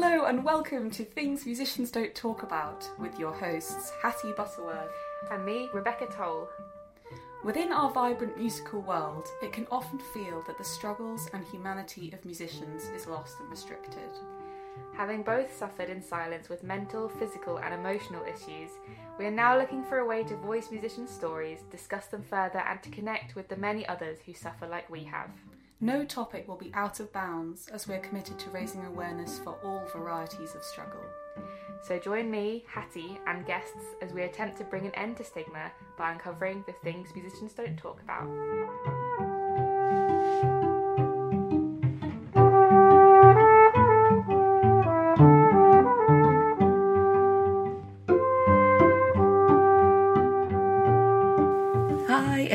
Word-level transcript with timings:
Hello 0.00 0.26
and 0.26 0.44
welcome 0.44 0.92
to 0.92 1.04
Things 1.04 1.44
Musicians 1.44 1.90
Don't 1.90 2.14
Talk 2.14 2.44
About 2.44 2.88
with 3.00 3.18
your 3.18 3.32
hosts 3.32 3.90
Hattie 4.00 4.30
Butterworth. 4.30 4.92
And 5.28 5.44
me, 5.44 5.68
Rebecca 5.74 6.06
Toll. 6.06 6.48
Within 7.42 7.72
our 7.72 7.90
vibrant 7.90 8.38
musical 8.38 8.80
world, 8.80 9.26
it 9.42 9.52
can 9.52 9.66
often 9.72 9.98
feel 10.14 10.44
that 10.46 10.56
the 10.56 10.62
struggles 10.62 11.28
and 11.32 11.44
humanity 11.44 12.12
of 12.12 12.24
musicians 12.24 12.84
is 12.90 13.08
lost 13.08 13.40
and 13.40 13.50
restricted. 13.50 14.12
Having 14.96 15.24
both 15.24 15.52
suffered 15.52 15.90
in 15.90 16.00
silence 16.00 16.48
with 16.48 16.62
mental, 16.62 17.08
physical, 17.08 17.58
and 17.58 17.74
emotional 17.74 18.22
issues, 18.22 18.70
we 19.18 19.26
are 19.26 19.32
now 19.32 19.58
looking 19.58 19.82
for 19.82 19.98
a 19.98 20.06
way 20.06 20.22
to 20.22 20.36
voice 20.36 20.70
musicians' 20.70 21.10
stories, 21.10 21.64
discuss 21.72 22.06
them 22.06 22.22
further, 22.22 22.60
and 22.60 22.80
to 22.84 22.90
connect 22.90 23.34
with 23.34 23.48
the 23.48 23.56
many 23.56 23.84
others 23.88 24.18
who 24.24 24.32
suffer 24.32 24.68
like 24.68 24.88
we 24.88 25.02
have. 25.02 25.30
No 25.80 26.04
topic 26.04 26.48
will 26.48 26.56
be 26.56 26.72
out 26.74 26.98
of 26.98 27.12
bounds 27.12 27.68
as 27.68 27.86
we 27.86 27.94
are 27.94 28.00
committed 28.00 28.36
to 28.40 28.50
raising 28.50 28.84
awareness 28.84 29.38
for 29.38 29.56
all 29.62 29.86
varieties 29.92 30.56
of 30.56 30.64
struggle. 30.64 31.04
So 31.82 32.00
join 32.00 32.28
me, 32.28 32.64
Hattie, 32.66 33.20
and 33.28 33.46
guests 33.46 33.84
as 34.02 34.12
we 34.12 34.22
attempt 34.22 34.58
to 34.58 34.64
bring 34.64 34.86
an 34.86 34.94
end 34.96 35.18
to 35.18 35.24
stigma 35.24 35.70
by 35.96 36.10
uncovering 36.10 36.64
the 36.66 36.72
things 36.72 37.10
musicians 37.14 37.52
don't 37.52 37.76
talk 37.76 38.02
about. 38.02 38.28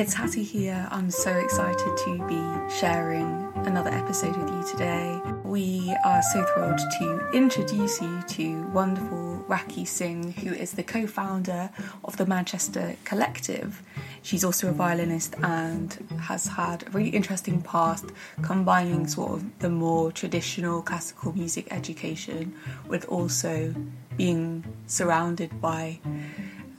It's 0.04 0.14
Hattie 0.14 0.44
here. 0.44 0.86
I'm 0.92 1.10
so 1.10 1.32
excited 1.32 1.98
to 1.98 2.28
be 2.28 2.76
sharing 2.76 3.50
another 3.66 3.90
episode 3.90 4.36
with 4.36 4.50
you 4.50 4.70
today. 4.70 5.22
We 5.46 5.96
are 6.04 6.22
so 6.22 6.44
thrilled 6.44 6.82
to 7.00 7.30
introduce 7.34 8.02
you 8.02 8.22
to 8.22 8.64
wonderful 8.74 9.46
Rakhi 9.48 9.88
Singh, 9.88 10.34
who 10.34 10.52
is 10.52 10.74
the 10.74 10.84
co 10.84 11.08
founder 11.08 11.70
of 12.04 12.18
the 12.18 12.26
Manchester 12.26 12.98
Collective. 13.06 13.82
She's 14.24 14.44
also 14.44 14.68
a 14.68 14.74
violinist 14.74 15.36
and 15.42 15.94
has 16.24 16.48
had 16.48 16.86
a 16.86 16.90
really 16.90 17.12
interesting 17.12 17.62
past 17.62 18.06
combining 18.42 19.08
sort 19.08 19.32
of 19.32 19.60
the 19.60 19.70
more 19.70 20.12
traditional 20.12 20.82
classical 20.82 21.32
music 21.32 21.72
education 21.72 22.54
with 22.90 23.06
also 23.06 23.74
being 24.18 24.66
surrounded 24.86 25.62
by 25.62 26.00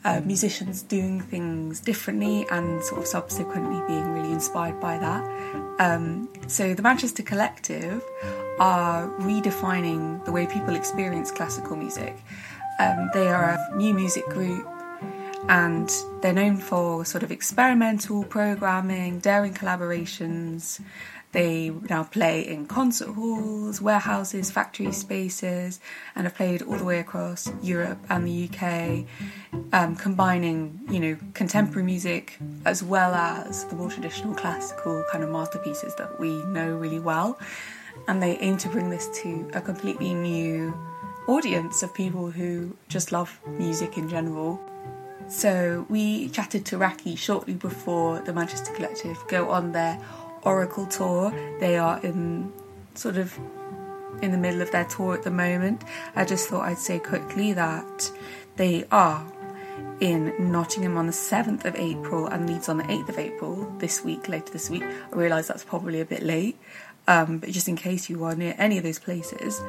uh, 0.04 0.20
musicians 0.24 0.82
doing 0.82 1.20
things 1.20 1.80
differently 1.80 2.46
and 2.50 2.82
sort 2.82 3.00
of 3.00 3.06
subsequently 3.06 3.80
being 3.86 4.12
really 4.12 4.32
inspired 4.32 4.78
by 4.80 4.98
that. 4.98 5.22
Um, 5.80 6.28
so, 6.46 6.74
the 6.74 6.82
Manchester 6.82 7.22
Collective 7.22 8.02
are 8.58 9.08
redefining 9.20 10.24
the 10.24 10.32
way 10.32 10.46
people 10.46 10.76
experience 10.76 11.30
classical 11.30 11.76
music. 11.76 12.16
Um, 12.78 13.10
they 13.14 13.28
are 13.28 13.50
a 13.50 13.76
new 13.76 13.94
music 13.94 14.26
group 14.26 14.66
and 15.48 15.90
they're 16.22 16.32
known 16.32 16.56
for 16.56 17.04
sort 17.04 17.22
of 17.22 17.30
experimental 17.30 18.24
programming, 18.24 19.18
daring 19.18 19.52
collaborations, 19.52 20.80
they 21.34 21.70
now 21.90 22.04
play 22.04 22.46
in 22.46 22.64
concert 22.64 23.08
halls, 23.08 23.82
warehouses, 23.82 24.52
factory 24.52 24.92
spaces, 24.92 25.80
and 26.14 26.26
have 26.26 26.36
played 26.36 26.62
all 26.62 26.76
the 26.76 26.84
way 26.84 27.00
across 27.00 27.50
Europe 27.60 27.98
and 28.08 28.24
the 28.24 28.48
UK, 28.48 29.04
um, 29.72 29.96
combining, 29.96 30.78
you 30.88 31.00
know, 31.00 31.18
contemporary 31.34 31.82
music 31.82 32.38
as 32.64 32.84
well 32.84 33.14
as 33.14 33.64
the 33.64 33.74
more 33.74 33.90
traditional 33.90 34.32
classical 34.32 35.04
kind 35.10 35.24
of 35.24 35.30
masterpieces 35.30 35.92
that 35.96 36.20
we 36.20 36.30
know 36.44 36.76
really 36.76 37.00
well. 37.00 37.36
And 38.06 38.22
they 38.22 38.38
aim 38.38 38.56
to 38.58 38.68
bring 38.68 38.88
this 38.88 39.08
to 39.22 39.50
a 39.54 39.60
completely 39.60 40.14
new 40.14 40.72
audience 41.26 41.82
of 41.82 41.92
people 41.94 42.30
who 42.30 42.76
just 42.88 43.10
love 43.10 43.40
music 43.58 43.98
in 43.98 44.08
general. 44.08 44.60
So 45.26 45.84
we 45.88 46.28
chatted 46.28 46.64
to 46.66 46.78
Rakhi 46.78 47.18
shortly 47.18 47.54
before 47.54 48.20
the 48.20 48.32
Manchester 48.32 48.72
Collective 48.72 49.18
go 49.26 49.50
on 49.50 49.72
their 49.72 49.98
Oracle 50.44 50.86
tour. 50.86 51.32
They 51.60 51.76
are 51.76 52.00
in 52.02 52.52
sort 52.94 53.16
of 53.16 53.38
in 54.22 54.30
the 54.30 54.38
middle 54.38 54.62
of 54.62 54.70
their 54.70 54.84
tour 54.84 55.14
at 55.14 55.22
the 55.22 55.30
moment. 55.30 55.82
I 56.14 56.24
just 56.24 56.48
thought 56.48 56.62
I'd 56.62 56.78
say 56.78 56.98
quickly 56.98 57.52
that 57.52 58.10
they 58.56 58.84
are 58.90 59.26
in 60.00 60.34
Nottingham 60.52 60.96
on 60.96 61.06
the 61.06 61.12
7th 61.12 61.64
of 61.64 61.74
April 61.76 62.26
and 62.26 62.48
Leeds 62.48 62.68
on 62.68 62.78
the 62.78 62.84
8th 62.84 63.08
of 63.08 63.18
April 63.18 63.72
this 63.78 64.04
week, 64.04 64.28
later 64.28 64.52
this 64.52 64.70
week. 64.70 64.82
I 64.82 65.16
realise 65.16 65.48
that's 65.48 65.64
probably 65.64 66.00
a 66.00 66.04
bit 66.04 66.22
late, 66.22 66.58
um, 67.06 67.38
but 67.38 67.50
just 67.50 67.68
in 67.68 67.76
case 67.76 68.08
you 68.08 68.24
are 68.24 68.34
near 68.34 68.54
any 68.58 68.78
of 68.78 68.84
those 68.84 68.98
places. 68.98 69.62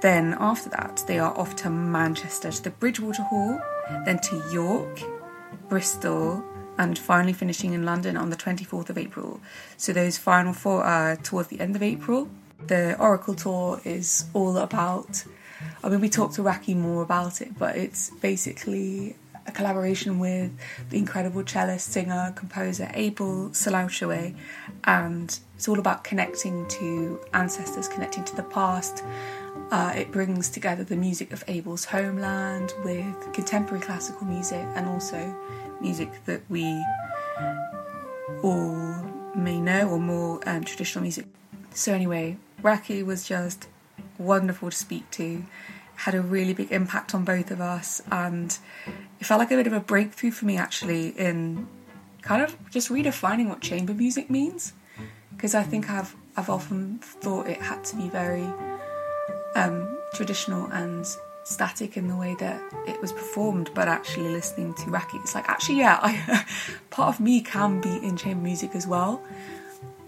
Then 0.00 0.34
after 0.38 0.70
that, 0.70 1.04
they 1.06 1.18
are 1.18 1.36
off 1.36 1.56
to 1.56 1.70
Manchester 1.70 2.50
to 2.50 2.62
the 2.62 2.70
Bridgewater 2.70 3.22
Hall, 3.22 3.60
then 4.06 4.18
to 4.20 4.42
York, 4.52 5.00
Bristol, 5.68 6.42
and 6.80 6.98
finally 6.98 7.34
finishing 7.34 7.74
in 7.74 7.84
London 7.84 8.16
on 8.16 8.30
the 8.30 8.36
24th 8.36 8.88
of 8.88 8.96
April. 8.96 9.38
So 9.76 9.92
those 9.92 10.16
final 10.16 10.54
four 10.54 10.82
are 10.82 11.14
towards 11.14 11.48
the 11.48 11.60
end 11.60 11.76
of 11.76 11.82
April. 11.82 12.30
The 12.66 12.98
Oracle 12.98 13.34
tour 13.34 13.82
is 13.84 14.24
all 14.32 14.56
about. 14.56 15.24
I 15.84 15.90
mean, 15.90 16.00
we 16.00 16.08
talked 16.08 16.36
to 16.36 16.42
Rakhi 16.42 16.74
more 16.74 17.02
about 17.02 17.42
it, 17.42 17.58
but 17.58 17.76
it's 17.76 18.08
basically 18.22 19.14
a 19.46 19.52
collaboration 19.52 20.18
with 20.18 20.52
the 20.88 20.96
incredible 20.96 21.42
cellist, 21.44 21.92
singer, 21.92 22.32
composer 22.34 22.90
Abel 22.94 23.50
Selaocoe, 23.50 24.34
and 24.84 25.38
it's 25.56 25.68
all 25.68 25.78
about 25.78 26.02
connecting 26.02 26.66
to 26.68 27.20
ancestors, 27.34 27.88
connecting 27.88 28.24
to 28.24 28.34
the 28.34 28.42
past. 28.44 29.04
Uh, 29.70 29.92
it 29.94 30.10
brings 30.12 30.48
together 30.48 30.82
the 30.82 30.96
music 30.96 31.30
of 31.32 31.44
Abel's 31.46 31.84
homeland 31.84 32.72
with 32.84 33.32
contemporary 33.34 33.82
classical 33.82 34.26
music 34.26 34.66
and 34.74 34.88
also 34.88 35.36
music 35.80 36.24
that 36.26 36.42
we 36.48 36.84
all 38.42 39.10
may 39.34 39.60
know 39.60 39.88
or 39.88 39.98
more 39.98 40.40
um, 40.48 40.64
traditional 40.64 41.02
music. 41.02 41.26
So, 41.72 41.92
anyway, 41.92 42.36
Rakhi 42.62 43.04
was 43.04 43.26
just 43.26 43.68
wonderful 44.18 44.70
to 44.70 44.76
speak 44.76 45.10
to, 45.12 45.44
had 45.96 46.14
a 46.14 46.20
really 46.20 46.52
big 46.52 46.72
impact 46.72 47.14
on 47.14 47.24
both 47.24 47.50
of 47.50 47.60
us, 47.60 48.02
and 48.10 48.56
it 49.20 49.24
felt 49.24 49.38
like 49.38 49.50
a 49.50 49.56
bit 49.56 49.66
of 49.66 49.72
a 49.72 49.80
breakthrough 49.80 50.30
for 50.30 50.46
me 50.46 50.56
actually 50.56 51.08
in 51.08 51.68
kind 52.22 52.42
of 52.42 52.56
just 52.70 52.88
redefining 52.88 53.48
what 53.48 53.60
chamber 53.60 53.94
music 53.94 54.30
means. 54.30 54.72
Because 55.30 55.54
I 55.54 55.62
think 55.62 55.88
I've 55.88 56.14
I've 56.36 56.50
often 56.50 56.98
thought 56.98 57.48
it 57.48 57.60
had 57.60 57.84
to 57.84 57.96
be 57.96 58.08
very 58.08 58.46
um, 59.54 59.98
traditional 60.14 60.66
and 60.66 61.06
static 61.44 61.96
in 61.96 62.08
the 62.08 62.16
way 62.16 62.34
that 62.38 62.60
it 62.86 63.00
was 63.00 63.12
performed, 63.12 63.70
but 63.74 63.88
actually 63.88 64.28
listening 64.28 64.74
to 64.74 64.82
Rakhi, 64.84 65.20
it's 65.22 65.34
like 65.34 65.48
actually, 65.48 65.78
yeah, 65.78 65.98
I, 66.02 66.44
part 66.90 67.14
of 67.14 67.20
me 67.20 67.40
can 67.40 67.80
be 67.80 67.96
in 67.96 68.16
chamber 68.16 68.42
music 68.42 68.74
as 68.74 68.86
well, 68.86 69.22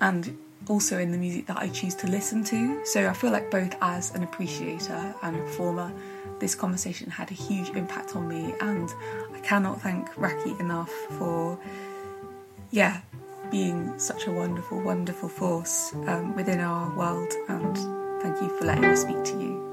and 0.01 0.37
also 0.69 0.99
in 0.99 1.11
the 1.11 1.19
music 1.19 1.47
that 1.47 1.59
I 1.59 1.69
choose 1.69 1.95
to 1.97 2.07
listen 2.07 2.45
to. 2.45 2.85
So 2.85 3.09
I 3.09 3.13
feel 3.13 3.31
like 3.31 3.51
both 3.51 3.75
as 3.81 4.15
an 4.15 4.23
appreciator 4.23 5.15
and 5.23 5.37
a 5.37 5.39
performer, 5.41 5.93
this 6.39 6.55
conversation 6.55 7.11
had 7.11 7.31
a 7.31 7.35
huge 7.35 7.71
impact 7.71 8.15
on 8.17 8.29
me, 8.29 8.55
and 8.61 8.89
I 9.35 9.41
cannot 9.41 9.81
thank 9.81 10.09
Rakhi 10.15 10.59
enough 10.61 10.91
for, 11.19 11.59
yeah, 12.71 13.01
being 13.51 13.99
such 13.99 14.27
a 14.27 14.31
wonderful, 14.31 14.81
wonderful 14.81 15.29
force 15.29 15.93
um, 16.07 16.35
within 16.35 16.61
our 16.61 16.95
world, 16.97 17.33
and 17.49 17.77
thank 18.23 18.41
you 18.41 18.49
for 18.59 18.65
letting 18.65 18.89
me 18.89 18.97
speak 18.97 19.23
to 19.25 19.41
you. 19.41 19.72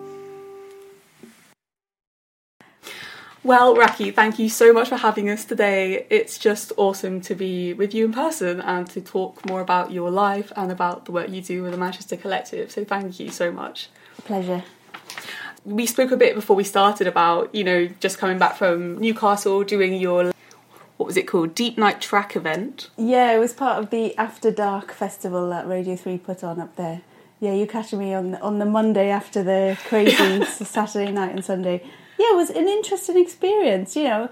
Well, 3.41 3.73
Rakhi, 3.73 4.13
thank 4.13 4.37
you 4.37 4.49
so 4.49 4.73
much 4.73 4.89
for 4.89 4.97
having 4.97 5.29
us 5.29 5.45
today. 5.45 6.05
It's 6.09 6.37
just 6.37 6.73
awesome 6.75 7.21
to 7.21 7.35
be 7.35 7.73
with 7.73 7.93
you 7.93 8.03
in 8.03 8.11
person 8.11 8.59
and 8.59 8.85
to 8.89 8.99
talk 8.99 9.45
more 9.45 9.61
about 9.61 9.93
your 9.93 10.11
life 10.11 10.51
and 10.57 10.69
about 10.69 11.05
the 11.05 11.13
work 11.13 11.29
you 11.29 11.41
do 11.41 11.63
with 11.63 11.71
the 11.71 11.77
Manchester 11.77 12.17
Collective. 12.17 12.69
So, 12.69 12.83
thank 12.83 13.17
you 13.17 13.31
so 13.31 13.49
much. 13.49 13.87
Pleasure. 14.25 14.65
We 15.63 15.85
spoke 15.85 16.11
a 16.11 16.17
bit 16.17 16.35
before 16.35 16.57
we 16.57 16.65
started 16.65 17.07
about, 17.07 17.55
you 17.55 17.63
know, 17.63 17.87
just 18.01 18.17
coming 18.17 18.37
back 18.37 18.57
from 18.57 18.97
Newcastle, 18.97 19.63
doing 19.63 19.93
your, 19.93 20.33
what 20.97 21.05
was 21.05 21.15
it 21.15 21.25
called, 21.25 21.55
Deep 21.55 21.77
Night 21.77 22.01
Track 22.01 22.35
event. 22.35 22.89
Yeah, 22.97 23.31
it 23.31 23.39
was 23.39 23.53
part 23.53 23.81
of 23.81 23.89
the 23.89 24.17
After 24.17 24.51
Dark 24.51 24.91
festival 24.91 25.49
that 25.49 25.65
Radio 25.65 25.95
3 25.95 26.17
put 26.17 26.43
on 26.43 26.59
up 26.59 26.75
there. 26.75 27.03
Yeah, 27.39 27.53
you 27.53 27.67
catching 27.67 27.99
me 27.99 28.13
on 28.13 28.35
on 28.35 28.59
the 28.59 28.65
Monday 28.65 29.09
after 29.09 29.41
the 29.41 29.77
crazy 29.87 30.43
Saturday 30.65 31.09
night 31.09 31.33
and 31.33 31.45
Sunday 31.45 31.85
yeah, 32.19 32.33
it 32.33 32.35
was 32.35 32.49
an 32.49 32.67
interesting 32.67 33.17
experience. 33.17 33.95
You 33.95 34.03
know, 34.03 34.29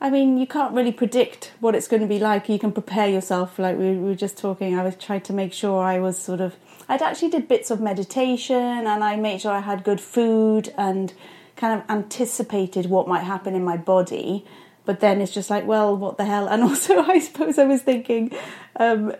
I 0.00 0.08
mean, 0.08 0.38
you 0.38 0.46
can't 0.46 0.72
really 0.74 0.90
predict 0.92 1.52
what 1.60 1.74
it's 1.74 1.86
going 1.86 2.00
to 2.00 2.08
be 2.08 2.18
like. 2.18 2.48
You 2.48 2.58
can 2.58 2.72
prepare 2.72 3.08
yourself. 3.08 3.58
Like 3.58 3.76
we, 3.76 3.98
were 3.98 4.14
just 4.14 4.38
talking, 4.38 4.78
I 4.78 4.82
was 4.82 4.96
trying 4.96 5.20
to 5.22 5.34
make 5.34 5.52
sure 5.52 5.84
I 5.84 5.98
was 5.98 6.18
sort 6.18 6.40
of. 6.40 6.56
I'd 6.88 7.02
actually 7.02 7.28
did 7.28 7.46
bits 7.46 7.70
of 7.70 7.80
meditation, 7.80 8.56
and 8.56 9.04
I 9.04 9.16
made 9.16 9.42
sure 9.42 9.52
I 9.52 9.60
had 9.60 9.84
good 9.84 10.00
food 10.00 10.72
and 10.78 11.12
kind 11.56 11.78
of 11.78 11.88
anticipated 11.90 12.86
what 12.86 13.06
might 13.06 13.24
happen 13.24 13.54
in 13.54 13.62
my 13.62 13.76
body. 13.76 14.46
But 14.86 15.00
then 15.00 15.20
it's 15.20 15.32
just 15.32 15.50
like, 15.50 15.66
well, 15.66 15.94
what 15.94 16.16
the 16.16 16.24
hell? 16.24 16.48
And 16.48 16.62
also, 16.68 17.02
I 17.02 17.18
suppose 17.18 17.58
I 17.58 17.64
was 17.64 17.82
thinking. 17.82 18.32
Um, 18.76 19.14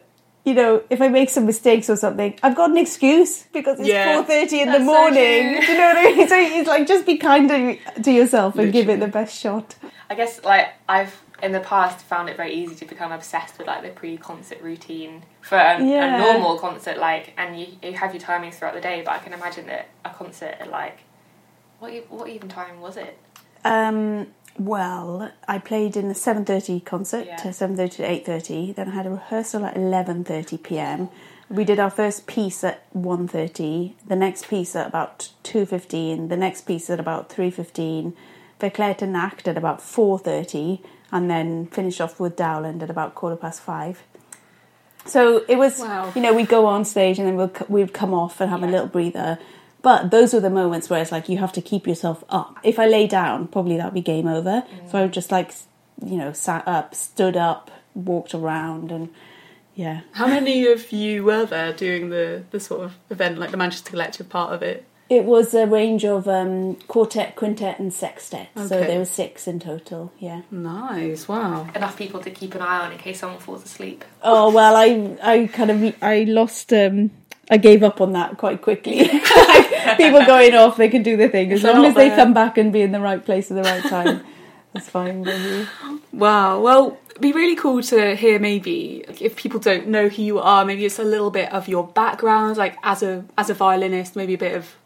you 0.45 0.55
know, 0.55 0.83
if 0.91 1.01
I 1.03 1.09
make 1.09 1.29
some 1.31 1.45
mistakes 1.47 1.91
or 1.91 1.97
something, 1.97 2.39
I've 2.43 2.57
got 2.57 2.71
an 2.71 2.77
excuse 2.79 3.45
because 3.53 3.79
it's 3.79 3.89
Yeah. 3.89 4.15
four 4.17 4.25
thirty 4.25 4.61
in 4.61 4.69
the 4.73 4.79
That's 4.79 4.85
so 4.87 4.93
morning. 4.93 5.57
true. 5.57 5.61
Do 5.67 5.73
you 5.73 5.79
know 5.79 5.89
what 5.89 5.97
I 5.99 6.05
mean? 6.17 6.29
So 6.29 6.37
it's 6.39 6.69
like 6.69 6.87
just 6.87 7.07
be 7.07 7.17
kind 7.19 7.49
to, 7.49 8.03
to 8.03 8.11
yourself 8.11 8.57
and 8.59 8.73
give 8.73 8.89
it 8.89 9.01
the 9.01 9.09
best 9.09 9.39
shot. 9.39 9.75
I 10.09 10.15
guess 10.15 10.43
like 10.45 10.69
I've 10.89 11.21
in 11.43 11.53
the 11.53 11.61
past 11.61 12.05
found 12.05 12.29
it 12.29 12.37
very 12.37 12.53
easy 12.55 12.75
to 12.75 12.85
become 12.85 13.13
obsessed 13.13 13.57
with 13.59 13.67
like 13.67 13.83
the 13.83 13.89
pre-concert 13.89 14.61
routine 14.61 15.23
for 15.41 15.57
a, 15.57 15.83
Yeah. 15.83 16.15
a 16.17 16.19
normal 16.19 16.59
concert, 16.59 16.99
like, 16.99 17.33
and 17.39 17.59
you, 17.59 17.67
you 17.83 17.95
have 17.95 18.13
your 18.15 18.21
timings 18.23 18.55
throughout 18.55 18.75
the 18.75 18.81
day. 18.81 19.01
But 19.03 19.13
I 19.13 19.19
can 19.19 19.33
imagine 19.33 19.67
that 19.69 19.89
a 20.05 20.11
concert 20.11 20.57
at 20.61 20.71
like 20.71 20.99
what 21.79 21.93
what 22.11 22.29
even 22.29 22.49
time 22.49 22.81
was 22.81 22.97
it? 22.97 23.17
Um, 23.65 24.29
well, 24.65 25.33
I 25.49 25.59
played 25.59 25.97
in 25.97 26.09
the 26.09 26.15
seven 26.15 26.45
thirty 26.45 26.81
concert 26.81 27.27
Yeah. 27.27 27.37
to 27.37 27.53
seven 27.53 27.77
thirty 27.77 27.97
to 27.97 28.11
eight 28.11 28.27
thirty. 28.27 28.73
Then 28.73 28.89
I 28.91 28.95
had 28.95 29.07
a 29.07 29.11
rehearsal 29.11 29.65
at 29.65 29.77
eleven 29.77 30.23
thirty 30.23 30.59
p.m. 30.59 31.09
We 31.49 31.65
did 31.65 31.81
our 31.81 31.91
first 31.91 32.29
piece 32.29 32.63
at 32.63 32.89
1.30, 32.95 33.95
the 34.07 34.15
next 34.15 34.47
piece 34.49 34.77
at 34.77 34.87
about 34.87 35.31
two 35.43 35.67
fifteen, 35.67 36.29
the 36.29 36.37
next 36.37 36.61
piece 36.67 36.89
at 36.91 37.01
about 37.01 37.29
three 37.29 37.51
fifteen, 37.51 38.15
Verklärte 38.61 39.09
Nacht 39.09 39.49
at 39.49 39.57
about 39.57 39.83
four 39.83 40.19
thirty, 40.19 40.81
and 41.11 41.29
then 41.29 41.67
finish 41.67 42.01
off 42.01 42.21
with 42.21 42.37
Dowland 42.37 42.83
at 42.85 42.91
about 42.91 43.17
quarter 43.17 43.35
past 43.37 43.63
five. 43.63 44.03
So 45.07 45.45
it 45.49 45.57
was, 45.57 45.81
Wow. 45.81 46.13
you 46.15 46.21
know, 46.23 46.35
we'd 46.35 46.49
go 46.49 46.67
on 46.67 46.85
stage 46.85 47.19
and 47.19 47.27
then 47.27 47.37
we'd, 47.37 47.69
we'd 47.69 47.95
come 47.95 48.13
off 48.15 48.41
and 48.41 48.51
have 48.51 48.63
a 48.63 48.67
little 48.67 48.87
breather. 48.87 49.39
But 49.83 50.11
those 50.11 50.35
were 50.35 50.41
the 50.41 50.51
moments 50.51 50.91
where 50.91 51.01
it's 51.01 51.13
like 51.13 51.29
you 51.29 51.39
have 51.39 51.53
to 51.53 51.63
keep 51.63 51.87
yourself 51.87 52.23
up. 52.29 52.59
If 52.63 52.79
I 52.79 52.87
lay 52.87 53.07
down, 53.07 53.49
probably 53.49 53.77
that'd 53.77 53.95
be 53.95 54.03
game 54.03 54.27
over. 54.27 54.65
So 54.91 54.99
I 54.99 55.03
would 55.03 55.13
just 55.13 55.31
like, 55.31 55.53
you 56.05 56.17
know, 56.17 56.33
sat 56.33 56.67
up, 56.69 56.95
stood 56.95 57.37
up, 57.37 57.71
walked 57.95 58.35
around, 58.35 58.93
and 58.93 59.09
yeah. 59.75 60.03
How 60.13 60.27
many 60.27 60.67
of 60.67 60.93
you 60.93 61.25
were 61.25 61.47
there 61.47 61.73
doing 61.73 62.11
the, 62.11 62.45
the 62.51 62.61
sort 62.61 62.83
of 62.83 62.97
event, 63.09 63.39
like 63.39 63.51
the 63.51 63.57
Manchester 63.57 63.91
Collective 63.91 64.29
part 64.29 64.53
of 64.53 64.63
it? 64.63 64.85
It 65.09 65.25
was 65.25 65.55
a 65.55 65.67
range 65.67 66.05
of 66.05 66.29
um, 66.29 66.77
quartet, 66.87 67.35
quintet, 67.35 67.81
and 67.81 67.93
sextet. 67.93 68.49
So 68.55 68.69
there 68.69 68.99
were 68.99 69.05
six 69.05 69.49
in 69.49 69.59
total. 69.59 70.13
Yeah. 70.21 70.43
Nice, 70.53 71.27
wow. 71.27 71.69
Enough 71.75 71.97
people 71.97 72.21
to 72.21 72.31
keep 72.31 72.55
an 72.55 72.63
eye 72.63 72.87
on 72.87 72.93
in 72.93 72.99
case 72.99 73.19
someone 73.19 73.41
falls 73.41 73.65
asleep. 73.65 74.05
Oh 74.23 74.53
well, 74.53 74.77
I 74.77 75.17
I 75.21 75.47
kind 75.49 75.71
of 75.73 75.97
I 76.01 76.25
lost. 76.25 76.73
Um, 76.73 77.11
I 77.51 77.57
gave 77.57 77.83
up 77.83 78.01
on 78.01 78.13
that 78.13 78.39
quite 78.39 78.63
quickly. 78.63 78.99
like, 79.37 79.97
people 79.97 80.25
going 80.25 80.55
off, 80.55 80.77
they 80.77 80.89
can 80.89 81.03
do 81.03 81.17
their 81.17 81.29
thing 81.29 81.53
as 81.53 81.63
they're 81.63 81.75
long 81.75 81.85
as 81.85 81.95
they 81.95 82.11
come 82.11 82.33
back 82.33 82.57
and 82.57 82.73
be 82.73 82.81
in 82.81 82.93
the 82.93 83.01
right 83.01 83.25
place 83.25 83.51
at 83.51 83.57
the 83.57 83.63
right 83.63 83.83
time. 83.83 84.25
That's 84.73 84.89
fine 84.89 85.23
with. 85.23 85.69
Wow. 86.13 86.61
Well, 86.61 86.99
it'd 87.11 87.21
be 87.21 87.33
really 87.33 87.57
cool 87.57 87.83
to 87.83 88.15
hear 88.15 88.39
maybe 88.39 89.05
if 89.21 89.35
people 89.35 89.59
don't 89.59 89.89
know 89.89 90.09
who 90.09 90.23
you 90.23 90.39
are, 90.39 90.65
maybe 90.65 90.85
it's 90.85 91.01
a 91.01 91.05
little 91.05 91.33
bit 91.33 91.53
of 91.53 91.67
your 91.67 91.89
background, 91.89 92.57
like 92.57 92.77
as 92.85 93.03
a 93.03 93.25
as 93.37 93.51
a 93.51 93.55
violinist, 93.55 94.15
maybe 94.15 94.35
a 94.35 94.39
bit 94.39 94.55
of 94.55 94.77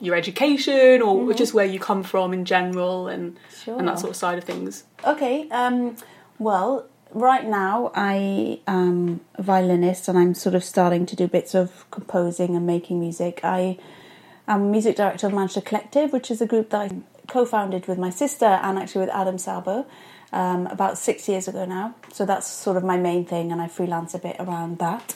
your 0.00 0.16
education 0.16 1.02
or 1.02 1.32
just 1.34 1.54
where 1.54 1.66
you 1.66 1.78
come 1.78 2.02
from 2.02 2.32
in 2.32 2.44
general 2.44 3.06
and 3.06 3.38
Sure. 3.62 3.78
and 3.78 3.86
that 3.86 3.98
sort 3.98 4.10
of 4.10 4.16
side 4.16 4.38
of 4.38 4.44
things. 4.44 4.84
Okay. 5.06 5.46
Um, 5.50 5.94
well, 6.38 6.86
right 7.12 7.44
now 7.44 7.92
I 7.94 8.60
am 8.66 9.20
a 9.34 9.42
violinist 9.42 10.08
and 10.08 10.18
I'm 10.18 10.34
sort 10.34 10.54
of 10.54 10.64
starting 10.64 11.06
to 11.06 11.16
do 11.16 11.26
bits 11.26 11.54
of 11.54 11.90
composing 11.90 12.56
and 12.56 12.66
making 12.66 13.00
music. 13.00 13.40
I 13.42 13.78
am 14.48 14.70
music 14.70 14.96
director 14.96 15.26
of 15.26 15.32
Manchester 15.32 15.60
Collective, 15.60 16.12
which 16.12 16.30
is 16.30 16.40
a 16.40 16.46
group 16.46 16.70
that 16.70 16.80
I 16.80 16.90
co-founded 17.28 17.86
with 17.86 17.98
my 17.98 18.10
sister 18.10 18.44
and 18.44 18.78
actually 18.78 19.02
with 19.02 19.14
Adam 19.14 19.36
Szabo 19.36 19.86
um, 20.32 20.66
about 20.66 20.98
six 20.98 21.28
years 21.28 21.48
ago 21.48 21.64
now. 21.64 21.94
So 22.12 22.26
that's 22.26 22.46
sort 22.46 22.76
of 22.76 22.84
my 22.84 22.96
main 22.96 23.24
thing, 23.24 23.52
and 23.52 23.60
I 23.60 23.68
freelance 23.68 24.14
a 24.14 24.18
bit 24.18 24.36
around 24.38 24.78
that. 24.78 25.14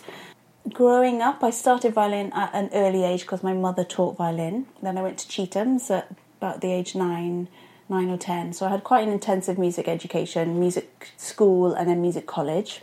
Growing 0.73 1.20
up, 1.20 1.43
I 1.44 1.50
started 1.50 1.93
violin 1.93 2.32
at 2.32 2.55
an 2.55 2.70
early 2.73 3.05
age 3.05 3.23
because 3.23 3.43
my 3.43 3.52
mother 3.52 3.85
taught 3.85 4.17
violin. 4.17 4.67
Then 4.82 4.96
I 4.96 5.02
went 5.02 5.19
to 5.19 5.29
Chetham's 5.29 5.91
at 5.91 6.11
about 6.38 6.61
the 6.61 6.73
age 6.73 6.94
nine, 6.94 7.49
nine 7.89 8.09
or 8.09 8.17
ten. 8.19 8.53
So 8.53 8.67
I 8.67 8.71
had 8.71 8.85
quite 8.85 9.07
an 9.07 9.13
intensive 9.13 9.59
music 9.59 9.89
education, 9.89 10.59
music 10.59 11.11
school, 11.17 11.75
and 11.75 11.89
then 11.89 12.01
music 12.01 12.27
college. 12.27 12.81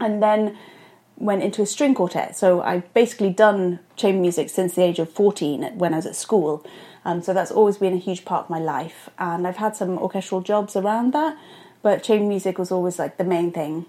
And 0.00 0.22
then 0.22 0.56
went 1.16 1.42
into 1.42 1.62
a 1.62 1.66
string 1.66 1.94
quartet. 1.94 2.36
So 2.36 2.62
I've 2.62 2.92
basically 2.94 3.30
done 3.30 3.78
chamber 3.96 4.20
music 4.20 4.50
since 4.50 4.74
the 4.74 4.82
age 4.82 4.98
of 4.98 5.10
14 5.10 5.78
when 5.78 5.92
I 5.92 5.96
was 5.96 6.06
at 6.06 6.16
school. 6.16 6.64
Um, 7.04 7.22
so 7.22 7.32
that's 7.32 7.50
always 7.50 7.78
been 7.78 7.92
a 7.92 7.98
huge 7.98 8.24
part 8.24 8.44
of 8.44 8.50
my 8.50 8.58
life. 8.58 9.08
And 9.18 9.46
I've 9.46 9.56
had 9.56 9.76
some 9.76 9.98
orchestral 9.98 10.40
jobs 10.40 10.74
around 10.74 11.12
that, 11.12 11.36
but 11.82 12.02
chamber 12.02 12.26
music 12.26 12.58
was 12.58 12.72
always 12.72 12.98
like 12.98 13.18
the 13.18 13.24
main 13.24 13.52
thing. 13.52 13.86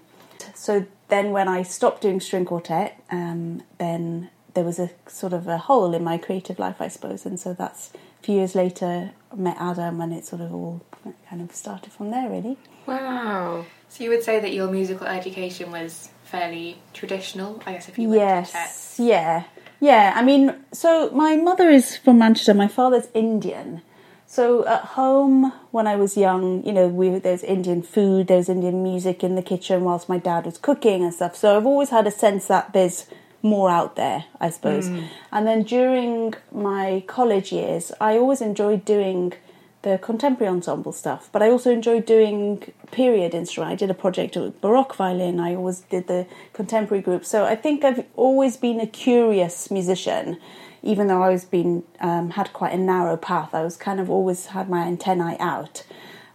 So 0.54 0.86
then 1.08 1.30
when 1.30 1.48
I 1.48 1.62
stopped 1.62 2.02
doing 2.02 2.20
string 2.20 2.44
quartet, 2.44 3.02
um, 3.10 3.62
then 3.78 4.30
there 4.54 4.64
was 4.64 4.78
a 4.78 4.90
sort 5.06 5.32
of 5.32 5.48
a 5.48 5.58
hole 5.58 5.94
in 5.94 6.04
my 6.04 6.18
creative 6.18 6.58
life, 6.58 6.80
I 6.80 6.88
suppose. 6.88 7.26
And 7.26 7.38
so 7.38 7.52
that's 7.52 7.92
few 8.24 8.36
years 8.36 8.54
later, 8.54 9.12
I 9.32 9.36
met 9.36 9.56
Adam 9.58 10.00
and 10.00 10.12
it 10.12 10.24
sort 10.24 10.42
of 10.42 10.52
all 10.54 10.80
kind 11.28 11.42
of 11.42 11.54
started 11.54 11.92
from 11.92 12.10
there, 12.10 12.28
really. 12.28 12.56
Wow. 12.86 13.66
So 13.88 14.04
you 14.04 14.10
would 14.10 14.22
say 14.22 14.40
that 14.40 14.52
your 14.52 14.70
musical 14.70 15.06
education 15.06 15.70
was 15.70 16.08
fairly 16.24 16.78
traditional, 16.92 17.62
I 17.66 17.72
guess, 17.74 17.88
if 17.88 17.98
you 17.98 18.08
went 18.08 18.20
to 18.46 18.52
Yes, 18.52 18.96
yeah, 18.98 19.44
yeah. 19.80 20.14
I 20.16 20.22
mean, 20.22 20.54
so 20.72 21.10
my 21.10 21.36
mother 21.36 21.68
is 21.68 21.96
from 21.96 22.18
Manchester. 22.18 22.54
My 22.54 22.68
father's 22.68 23.08
Indian. 23.14 23.82
So 24.26 24.66
at 24.66 24.80
home, 24.98 25.52
when 25.70 25.86
I 25.86 25.96
was 25.96 26.16
young, 26.16 26.64
you 26.66 26.72
know, 26.72 26.88
we 26.88 27.18
there's 27.18 27.44
Indian 27.44 27.82
food, 27.82 28.26
there's 28.26 28.48
Indian 28.48 28.82
music 28.82 29.22
in 29.22 29.36
the 29.36 29.42
kitchen 29.42 29.84
whilst 29.84 30.08
my 30.08 30.18
dad 30.18 30.46
was 30.46 30.58
cooking 30.58 31.04
and 31.04 31.14
stuff. 31.14 31.36
So 31.36 31.56
I've 31.56 31.66
always 31.66 31.90
had 31.90 32.06
a 32.06 32.10
sense 32.10 32.48
that 32.48 32.72
there's 32.72 33.06
more 33.44 33.70
out 33.70 33.94
there, 33.94 34.24
I 34.40 34.50
suppose. 34.50 34.88
And 35.30 35.46
then 35.46 35.62
during 35.62 36.34
my 36.50 37.04
college 37.06 37.52
years, 37.52 37.92
I 38.00 38.16
always 38.16 38.40
enjoyed 38.40 38.84
doing 38.84 39.34
the 39.82 39.98
contemporary 39.98 40.50
ensemble 40.50 40.92
stuff, 40.92 41.28
but 41.30 41.42
I 41.42 41.50
also 41.50 41.70
enjoyed 41.70 42.06
doing 42.06 42.72
period 42.90 43.34
instrument. 43.34 43.70
I 43.70 43.76
did 43.76 43.90
a 43.90 43.94
project 43.94 44.34
with 44.34 44.58
Baroque 44.62 44.96
violin. 44.96 45.38
I 45.38 45.54
always 45.54 45.80
did 45.80 46.06
the 46.06 46.26
contemporary 46.54 47.02
group. 47.02 47.22
So 47.26 47.44
I 47.44 47.54
think 47.54 47.84
I've 47.84 48.06
always 48.16 48.56
been 48.56 48.80
a 48.80 48.86
curious 48.86 49.70
musician, 49.70 50.38
even 50.82 51.08
though 51.08 51.22
I 51.22 51.28
was 51.28 51.44
been 51.44 51.82
um, 52.00 52.30
had 52.30 52.54
quite 52.54 52.72
a 52.72 52.78
narrow 52.78 53.18
path. 53.18 53.54
I 53.54 53.62
was 53.62 53.76
kind 53.76 54.00
of 54.00 54.08
always 54.08 54.46
had 54.46 54.70
my 54.70 54.86
antennae 54.86 55.36
out. 55.38 55.84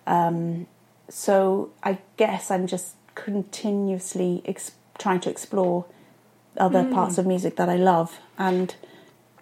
Um, 0.06 0.68
so 1.10 1.72
I 1.82 1.98
guess 2.18 2.52
I'm 2.52 2.68
just 2.68 2.94
continuously 3.16 4.44
ex- 4.46 4.74
trying 5.00 5.22
to 5.22 5.30
explore 5.32 5.86
other 6.60 6.84
hmm. 6.84 6.94
parts 6.94 7.18
of 7.18 7.26
music 7.26 7.56
that 7.56 7.70
I 7.70 7.76
love 7.76 8.20
and 8.38 8.76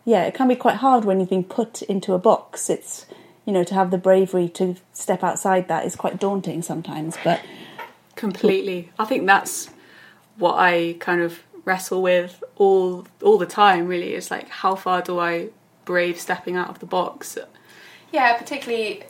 yeah, 0.07 0.23
it 0.23 0.33
can 0.33 0.47
be 0.47 0.55
quite 0.55 0.77
hard 0.77 1.03
when 1.03 1.19
you've 1.19 1.29
been 1.29 1.43
put 1.43 1.81
into 1.81 2.13
a 2.13 2.17
box. 2.17 2.69
It's 2.69 3.05
you 3.45 3.51
know 3.51 3.65
to 3.65 3.73
have 3.73 3.91
the 3.91 3.97
bravery 3.97 4.47
to 4.49 4.77
step 4.93 5.21
outside 5.21 5.67
that 5.67 5.85
is 5.85 5.97
quite 5.97 6.17
daunting 6.17 6.61
sometimes. 6.61 7.17
But 7.25 7.41
Completely. 8.15 8.89
I 8.97 9.03
think 9.03 9.27
that's 9.27 9.69
what 10.37 10.55
I 10.55 10.95
kind 10.99 11.21
of 11.21 11.43
wrestle 11.65 12.01
with 12.01 12.41
all 12.55 13.05
all 13.21 13.37
the 13.37 13.45
time. 13.45 13.85
Really, 13.87 14.13
is 14.13 14.31
like 14.31 14.47
how 14.47 14.75
far 14.75 15.01
do 15.01 15.19
I 15.19 15.49
brave 15.83 16.17
stepping 16.21 16.55
out 16.55 16.69
of 16.69 16.79
the 16.79 16.85
box? 16.85 17.37
Yeah, 18.13 18.37
particularly, 18.37 19.03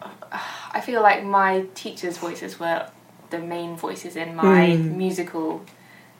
I 0.72 0.80
feel 0.80 1.02
like 1.02 1.24
my 1.24 1.66
teachers' 1.74 2.16
voices 2.16 2.58
were 2.58 2.88
the 3.28 3.38
main 3.38 3.76
voices 3.76 4.16
in 4.16 4.34
my 4.34 4.76
hmm. 4.76 4.96
musical 4.96 5.62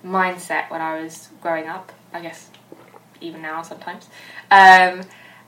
mindset 0.04 0.70
when 0.70 0.80
I 0.80 1.02
was 1.02 1.28
growing 1.40 1.68
up. 1.68 1.92
I 2.12 2.20
guess 2.20 2.50
even 3.20 3.42
now 3.42 3.62
sometimes. 3.62 4.08
Um, 4.50 5.02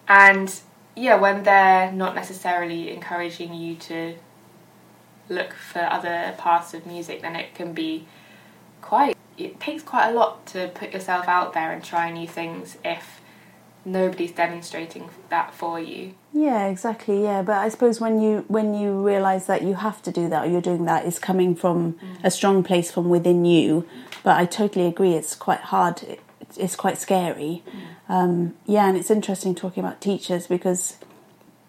and 0.08 0.60
yeah, 0.96 1.16
when 1.16 1.42
they're 1.42 1.92
not 1.92 2.14
necessarily 2.14 2.90
encouraging 2.90 3.54
you 3.54 3.76
to 3.76 4.14
look 5.28 5.52
for 5.52 5.80
other 5.80 6.34
parts 6.38 6.74
of 6.74 6.86
music, 6.86 7.22
then 7.22 7.36
it 7.36 7.54
can 7.54 7.72
be 7.72 8.06
quite. 8.80 9.16
It 9.36 9.60
takes 9.60 9.82
quite 9.82 10.08
a 10.08 10.12
lot 10.12 10.46
to 10.46 10.68
put 10.74 10.92
yourself 10.92 11.28
out 11.28 11.52
there 11.52 11.70
and 11.70 11.84
try 11.84 12.10
new 12.10 12.26
things 12.26 12.76
if 12.84 13.20
nobody's 13.84 14.32
demonstrating 14.32 15.08
that 15.28 15.54
for 15.54 15.78
you. 15.78 16.14
yeah, 16.32 16.66
exactly. 16.66 17.22
Yeah, 17.22 17.42
but 17.42 17.58
I 17.58 17.68
suppose 17.68 18.00
when 18.00 18.20
you 18.20 18.44
when 18.48 18.74
you 18.74 19.04
realise 19.06 19.46
that 19.46 19.62
you 19.62 19.74
have 19.74 20.02
to 20.02 20.10
do 20.10 20.28
that, 20.28 20.46
or 20.46 20.50
you're 20.50 20.60
doing 20.60 20.84
that, 20.86 21.06
is 21.06 21.18
coming 21.18 21.54
from 21.54 21.98
a 22.24 22.30
strong 22.30 22.62
place 22.62 22.90
from 22.90 23.08
within 23.08 23.44
you. 23.44 23.86
But 24.22 24.36
I 24.36 24.46
totally 24.46 24.86
agree. 24.86 25.14
It's 25.14 25.34
quite 25.34 25.60
hard. 25.60 26.02
It, 26.02 26.20
it's 26.56 26.76
quite 26.76 26.98
scary. 26.98 27.62
Um, 28.08 28.54
yeah, 28.66 28.88
and 28.88 28.96
it's 28.96 29.10
interesting 29.10 29.54
talking 29.54 29.84
about 29.84 30.00
teachers 30.00 30.46
because 30.46 30.96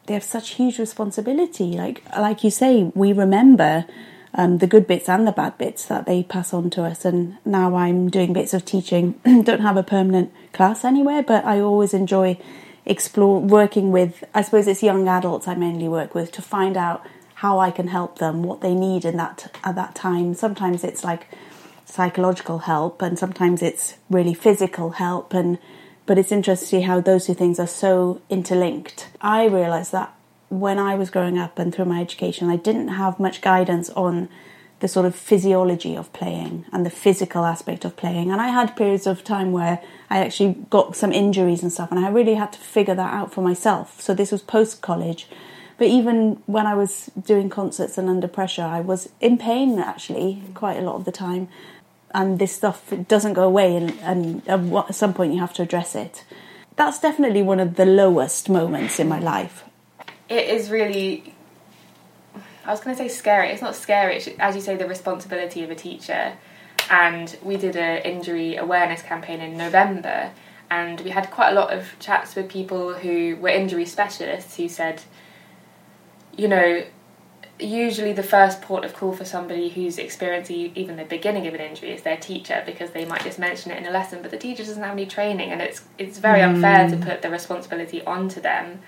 they 0.06 0.14
have 0.14 0.24
such 0.24 0.52
huge 0.52 0.80
responsibility. 0.80 1.74
Like 1.74 2.04
like 2.18 2.44
you 2.44 2.52
say, 2.52 2.92
we 2.96 3.14
remember 3.14 3.86
um, 4.34 4.60
the 4.60 4.68
good 4.68 4.88
bits 4.88 5.10
and 5.10 5.28
the 5.28 5.32
bad 5.32 5.58
bits 5.58 5.86
that 5.86 6.06
they 6.06 6.24
pass 6.24 6.54
on 6.54 6.70
to 6.72 6.84
us. 6.84 7.06
And 7.06 7.38
now 7.46 7.76
I'm 7.76 8.10
doing 8.10 8.34
bits 8.34 8.54
of 8.54 8.66
teaching. 8.66 9.14
Don't 9.24 9.62
have 9.62 9.78
a 9.78 9.84
permanent 9.84 10.32
class 10.54 10.84
anywhere, 10.86 11.24
but 11.24 11.46
I 11.46 11.60
always 11.60 11.94
enjoy 11.94 12.40
explore 12.86 13.40
working 13.40 13.92
with. 13.92 14.24
I 14.34 14.42
suppose 14.42 14.68
it's 14.68 14.84
young 14.84 15.08
adults 15.08 15.48
I 15.48 15.56
mainly 15.56 15.88
work 15.88 16.16
with 16.16 16.32
to 16.34 16.42
find 16.42 16.78
out 16.78 17.06
how 17.36 17.60
I 17.60 17.72
can 17.72 17.88
help 17.88 18.20
them, 18.20 18.44
what 18.44 18.62
they 18.62 18.74
need 18.74 19.06
in 19.06 19.18
that 19.18 19.56
at 19.64 19.76
that 19.76 19.96
time. 19.96 20.34
Sometimes 20.34 20.84
it's 20.84 21.04
like 21.04 21.28
psychological 21.90 22.60
help, 22.60 23.02
and 23.02 23.18
sometimes 23.18 23.62
it's 23.62 23.96
really 24.10 24.34
physical 24.34 24.92
help. 24.92 25.34
And 25.34 25.58
but 26.06 26.18
it's 26.18 26.32
interesting 26.32 26.66
to 26.66 26.70
see 26.78 26.82
how 26.82 27.02
those 27.02 27.28
two 27.28 27.36
things 27.36 27.60
are 27.60 27.68
so 27.68 28.22
interlinked. 28.30 29.10
I 29.22 29.46
realised 29.46 29.92
that 29.92 30.14
when 30.50 30.80
I 30.80 30.96
was 30.96 31.12
growing 31.12 31.38
up 31.38 31.60
and 31.60 31.74
through 31.74 31.86
my 31.86 32.02
education, 32.02 32.50
I 32.50 32.56
didn't 32.56 32.88
have 32.88 33.20
much 33.20 33.42
guidance 33.42 33.92
on 33.92 34.28
the 34.80 34.88
sort 34.88 35.06
of 35.06 35.14
physiology 35.14 35.96
of 35.96 36.12
playing 36.14 36.66
and 36.72 36.86
the 36.86 36.90
physical 36.90 37.46
aspect 37.46 37.86
of 37.86 37.96
playing. 37.96 38.32
And 38.32 38.42
I 38.42 38.48
had 38.48 38.76
periods 38.76 39.06
of 39.06 39.24
time 39.24 39.52
where 39.52 39.82
I 40.10 40.20
actually 40.20 40.56
got 40.70 40.96
some 40.96 41.12
injuries 41.12 41.62
and 41.62 41.72
stuff, 41.72 41.92
and 41.92 42.04
I 42.04 42.10
really 42.10 42.36
had 42.36 42.54
to 42.54 42.60
figure 42.60 42.96
that 42.96 43.14
out 43.14 43.34
for 43.34 43.42
myself. 43.42 44.02
So 44.02 44.14
this 44.14 44.32
was 44.32 44.42
post 44.42 44.82
college. 44.82 45.28
But 45.78 45.88
even 45.88 46.42
when 46.46 46.66
I 46.66 46.74
was 46.74 47.10
doing 47.22 47.50
concerts 47.50 47.98
and 47.98 48.10
under 48.10 48.28
pressure, 48.28 48.64
I 48.64 48.82
was 48.82 49.10
in 49.22 49.38
pain 49.38 49.80
actually 49.80 50.42
quite 50.54 50.78
a 50.78 50.82
lot 50.82 50.96
of 50.96 51.06
the 51.06 51.12
time. 51.12 51.48
And 52.12 52.40
this 52.40 52.56
stuff 52.56 52.92
doesn't 53.08 53.34
go 53.34 53.44
away, 53.44 53.76
and, 53.76 53.94
and 54.02 54.48
at 54.48 54.96
some 54.96 55.14
point 55.14 55.34
you 55.34 55.40
have 55.40 55.54
to 55.54 55.62
address 55.62 55.96
it. 55.96 56.26
That's 56.76 57.00
definitely 57.00 57.44
one 57.44 57.60
of 57.60 57.76
the 57.76 57.86
lowest 57.86 58.50
moments 58.50 59.00
in 59.00 59.08
my 59.08 59.20
life. 59.20 59.64
It 60.28 60.50
is 60.50 60.72
really 60.72 61.36
I 62.70 62.72
was 62.72 62.82
going 62.82 62.96
to 62.96 63.02
say 63.02 63.10
scary. 63.10 63.50
It's 63.50 63.64
not 63.64 63.76
scary. 63.76 64.18
It's, 64.18 64.28
as 64.38 64.54
you 64.54 64.62
say, 64.62 64.76
the 64.76 64.88
responsibility 64.88 65.64
of 65.64 65.72
a 65.72 65.76
teacher. 65.76 66.34
And 66.92 67.36
we 67.42 67.58
did 67.58 67.76
an 67.76 68.04
injury 68.04 68.58
awareness 68.58 69.02
campaign 69.02 69.42
in 69.42 69.58
November, 69.58 70.32
and 70.70 71.02
we 71.02 71.10
had 71.10 71.32
quite 71.32 71.50
a 71.50 71.56
lot 71.56 71.74
of 71.74 71.96
chats 72.00 72.36
with 72.36 72.48
people 72.48 72.94
who 72.94 73.38
were 73.38 73.50
injury 73.50 73.86
specialists 73.86 74.56
who 74.58 74.70
said, 74.70 75.02
you 76.38 76.48
know, 76.48 76.84
usually 77.60 78.14
the 78.14 78.24
first 78.24 78.62
port 78.62 78.86
of 78.86 78.94
call 78.94 79.12
for 79.12 79.26
somebody 79.26 79.70
who's 79.70 79.98
experiencing 79.98 80.72
even 80.76 80.96
the 80.96 81.06
beginning 81.06 81.48
of 81.48 81.54
an 81.54 81.62
injury 81.62 81.92
is 81.92 82.04
their 82.04 82.18
teacher 82.18 82.64
because 82.66 82.92
they 82.92 83.06
might 83.06 83.24
just 83.24 83.40
mention 83.40 83.72
it 83.72 83.78
in 83.78 83.86
a 83.86 83.92
lesson, 83.92 84.22
but 84.22 84.32
the 84.32 84.38
teacher 84.38 84.64
doesn't 84.64 84.82
have 84.82 84.94
any 84.94 85.06
training, 85.06 85.52
and 85.52 85.62
it's 85.62 85.82
it's 85.98 86.18
very 86.20 86.40
mm. 86.40 86.50
unfair 86.50 86.90
to 86.90 86.98
put 86.98 87.22
the 87.22 87.30
responsibility 87.30 88.04
onto 88.06 88.40
them 88.42 88.80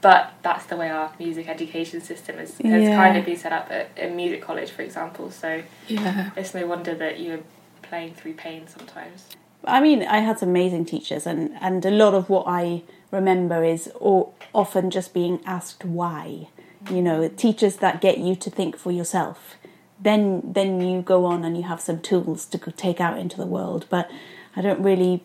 but 0.00 0.34
that's 0.42 0.66
the 0.66 0.76
way 0.76 0.90
our 0.90 1.12
music 1.18 1.48
education 1.48 2.00
system 2.00 2.38
is, 2.38 2.58
has 2.58 2.82
yeah. 2.82 2.96
kind 2.96 3.16
of 3.16 3.24
been 3.24 3.36
set 3.36 3.52
up 3.52 3.68
at, 3.70 3.90
at 3.98 4.14
music 4.14 4.42
college, 4.42 4.70
for 4.70 4.82
example. 4.82 5.30
So 5.30 5.62
yeah. 5.88 6.30
it's 6.36 6.54
no 6.54 6.66
wonder 6.66 6.94
that 6.94 7.18
you're 7.18 7.40
playing 7.82 8.14
through 8.14 8.34
pain 8.34 8.68
sometimes. 8.68 9.26
I 9.64 9.80
mean, 9.80 10.02
I 10.04 10.18
had 10.18 10.38
some 10.38 10.50
amazing 10.50 10.84
teachers, 10.84 11.26
and, 11.26 11.50
and 11.60 11.84
a 11.84 11.90
lot 11.90 12.14
of 12.14 12.28
what 12.28 12.44
I 12.46 12.82
remember 13.10 13.64
is 13.64 13.90
often 13.98 14.90
just 14.90 15.12
being 15.12 15.40
asked 15.44 15.84
why. 15.84 16.48
You 16.90 17.02
know, 17.02 17.28
teachers 17.28 17.76
that 17.76 18.00
get 18.00 18.18
you 18.18 18.36
to 18.36 18.50
think 18.50 18.76
for 18.76 18.92
yourself. 18.92 19.56
Then, 19.98 20.42
then 20.44 20.80
you 20.80 21.00
go 21.00 21.24
on 21.24 21.42
and 21.44 21.56
you 21.56 21.62
have 21.64 21.80
some 21.80 22.00
tools 22.00 22.44
to 22.46 22.58
take 22.72 23.00
out 23.00 23.18
into 23.18 23.36
the 23.36 23.46
world. 23.46 23.86
But 23.88 24.10
I 24.54 24.60
don't 24.60 24.80
really, 24.80 25.24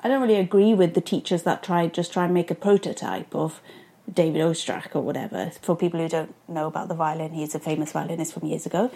I 0.00 0.08
don't 0.08 0.20
really 0.20 0.36
agree 0.36 0.74
with 0.74 0.94
the 0.94 1.00
teachers 1.00 1.42
that 1.44 1.62
try 1.62 1.86
just 1.88 2.12
try 2.12 2.24
and 2.24 2.34
make 2.34 2.50
a 2.50 2.54
prototype 2.54 3.34
of 3.34 3.60
David 4.12 4.40
Oistrakh 4.40 4.94
or 4.94 5.02
whatever. 5.02 5.50
For 5.62 5.76
people 5.76 6.00
who 6.00 6.08
don't 6.08 6.34
know 6.48 6.66
about 6.66 6.88
the 6.88 6.94
violin, 6.94 7.32
he's 7.32 7.54
a 7.54 7.60
famous 7.60 7.92
violinist 7.92 8.32
from 8.32 8.46
years 8.46 8.66
ago. 8.66 8.90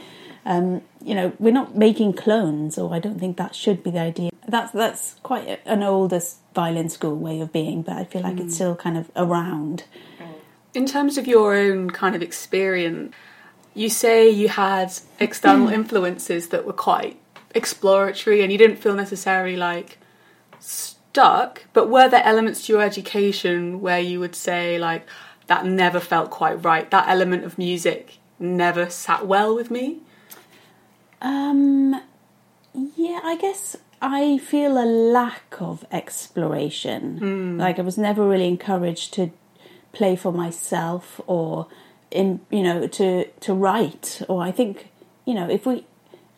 Um, 0.45 0.83
you 1.03 1.15
know, 1.15 1.33
we're 1.39 1.53
not 1.53 1.77
making 1.77 2.15
clones, 2.15 2.79
or 2.79 2.95
I 2.95 2.99
don't 2.99 3.19
think 3.19 3.37
that 3.37 3.55
should 3.55 3.83
be 3.83 3.91
the 3.91 4.01
idea. 4.01 4.31
That's 4.47 4.73
that's 4.73 5.17
quite 5.23 5.61
an 5.65 5.83
older 5.83 6.21
violin 6.55 6.89
school 6.89 7.17
way 7.17 7.41
of 7.41 7.53
being, 7.53 7.83
but 7.83 7.97
I 7.97 8.05
feel 8.05 8.23
like 8.23 8.37
mm. 8.37 8.47
it's 8.47 8.55
still 8.55 8.77
kind 8.77 8.97
of 8.97 9.11
around. 9.17 9.85
In 10.75 10.87
terms 10.87 11.17
of 11.17 11.27
your 11.27 11.55
own 11.55 11.91
kind 11.91 12.17
of 12.17 12.23
experience, 12.23 13.15
you 13.75 13.89
say 13.89 14.29
you 14.29 14.49
had 14.49 14.93
external 15.19 15.69
influences 15.69 16.49
that 16.49 16.67
were 16.67 16.73
quite 16.73 17.21
exploratory, 17.55 18.43
and 18.43 18.51
you 18.51 18.59
didn't 18.59 18.77
feel 18.77 18.95
necessarily 18.95 19.57
like 19.57 19.99
stuck, 20.59 21.65
but 21.73 21.89
were 21.89 22.09
there 22.09 22.25
elements 22.25 22.67
to 22.67 22.73
your 22.73 22.83
education 22.83 23.81
where 23.81 24.01
you 24.01 24.19
would 24.19 24.35
say, 24.35 24.79
like, 24.79 25.07
that 25.47 25.65
never 25.65 26.01
felt 26.01 26.31
quite 26.31 26.65
right? 26.65 26.91
That 26.91 27.09
element 27.09 27.45
of 27.45 27.57
music 27.57 28.19
never 28.39 28.91
sat 28.91 29.27
well 29.27 29.55
with 29.55 29.71
me? 29.71 30.01
Um, 31.23 32.01
yeah, 32.97 33.21
I 33.23 33.37
guess 33.37 33.77
I 34.03 34.39
feel 34.39 34.77
a 34.77 34.85
lack 34.85 35.57
of 35.61 35.85
exploration. 35.93 37.21
Mm. 37.21 37.61
Like, 37.61 37.79
I 37.79 37.83
was 37.83 37.97
never 37.97 38.27
really 38.27 38.49
encouraged 38.49 39.15
to 39.15 39.31
play 39.95 40.17
for 40.17 40.33
myself 40.33 41.21
or 41.27 41.67
in 42.11 42.41
you 42.51 42.63
know 42.63 42.87
to 42.87 43.25
to 43.41 43.55
write 43.55 44.23
or 44.29 44.43
i 44.43 44.51
think 44.51 44.89
you 45.25 45.35
know 45.35 45.49
if 45.49 45.67
we 45.67 45.85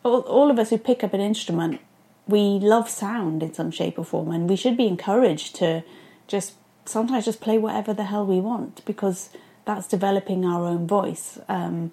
all, 0.03 0.21
all 0.21 0.49
of 0.49 0.57
us 0.57 0.69
who 0.69 0.77
pick 0.77 1.03
up 1.03 1.13
an 1.13 1.21
instrument 1.21 1.81
we 2.27 2.59
love 2.59 2.89
sound 2.89 3.41
in 3.41 3.53
some 3.53 3.71
shape 3.71 3.97
or 3.97 4.05
form, 4.05 4.31
and 4.31 4.49
we 4.49 4.55
should 4.55 4.77
be 4.77 4.87
encouraged 4.87 5.55
to 5.55 5.83
just 6.27 6.53
sometimes 6.85 7.25
just 7.25 7.41
play 7.41 7.57
whatever 7.57 7.93
the 7.93 8.05
hell 8.05 8.25
we 8.25 8.39
want 8.39 8.83
because 8.85 9.29
that's 9.65 9.87
developing 9.87 10.45
our 10.45 10.65
own 10.65 10.87
voice. 10.87 11.39
Um, 11.47 11.91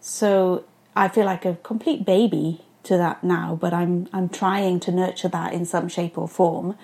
so 0.00 0.64
I 0.94 1.08
feel 1.08 1.24
like 1.24 1.44
a 1.44 1.54
complete 1.62 2.04
baby 2.04 2.62
to 2.84 2.96
that 2.96 3.22
now, 3.22 3.56
but 3.60 3.72
I'm 3.72 4.08
I'm 4.12 4.28
trying 4.28 4.80
to 4.80 4.92
nurture 4.92 5.28
that 5.28 5.52
in 5.52 5.64
some 5.64 5.88
shape 5.88 6.18
or 6.18 6.28
form. 6.28 6.76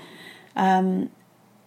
Um, 0.54 1.10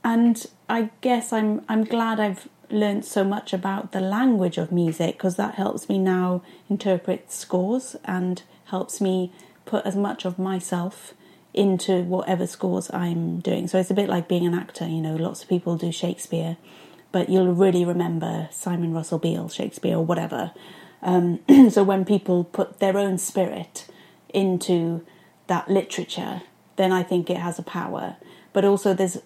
and 0.04 0.46
I 0.69 0.89
guess 1.01 1.31
I'm 1.31 1.63
I'm 1.69 1.83
glad 1.83 2.19
I've 2.19 2.47
learned 2.69 3.05
so 3.05 3.24
much 3.24 3.53
about 3.53 3.91
the 3.93 4.01
language 4.01 4.57
of 4.57 4.71
music 4.71 5.15
because 5.15 5.38
that 5.38 5.55
helps 5.55 5.88
me 5.88 5.97
now 5.97 6.41
interpret 6.69 7.31
scores 7.31 7.95
and 8.03 8.43
helps 8.65 9.00
me 9.00 9.31
put 9.65 9.86
as 9.86 9.95
much 9.95 10.25
of 10.25 10.38
myself 10.38 11.13
into 11.53 12.03
whatever 12.03 12.45
scores 12.45 12.91
I'm 12.93 13.39
doing. 13.39 13.67
So 13.67 13.79
it's 13.79 13.89
a 13.89 13.93
bit 13.93 14.09
like 14.09 14.27
being 14.27 14.45
an 14.45 14.53
actor, 14.53 14.86
you 14.86 15.01
know, 15.01 15.15
lots 15.15 15.41
of 15.41 15.50
people 15.50 15.77
do 15.77 15.91
Shakespeare, 15.91 16.57
but 17.12 17.29
you'll 17.29 17.53
really 17.53 17.86
remember 17.86 18.50
Simon 18.51 18.93
Russell 18.93 19.19
Beale 19.19 19.50
Shakespeare 19.50 19.95
or 19.95 20.05
whatever. 20.05 20.51
Um, 21.01 21.39
so 21.69 21.83
when 21.83 22.05
people 22.05 22.43
put 22.43 22.79
their 22.79 22.97
own 22.97 23.17
spirit 23.17 23.88
into 24.33 25.05
that 25.47 25.69
literature, 25.69 26.41
then 26.75 26.91
I 26.91 27.03
think 27.03 27.29
it 27.29 27.38
has 27.38 27.57
a 27.57 27.63
power. 27.63 28.17
But 28.53 28.65
also, 28.65 28.93
there's 28.93 29.17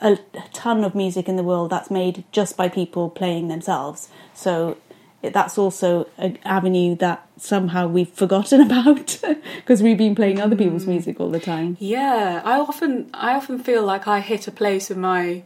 a, 0.00 0.18
ton 0.52 0.84
of 0.84 0.94
music 0.94 1.28
in 1.28 1.36
the 1.36 1.42
world 1.42 1.70
that's 1.70 1.90
made 1.90 2.24
just 2.32 2.56
by 2.56 2.68
people 2.68 3.10
playing 3.10 3.48
themselves. 3.48 4.08
So 4.34 4.76
that's 5.22 5.58
also 5.58 6.08
an 6.16 6.38
avenue 6.44 6.94
that 6.96 7.26
somehow 7.36 7.88
we've 7.88 8.10
forgotten 8.10 8.60
about 8.70 9.20
because 9.56 9.82
we've 9.82 9.98
been 9.98 10.14
playing 10.14 10.40
other 10.40 10.56
people's 10.56 10.84
mm. 10.84 10.88
music 10.88 11.20
all 11.20 11.30
the 11.30 11.40
time. 11.40 11.76
Yeah, 11.80 12.42
I 12.44 12.58
often 12.58 13.10
I 13.12 13.34
often 13.34 13.58
feel 13.58 13.84
like 13.84 14.06
I 14.06 14.20
hit 14.20 14.46
a 14.46 14.52
place 14.52 14.90
in 14.90 15.00
my 15.00 15.42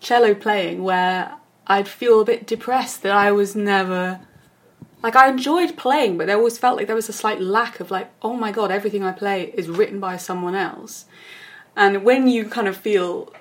cello 0.00 0.34
playing 0.34 0.82
where 0.82 1.34
I'd 1.66 1.88
feel 1.88 2.20
a 2.20 2.24
bit 2.24 2.46
depressed 2.46 3.02
that 3.02 3.12
I 3.12 3.32
was 3.32 3.56
never 3.56 4.20
like 5.02 5.16
I 5.16 5.28
enjoyed 5.28 5.76
playing, 5.76 6.16
but 6.16 6.26
there 6.26 6.36
always 6.36 6.58
felt 6.58 6.78
like 6.78 6.86
there 6.86 6.96
was 6.96 7.10
a 7.10 7.12
slight 7.12 7.40
lack 7.40 7.78
of 7.78 7.90
like, 7.90 8.10
oh 8.22 8.34
my 8.34 8.50
god, 8.50 8.70
everything 8.70 9.04
I 9.04 9.12
play 9.12 9.52
is 9.54 9.68
written 9.68 10.00
by 10.00 10.16
someone 10.16 10.54
else. 10.54 11.04
And 11.76 12.04
when 12.04 12.26
you 12.26 12.48
kind 12.48 12.68
of 12.68 12.76
feel 12.76 13.32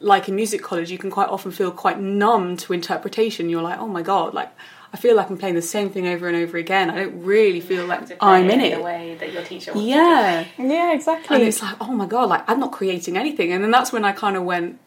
like 0.00 0.28
in 0.28 0.34
music 0.34 0.62
college, 0.62 0.90
you 0.90 0.98
can 0.98 1.10
quite 1.10 1.28
often 1.28 1.50
feel 1.50 1.70
quite 1.70 2.00
numb 2.00 2.56
to 2.58 2.72
interpretation. 2.72 3.48
You're 3.48 3.62
like, 3.62 3.78
oh 3.78 3.88
my 3.88 4.02
god, 4.02 4.34
like 4.34 4.50
I 4.92 4.96
feel 4.96 5.14
like 5.14 5.30
I'm 5.30 5.38
playing 5.38 5.54
the 5.54 5.62
same 5.62 5.90
thing 5.90 6.08
over 6.08 6.26
and 6.26 6.36
over 6.36 6.56
again. 6.56 6.90
I 6.90 6.96
don't 6.96 7.22
really 7.22 7.60
feel 7.60 7.86
like 7.86 8.10
I'm 8.20 8.50
in 8.50 8.60
it. 8.60 8.76
The 8.76 8.82
way 8.82 9.16
that 9.20 9.32
your 9.32 9.44
teacher 9.44 9.72
yeah, 9.76 10.46
yeah, 10.58 10.92
exactly. 10.92 11.36
And 11.36 11.44
it's 11.44 11.62
like, 11.62 11.76
oh 11.80 11.92
my 11.92 12.06
god, 12.06 12.28
like 12.28 12.48
I'm 12.48 12.58
not 12.58 12.72
creating 12.72 13.16
anything. 13.16 13.52
And 13.52 13.62
then 13.62 13.70
that's 13.70 13.92
when 13.92 14.04
I 14.04 14.12
kind 14.12 14.36
of 14.36 14.44
went, 14.44 14.80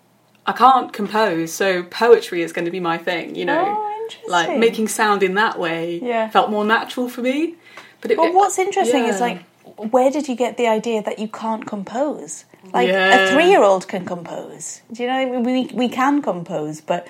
I 0.45 0.51
can't 0.51 0.91
compose, 0.91 1.53
so 1.53 1.83
poetry 1.83 2.41
is 2.41 2.51
going 2.51 2.65
to 2.65 2.71
be 2.71 2.81
my 2.81 2.97
thing. 2.97 3.35
You 3.35 3.45
know, 3.45 3.63
oh, 3.65 4.09
like 4.27 4.57
making 4.57 4.89
sound 4.89 5.23
in 5.23 5.35
that 5.35 5.57
way 5.57 5.99
yeah. 5.99 6.29
felt 6.29 6.49
more 6.49 6.65
natural 6.65 7.07
for 7.07 7.21
me. 7.21 7.55
But 8.01 8.11
it, 8.11 8.17
well, 8.17 8.33
what's 8.33 8.59
interesting 8.59 9.05
yeah. 9.05 9.13
is 9.13 9.21
like, 9.21 9.43
where 9.77 10.11
did 10.11 10.27
you 10.27 10.35
get 10.35 10.57
the 10.57 10.67
idea 10.67 11.01
that 11.03 11.19
you 11.19 11.29
can't 11.29 11.65
compose? 11.65 12.43
Like 12.71 12.87
yeah. 12.87 13.27
a 13.27 13.31
three-year-old 13.31 13.87
can 13.87 14.05
compose. 14.05 14.81
Do 14.91 15.03
you 15.03 15.09
know? 15.09 15.15
I 15.15 15.25
mean? 15.25 15.43
We 15.43 15.69
we 15.73 15.89
can 15.89 16.21
compose, 16.21 16.79
but 16.79 17.07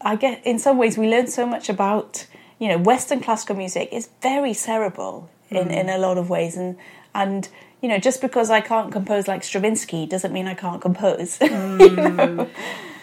I 0.00 0.16
get 0.16 0.46
in 0.46 0.58
some 0.58 0.78
ways 0.78 0.96
we 0.96 1.08
learn 1.08 1.26
so 1.26 1.46
much 1.46 1.68
about 1.68 2.26
you 2.58 2.68
know, 2.68 2.78
Western 2.78 3.20
classical 3.20 3.56
music 3.56 3.88
is 3.92 4.08
very 4.22 4.54
cerebral 4.54 5.28
in, 5.50 5.68
mm. 5.68 5.70
in 5.70 5.88
a 5.88 5.98
lot 5.98 6.18
of 6.18 6.30
ways, 6.30 6.56
and 6.56 6.76
and 7.14 7.48
you 7.82 7.88
know, 7.88 7.98
just 7.98 8.20
because 8.20 8.50
I 8.50 8.60
can't 8.60 8.92
compose 8.92 9.28
like 9.28 9.44
Stravinsky 9.44 10.06
doesn't 10.06 10.32
mean 10.32 10.46
I 10.46 10.54
can't 10.54 10.80
compose. 10.80 11.38
Mm. 11.38 11.80
you 11.80 11.96
know? 11.96 12.48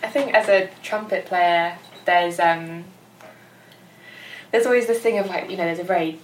I 0.03 0.07
think 0.07 0.33
as 0.33 0.49
a 0.49 0.69
trumpet 0.81 1.25
player, 1.25 1.77
there's 2.05 2.39
um, 2.39 2.85
there's 4.51 4.65
always 4.65 4.87
this 4.87 4.99
thing 4.99 5.19
of 5.19 5.27
like 5.27 5.49
you 5.49 5.57
know, 5.57 5.65
there's 5.65 5.79
a 5.79 5.83
very 5.83 6.19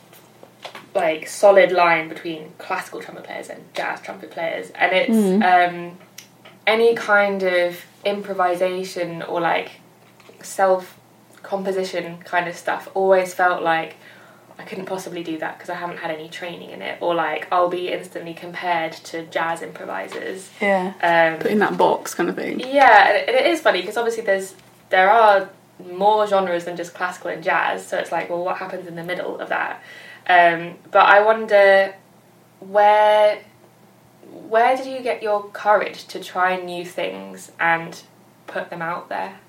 like 0.98 1.27
solid 1.27 1.72
line 1.72 2.10
between 2.10 2.51
classical 2.58 3.01
trumpet 3.01 3.24
players 3.24 3.50
and 3.50 3.63
jazz 3.74 4.01
trumpet 4.01 4.32
players, 4.32 4.72
and 4.72 4.94
it's 4.94 5.16
mm. 5.16 5.42
um, 5.44 5.98
any 6.66 6.96
kind 6.96 7.44
of 7.44 7.86
improvisation 8.04 9.22
or 9.22 9.39
like 9.39 9.72
self 10.42 11.00
composition 11.44 12.18
kind 12.20 12.50
of 12.50 12.56
stuff 12.56 12.89
always 12.94 13.34
felt 13.34 13.63
like 13.63 13.96
I 14.60 14.63
couldn't 14.63 14.86
possibly 14.86 15.24
do 15.24 15.38
that 15.38 15.58
because 15.58 15.70
I 15.70 15.75
haven't 15.75 15.98
had 15.98 16.12
any 16.12 16.30
training 16.30 16.72
in 16.72 16.82
it, 16.82 16.98
or 17.01 17.16
like 17.16 17.48
I'll 17.51 17.70
be 17.70 17.89
instantly 17.89 18.34
compared 18.34 18.94
to 18.94 19.25
jazz 19.27 19.62
improvisers. 19.62 20.50
Yeah. 20.60 20.94
Um, 21.01 21.39
Put 21.39 21.51
in 21.51 21.60
that 21.60 21.77
box 21.77 22.13
kind 22.13 22.30
of 22.30 22.36
thing. 22.36 22.60
yeah, 22.60 23.10
and 23.10 23.18
it, 23.18 23.30
it 23.30 23.46
is 23.48 23.62
funny 23.62 23.82
because 23.82 23.98
obviously 23.98 24.24
there's 24.24 24.56
there 24.89 25.10
are 25.10 25.50
more 25.94 26.25
genres 26.25 26.66
than 26.66 26.75
just 26.75 26.94
classical 26.94 27.30
and 27.30 27.44
jazz, 27.44 27.86
so 27.86 27.98
it's 27.98 28.12
like, 28.12 28.30
well, 28.30 28.44
what 28.44 28.58
happens 28.58 28.88
in 28.88 28.96
the 28.96 29.04
middle 29.04 29.39
of 29.39 29.50
that? 29.50 29.82
Um, 30.30 30.76
but 30.92 31.06
I 31.06 31.24
wonder 31.24 31.96
where 32.60 33.44
where 34.30 34.78
did 34.78 34.86
you 34.86 35.02
get 35.02 35.24
your 35.24 35.50
courage 35.50 36.06
to 36.08 36.22
try 36.22 36.58
new 36.58 36.86
things 36.86 37.52
and 37.60 38.02
put 38.46 38.70
them 38.70 38.82
out 38.82 39.10
there? 39.10 39.40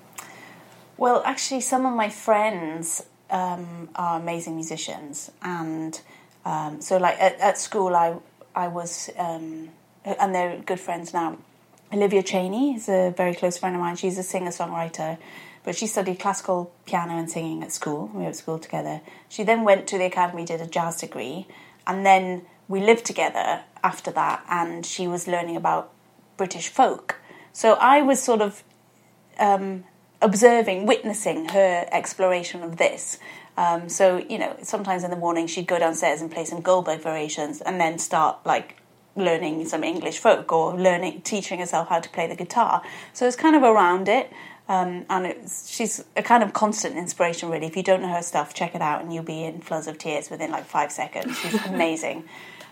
Well, 0.97 1.21
actually, 1.25 1.61
some 1.61 1.85
of 1.85 1.93
my 1.93 2.09
friends 2.09 3.03
um, 3.29 3.89
are 3.95 4.19
amazing 4.19 4.55
musicians, 4.55 5.31
and 5.41 5.99
um, 6.45 6.81
so 6.81 6.97
like 6.97 7.17
at, 7.19 7.39
at 7.39 7.57
school, 7.57 7.95
I 7.95 8.15
I 8.55 8.67
was, 8.67 9.09
um, 9.17 9.69
and 10.03 10.35
they're 10.35 10.57
good 10.65 10.79
friends 10.79 11.13
now. 11.13 11.37
Olivia 11.91 12.21
Chaney 12.21 12.75
is 12.75 12.87
a 12.87 13.13
very 13.15 13.33
close 13.33 13.57
friend 13.57 13.75
of 13.75 13.81
mine. 13.81 13.95
She's 13.95 14.17
a 14.17 14.23
singer 14.23 14.51
songwriter, 14.51 15.17
but 15.63 15.75
she 15.75 15.87
studied 15.87 16.19
classical 16.19 16.71
piano 16.85 17.17
and 17.17 17.29
singing 17.29 17.63
at 17.63 17.71
school. 17.71 18.09
We 18.13 18.23
were 18.23 18.29
at 18.29 18.35
school 18.35 18.59
together. 18.59 19.01
She 19.27 19.43
then 19.43 19.63
went 19.63 19.87
to 19.87 19.97
the 19.97 20.05
academy, 20.05 20.45
did 20.45 20.61
a 20.61 20.67
jazz 20.67 20.97
degree, 20.97 21.47
and 21.85 22.05
then 22.05 22.43
we 22.67 22.81
lived 22.81 23.05
together 23.05 23.63
after 23.83 24.11
that. 24.11 24.43
And 24.49 24.85
she 24.85 25.07
was 25.07 25.27
learning 25.27 25.55
about 25.55 25.91
British 26.37 26.69
folk. 26.69 27.19
So 27.53 27.73
I 27.73 28.01
was 28.01 28.21
sort 28.21 28.41
of 28.41 28.63
um, 29.39 29.83
observing, 30.21 30.85
witnessing 30.85 31.49
her 31.49 31.87
exploration 31.91 32.63
of 32.63 32.77
this. 32.77 33.19
Um, 33.57 33.89
so 33.89 34.17
you 34.17 34.37
know, 34.37 34.55
sometimes 34.63 35.03
in 35.03 35.11
the 35.11 35.17
morning 35.17 35.47
she'd 35.47 35.67
go 35.67 35.79
downstairs 35.79 36.21
and 36.21 36.31
play 36.31 36.45
some 36.45 36.61
Goldberg 36.61 37.01
variations, 37.01 37.61
and 37.61 37.79
then 37.79 37.99
start 37.99 38.37
like 38.45 38.77
learning 39.15 39.67
some 39.67 39.83
English 39.83 40.17
folk 40.19 40.51
or 40.51 40.79
learning, 40.79 41.21
teaching 41.21 41.59
herself 41.59 41.89
how 41.89 41.99
to 41.99 42.09
play 42.09 42.27
the 42.27 42.35
guitar. 42.35 42.81
So 43.13 43.27
it's 43.27 43.35
kind 43.35 43.55
of 43.55 43.63
around 43.63 44.07
it. 44.07 44.31
Um, 44.69 45.05
and 45.09 45.25
it's, 45.25 45.69
she's 45.69 46.03
a 46.15 46.23
kind 46.23 46.43
of 46.43 46.53
constant 46.53 46.95
inspiration, 46.95 47.49
really. 47.49 47.65
If 47.65 47.75
you 47.75 47.83
don't 47.83 48.01
know 48.01 48.13
her 48.13 48.21
stuff, 48.21 48.53
check 48.53 48.75
it 48.75 48.81
out, 48.81 49.01
and 49.01 49.11
you'll 49.11 49.23
be 49.23 49.43
in 49.43 49.59
floods 49.59 49.87
of 49.87 49.97
tears 49.97 50.29
within 50.29 50.51
like 50.51 50.65
five 50.65 50.91
seconds. 50.91 51.37
She's 51.39 51.65
amazing. 51.65 52.23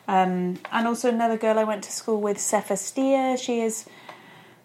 Um, 0.08 0.60
and 0.72 0.88
also 0.88 1.10
another 1.10 1.38
girl 1.38 1.60
I 1.60 1.66
went 1.66 1.84
to 1.84 1.92
school 1.92 2.22
with, 2.22 2.38
Sepha 2.38 2.77
Steer. 2.77 3.36
She 3.36 3.60
is 3.60 3.86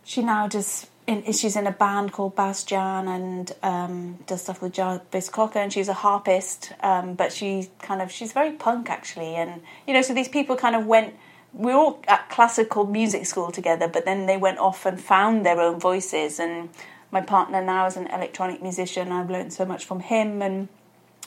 she 0.04 0.22
now 0.22 0.46
does 0.46 0.86
in, 1.06 1.32
she's 1.32 1.56
in 1.56 1.66
a 1.66 1.72
band 1.72 2.12
called 2.12 2.36
Bas 2.36 2.64
Jan 2.64 3.08
and 3.08 3.52
um, 3.62 4.18
does 4.26 4.42
stuff 4.42 4.62
with 4.62 4.72
Jarvis 4.72 5.28
Cocker 5.28 5.58
and 5.58 5.72
she's 5.72 5.88
a 5.88 5.94
harpist 5.94 6.72
um, 6.80 7.14
but 7.14 7.32
she 7.32 7.68
kind 7.80 8.00
of 8.00 8.10
she's 8.10 8.32
very 8.32 8.52
punk 8.52 8.88
actually 8.88 9.34
and 9.34 9.62
you 9.86 9.94
know 9.94 10.02
so 10.02 10.14
these 10.14 10.28
people 10.28 10.56
kind 10.56 10.76
of 10.76 10.86
went 10.86 11.14
we 11.52 11.72
were 11.72 11.78
all 11.78 12.02
at 12.06 12.30
classical 12.30 12.86
music 12.86 13.26
school 13.26 13.50
together 13.50 13.88
but 13.88 14.04
then 14.04 14.26
they 14.26 14.36
went 14.36 14.58
off 14.58 14.86
and 14.86 15.00
found 15.00 15.44
their 15.44 15.60
own 15.60 15.78
voices 15.78 16.38
and 16.38 16.68
my 17.12 17.20
partner 17.20 17.62
now 17.62 17.86
is 17.86 17.96
an 17.96 18.08
electronic 18.08 18.60
musician. 18.60 19.12
I've 19.12 19.30
learned 19.30 19.52
so 19.52 19.64
much 19.64 19.84
from 19.84 20.00
him. 20.00 20.42
And 20.42 20.68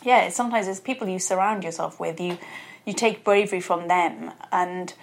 yeah 0.04 0.28
sometimes 0.30 0.68
it's 0.68 0.82
people 0.82 1.08
you 1.08 1.20
surround 1.20 1.64
yourself 1.64 2.00
with. 2.00 2.20
You 2.20 2.38
you 2.86 2.94
take 2.94 3.24
bravery 3.24 3.62
from 3.62 3.88
them. 3.88 4.32
And 4.52 4.94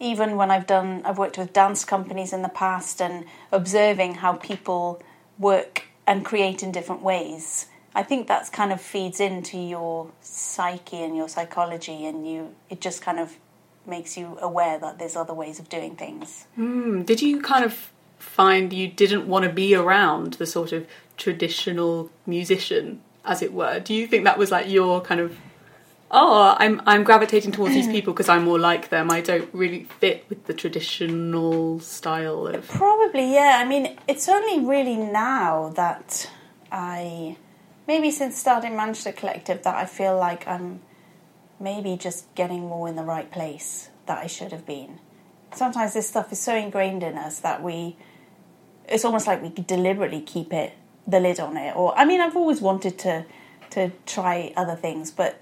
even 0.00 0.36
when 0.36 0.50
I've 0.50 0.66
done, 0.66 1.02
I've 1.04 1.18
worked 1.18 1.38
with 1.38 1.52
dance 1.52 1.84
companies 1.84 2.32
in 2.32 2.42
the 2.42 2.48
past 2.48 3.00
and 3.00 3.26
observing 3.52 4.16
how 4.16 4.32
people 4.32 5.02
work 5.38 5.84
and 6.06 6.24
create 6.24 6.62
in 6.62 6.72
different 6.72 7.02
ways. 7.02 7.66
I 7.94 8.02
think 8.02 8.26
that's 8.26 8.48
kind 8.48 8.72
of 8.72 8.80
feeds 8.80 9.20
into 9.20 9.58
your 9.58 10.10
psyche 10.20 11.02
and 11.02 11.16
your 11.16 11.28
psychology, 11.28 12.06
and 12.06 12.28
you 12.28 12.54
it 12.68 12.80
just 12.80 13.02
kind 13.02 13.18
of 13.18 13.36
makes 13.86 14.16
you 14.16 14.38
aware 14.40 14.78
that 14.78 14.98
there's 14.98 15.16
other 15.16 15.34
ways 15.34 15.58
of 15.58 15.68
doing 15.68 15.96
things. 15.96 16.46
Mm, 16.58 17.04
did 17.04 17.20
you 17.20 17.40
kind 17.40 17.64
of 17.64 17.90
find 18.20 18.72
you 18.72 18.88
didn't 18.88 19.26
want 19.26 19.44
to 19.44 19.50
be 19.50 19.74
around 19.74 20.34
the 20.34 20.46
sort 20.46 20.72
of 20.72 20.86
traditional 21.16 22.10
musician, 22.26 23.00
as 23.24 23.42
it 23.42 23.52
were? 23.52 23.80
Do 23.80 23.94
you 23.94 24.06
think 24.06 24.24
that 24.24 24.38
was 24.38 24.50
like 24.50 24.68
your 24.68 25.00
kind 25.00 25.20
of 25.20 25.36
oh, 26.10 26.56
I'm 26.58 26.80
I'm 26.86 27.04
gravitating 27.04 27.52
towards 27.52 27.74
these 27.74 27.86
people 27.86 28.12
because 28.12 28.28
I'm 28.28 28.44
more 28.44 28.58
like 28.58 28.88
them. 28.90 29.10
I 29.10 29.20
don't 29.20 29.48
really 29.54 29.84
fit 29.84 30.24
with 30.28 30.46
the 30.46 30.54
traditional 30.54 31.80
style 31.80 32.46
of. 32.46 32.66
Probably, 32.68 33.32
yeah. 33.32 33.60
I 33.62 33.66
mean, 33.66 33.96
it's 34.08 34.28
only 34.28 34.66
really 34.66 34.96
now 34.96 35.70
that 35.76 36.30
I, 36.72 37.36
maybe 37.86 38.10
since 38.10 38.36
starting 38.36 38.76
Manchester 38.76 39.12
Collective, 39.12 39.62
that 39.62 39.74
I 39.74 39.86
feel 39.86 40.16
like 40.16 40.46
I'm 40.46 40.80
maybe 41.58 41.96
just 41.96 42.34
getting 42.34 42.60
more 42.60 42.88
in 42.88 42.96
the 42.96 43.04
right 43.04 43.30
place 43.30 43.90
that 44.06 44.18
I 44.18 44.26
should 44.26 44.52
have 44.52 44.66
been. 44.66 44.98
Sometimes 45.54 45.94
this 45.94 46.08
stuff 46.08 46.32
is 46.32 46.38
so 46.38 46.54
ingrained 46.54 47.02
in 47.02 47.18
us 47.18 47.40
that 47.40 47.62
we, 47.62 47.96
it's 48.90 49.04
almost 49.04 49.26
like 49.26 49.42
we 49.42 49.48
deliberately 49.50 50.20
keep 50.20 50.52
it 50.52 50.72
the 51.06 51.20
lid 51.20 51.40
on 51.40 51.56
it. 51.56 51.74
Or 51.76 51.96
I 51.96 52.04
mean, 52.04 52.20
I've 52.20 52.36
always 52.36 52.60
wanted 52.60 52.98
to 53.00 53.24
to 53.70 53.92
try 54.04 54.52
other 54.56 54.74
things, 54.74 55.10
but 55.10 55.40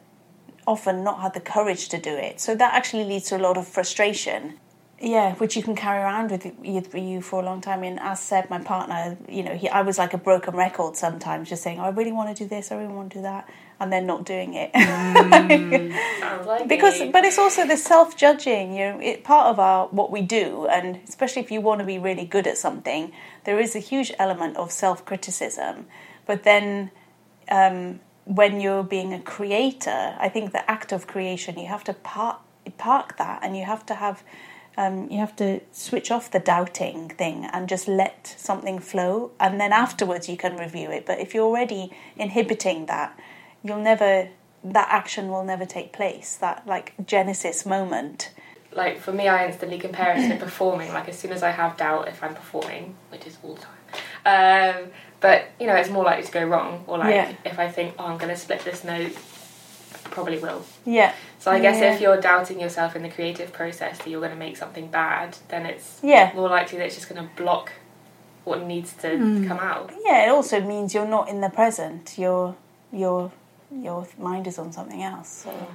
often 0.66 1.02
not 1.02 1.20
had 1.20 1.32
the 1.32 1.40
courage 1.40 1.88
to 1.88 1.98
do 1.98 2.14
it. 2.14 2.40
So 2.40 2.54
that 2.54 2.74
actually 2.74 3.04
leads 3.04 3.30
to 3.30 3.36
a 3.36 3.38
lot 3.38 3.56
of 3.56 3.66
frustration. 3.66 4.58
Yeah, 5.00 5.34
which 5.36 5.56
you 5.56 5.62
can 5.62 5.76
carry 5.76 6.02
around 6.02 6.32
with 6.32 6.52
you 6.62 7.22
for 7.22 7.40
a 7.40 7.44
long 7.44 7.60
time. 7.60 7.84
And 7.84 8.00
as 8.00 8.18
said, 8.20 8.50
my 8.50 8.58
partner, 8.58 9.16
you 9.28 9.44
know, 9.44 9.54
he, 9.54 9.68
I 9.68 9.82
was 9.82 9.96
like 9.96 10.12
a 10.12 10.18
broken 10.18 10.56
record 10.56 10.96
sometimes, 10.96 11.48
just 11.48 11.62
saying, 11.62 11.78
oh, 11.78 11.84
"I 11.84 11.90
really 11.90 12.10
want 12.12 12.36
to 12.36 12.44
do 12.44 12.48
this, 12.48 12.72
I 12.72 12.76
really 12.76 12.92
want 12.92 13.12
to 13.12 13.18
do 13.18 13.22
that," 13.22 13.48
and 13.80 13.92
then 13.92 14.06
not 14.06 14.24
doing 14.24 14.54
it. 14.54 14.72
Sounds 16.20 16.46
like 16.46 16.68
because, 16.68 17.00
me. 17.00 17.10
but 17.10 17.24
it's 17.24 17.38
also 17.38 17.66
the 17.66 17.76
self-judging. 17.76 18.72
You 18.72 18.92
know, 18.92 19.00
it, 19.00 19.24
part 19.24 19.46
of 19.46 19.60
our 19.60 19.86
what 19.88 20.10
we 20.10 20.22
do, 20.22 20.66
and 20.66 21.00
especially 21.08 21.42
if 21.42 21.50
you 21.50 21.60
want 21.60 21.80
to 21.80 21.86
be 21.86 21.98
really 21.98 22.24
good 22.24 22.46
at 22.46 22.58
something, 22.58 23.12
there 23.44 23.60
is 23.60 23.76
a 23.76 23.78
huge 23.78 24.12
element 24.18 24.56
of 24.56 24.72
self-criticism. 24.72 25.86
But 26.26 26.42
then, 26.42 26.90
um, 27.50 28.00
when 28.28 28.60
you're 28.60 28.84
being 28.84 29.14
a 29.14 29.20
creator, 29.20 30.14
I 30.18 30.28
think 30.28 30.52
the 30.52 30.70
act 30.70 30.92
of 30.92 31.06
creation, 31.06 31.58
you 31.58 31.66
have 31.68 31.82
to 31.84 31.94
park, 31.94 32.40
park 32.76 33.16
that 33.16 33.40
and 33.42 33.56
you 33.56 33.64
have 33.64 33.86
to 33.86 33.94
have, 33.94 34.22
um, 34.76 35.10
you 35.10 35.18
have 35.18 35.34
to 35.36 35.60
switch 35.72 36.10
off 36.10 36.30
the 36.30 36.38
doubting 36.38 37.08
thing 37.08 37.48
and 37.52 37.68
just 37.68 37.88
let 37.88 38.34
something 38.36 38.80
flow. 38.80 39.30
And 39.40 39.58
then 39.58 39.72
afterwards 39.72 40.28
you 40.28 40.36
can 40.36 40.58
review 40.58 40.90
it. 40.90 41.06
But 41.06 41.20
if 41.20 41.32
you're 41.32 41.46
already 41.46 41.90
inhibiting 42.16 42.84
that, 42.86 43.18
you'll 43.64 43.80
never, 43.82 44.28
that 44.64 44.88
action 44.90 45.28
will 45.28 45.44
never 45.44 45.64
take 45.66 45.92
place. 45.92 46.36
That 46.36 46.66
like 46.66 46.94
Genesis 47.06 47.64
moment. 47.66 48.30
like 48.74 49.00
for 49.00 49.12
me, 49.12 49.28
I 49.28 49.46
instantly 49.46 49.78
compare 49.78 50.16
it 50.16 50.28
to 50.28 50.36
performing. 50.44 50.92
Like 50.92 51.08
as 51.08 51.18
soon 51.18 51.32
as 51.32 51.42
I 51.42 51.50
have 51.50 51.76
doubt 51.76 52.08
if 52.08 52.22
I'm 52.22 52.34
performing, 52.34 52.94
which 53.10 53.26
is 53.26 53.36
all 53.42 53.54
the 53.54 53.62
time, 53.62 53.74
um, 54.84 54.90
but 55.20 55.46
you 55.58 55.66
know, 55.66 55.74
it's 55.74 55.90
more 55.90 56.04
likely 56.04 56.24
to 56.24 56.32
go 56.32 56.44
wrong. 56.44 56.84
Or 56.86 56.98
like 56.98 57.14
Yeah. 57.14 57.32
if 57.44 57.58
I 57.58 57.68
think, 57.68 57.94
oh, 57.98 58.04
I'm 58.06 58.18
going 58.18 58.28
to 58.34 58.36
split 58.36 58.60
this 58.64 58.84
note, 58.84 59.12
probably 60.04 60.38
will. 60.38 60.64
Yeah. 60.84 61.12
So 61.38 61.50
I 61.50 61.58
guess 61.60 61.80
Yeah. 61.80 61.94
if 61.94 62.00
you're 62.00 62.20
doubting 62.20 62.60
yourself 62.60 62.94
in 62.96 63.02
the 63.02 63.08
creative 63.08 63.52
process 63.52 63.98
that 63.98 64.08
you're 64.08 64.20
going 64.20 64.32
to 64.32 64.36
make 64.38 64.56
something 64.56 64.88
bad, 64.88 65.36
then 65.48 65.66
it's 65.66 65.98
Yeah. 66.02 66.32
more 66.34 66.48
likely 66.48 66.78
that 66.78 66.86
it's 66.86 66.94
just 66.96 67.08
going 67.08 67.22
to 67.22 67.30
block 67.36 67.72
what 68.44 68.62
needs 68.62 68.92
to 68.94 69.08
come 69.46 69.58
out. 69.58 69.92
Yeah, 70.04 70.24
it 70.26 70.28
also 70.30 70.60
means 70.60 70.94
you're 70.94 71.06
not 71.06 71.28
in 71.28 71.40
the 71.40 71.50
present. 71.50 72.16
Your 72.18 72.54
your 72.92 73.30
your 73.70 74.06
mind 74.18 74.46
is 74.46 74.58
on 74.58 74.72
something 74.72 75.02
else. 75.02 75.28
So. 75.44 75.68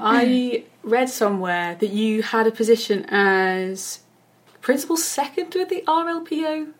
I 0.00 0.64
read 0.82 1.08
somewhere 1.08 1.74
that 1.80 1.90
you 1.90 2.22
had 2.22 2.46
a 2.46 2.50
position 2.50 3.04
as 3.08 4.00
principal 4.60 4.96
second 4.96 5.54
with 5.54 5.68
the 5.68 5.82
RLPO. 5.86 6.72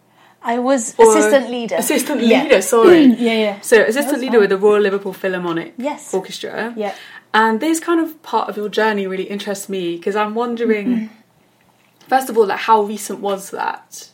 I 0.42 0.58
was 0.58 0.94
Or 0.98 1.16
assistant 1.16 1.50
leader. 1.50 1.76
Assistant 1.76 2.20
Yeah. 2.22 2.42
leader, 2.42 2.62
sorry. 2.62 3.04
yeah, 3.18 3.32
yeah. 3.32 3.60
So 3.60 3.80
assistant 3.82 4.20
leader 4.20 4.32
fine. 4.32 4.40
with 4.42 4.50
the 4.50 4.58
Royal 4.58 4.80
Liverpool 4.82 5.12
Philharmonic 5.12 5.74
Yes. 5.78 6.12
Orchestra. 6.12 6.74
Yeah. 6.76 6.94
And 7.32 7.58
this 7.60 7.80
kind 7.80 8.00
of 8.00 8.22
part 8.22 8.48
of 8.48 8.56
your 8.56 8.68
journey 8.68 9.06
really 9.06 9.24
interests 9.24 9.68
me 9.68 9.96
because 9.96 10.14
I'm 10.16 10.34
wondering, 10.34 10.86
Mm-hmm. 10.86 12.06
first 12.08 12.28
of 12.30 12.36
all, 12.38 12.46
like 12.46 12.60
how 12.60 12.82
recent 12.82 13.20
was 13.20 13.50
that? 13.50 14.10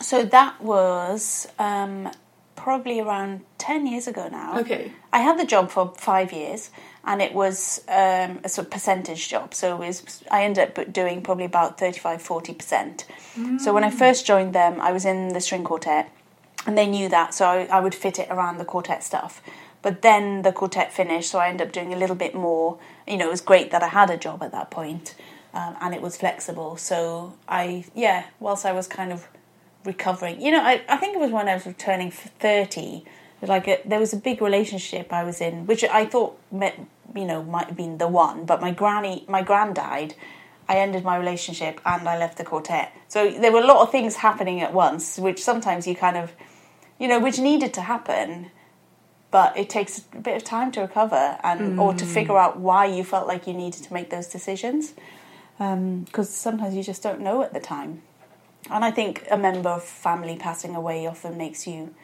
So 0.00 0.24
that 0.24 0.60
was 0.62 1.48
um, 1.58 2.10
probably 2.64 2.98
around 2.98 3.42
10 3.58 3.86
years 3.86 4.06
ago 4.06 4.26
now. 4.32 4.58
Okay. 4.60 4.90
I 5.12 5.18
had 5.18 5.38
the 5.38 5.44
job 5.44 5.70
for 5.70 5.92
five 5.98 6.32
years 6.32 6.70
and 7.04 7.20
it 7.20 7.34
was 7.34 7.84
um, 7.88 8.40
a 8.42 8.48
sort 8.48 8.68
of 8.68 8.70
percentage 8.70 9.28
job. 9.28 9.52
So 9.52 9.74
it 9.74 9.86
was, 9.86 10.24
I 10.30 10.44
ended 10.44 10.78
up 10.78 10.90
doing 10.90 11.20
probably 11.20 11.44
about 11.44 11.78
35 11.78 12.22
40%. 12.22 13.04
So 13.60 13.74
when 13.74 13.84
I 13.84 13.90
first 13.90 14.24
joined 14.24 14.54
them, 14.54 14.80
I 14.80 14.92
was 14.92 15.04
in 15.04 15.34
the 15.34 15.42
string 15.42 15.62
quartet 15.62 16.10
and 16.66 16.78
they 16.78 16.86
knew 16.86 17.10
that. 17.10 17.34
So 17.34 17.44
I, 17.44 17.66
I 17.66 17.80
would 17.80 17.94
fit 17.94 18.18
it 18.18 18.28
around 18.30 18.56
the 18.56 18.64
quartet 18.64 19.04
stuff. 19.04 19.42
But 19.82 20.00
then 20.00 20.40
the 20.40 20.50
quartet 20.50 20.90
finished, 20.90 21.30
so 21.30 21.40
I 21.40 21.48
ended 21.50 21.66
up 21.66 21.72
doing 21.74 21.92
a 21.92 21.98
little 21.98 22.16
bit 22.16 22.34
more. 22.34 22.78
You 23.06 23.18
know, 23.18 23.26
it 23.26 23.30
was 23.30 23.42
great 23.42 23.72
that 23.72 23.82
I 23.82 23.88
had 23.88 24.08
a 24.08 24.16
job 24.16 24.42
at 24.42 24.52
that 24.52 24.70
point, 24.70 25.14
um, 25.52 25.76
and 25.82 25.94
it 25.94 26.00
was 26.00 26.16
flexible. 26.16 26.78
So 26.78 27.34
I, 27.46 27.84
yeah, 27.94 28.24
whilst 28.40 28.64
I 28.64 28.72
was 28.72 28.86
kind 28.86 29.12
of 29.12 29.28
recovering. 29.84 30.40
You 30.40 30.52
know, 30.52 30.62
I, 30.62 30.82
I 30.88 30.96
think 30.96 31.14
it 31.14 31.20
was 31.20 31.30
when 31.30 31.48
I 31.48 31.54
was 31.54 31.66
turning 31.78 32.10
30, 32.10 33.04
like 33.42 33.68
a, 33.68 33.80
there 33.84 34.00
was 34.00 34.12
a 34.12 34.16
big 34.16 34.40
relationship 34.40 35.12
I 35.12 35.24
was 35.24 35.40
in, 35.40 35.66
which 35.66 35.84
I 35.84 36.06
thought 36.06 36.38
met, 36.50 36.78
you 37.14 37.24
know, 37.24 37.42
might 37.42 37.66
have 37.66 37.76
been 37.76 37.98
the 37.98 38.08
one. 38.08 38.44
But 38.44 38.60
my 38.60 38.70
granny, 38.70 39.24
my 39.28 39.42
gran 39.42 39.74
died. 39.74 40.14
I 40.68 40.76
ended 40.76 41.04
my 41.04 41.16
relationship 41.16 41.80
and 41.84 42.08
I 42.08 42.18
left 42.18 42.38
the 42.38 42.44
quartet. 42.44 42.92
So 43.08 43.30
there 43.30 43.52
were 43.52 43.60
a 43.60 43.66
lot 43.66 43.82
of 43.82 43.92
things 43.92 44.16
happening 44.16 44.60
at 44.60 44.72
once, 44.72 45.18
which 45.18 45.42
sometimes 45.42 45.86
you 45.86 45.94
kind 45.94 46.16
of, 46.16 46.32
you 46.98 47.06
know, 47.06 47.20
which 47.20 47.38
needed 47.38 47.74
to 47.74 47.82
happen, 47.82 48.50
but 49.30 49.56
it 49.58 49.68
takes 49.68 49.98
a 50.14 50.18
bit 50.18 50.36
of 50.36 50.44
time 50.44 50.72
to 50.72 50.80
recover 50.80 51.38
and 51.42 51.78
or 51.78 51.92
to 51.92 52.04
mm. 52.04 52.08
figure 52.08 52.38
out 52.38 52.58
why 52.58 52.86
you 52.86 53.04
felt 53.04 53.26
like 53.26 53.46
you 53.46 53.52
needed 53.52 53.82
to 53.82 53.92
make 53.92 54.08
those 54.08 54.28
decisions. 54.28 54.94
Um, 55.60 56.00
because 56.00 56.30
sometimes 56.30 56.74
you 56.74 56.82
just 56.82 57.02
don't 57.02 57.20
know 57.20 57.42
at 57.42 57.52
the 57.52 57.60
time. 57.60 58.02
And 58.70 58.84
I 58.84 58.90
think 58.90 59.24
a 59.30 59.36
member 59.36 59.68
of 59.68 59.84
family 59.84 60.36
passing 60.36 60.74
away 60.74 61.06
often 61.06 61.36
makes 61.36 61.66
you 61.66 61.94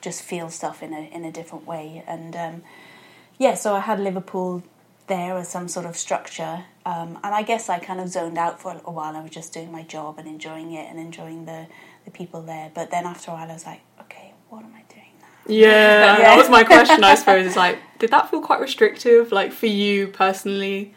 just 0.00 0.22
feel 0.22 0.48
stuff 0.48 0.82
in 0.82 0.92
a 0.92 1.10
in 1.12 1.24
a 1.24 1.32
different 1.32 1.66
way. 1.66 2.02
And 2.06 2.34
um, 2.36 2.62
yeah, 3.38 3.54
so 3.54 3.74
I 3.74 3.80
had 3.80 4.00
Liverpool 4.00 4.62
there 5.08 5.36
as 5.36 5.48
some 5.48 5.68
sort 5.68 5.86
of 5.86 5.96
structure, 5.96 6.64
um, 6.84 7.18
and 7.22 7.34
I 7.34 7.42
guess 7.42 7.68
I 7.68 7.78
kind 7.78 8.00
of 8.00 8.08
zoned 8.08 8.38
out 8.38 8.60
for 8.60 8.80
a 8.84 8.90
while. 8.90 9.14
I 9.16 9.22
was 9.22 9.30
just 9.30 9.52
doing 9.52 9.70
my 9.70 9.82
job 9.82 10.18
and 10.18 10.26
enjoying 10.26 10.72
it 10.72 10.88
and 10.90 10.98
enjoying 10.98 11.44
the 11.44 11.66
the 12.04 12.10
people 12.10 12.42
there. 12.42 12.70
But 12.74 12.90
then 12.90 13.04
after 13.04 13.30
a 13.30 13.34
while, 13.34 13.50
I 13.50 13.54
was 13.54 13.66
like, 13.66 13.80
okay, 14.00 14.32
what 14.48 14.64
am 14.64 14.72
I 14.74 14.82
doing 14.92 15.12
now? 15.20 15.26
Yeah, 15.46 15.68
Yeah. 15.68 16.16
that 16.22 16.36
was 16.38 16.48
my 16.48 16.64
question. 16.64 17.04
I 17.04 17.14
suppose 17.14 17.46
is 17.46 17.56
like, 17.56 17.78
did 17.98 18.10
that 18.10 18.30
feel 18.30 18.40
quite 18.40 18.60
restrictive, 18.60 19.32
like 19.32 19.52
for 19.52 19.66
you 19.66 20.08
personally, 20.08 20.94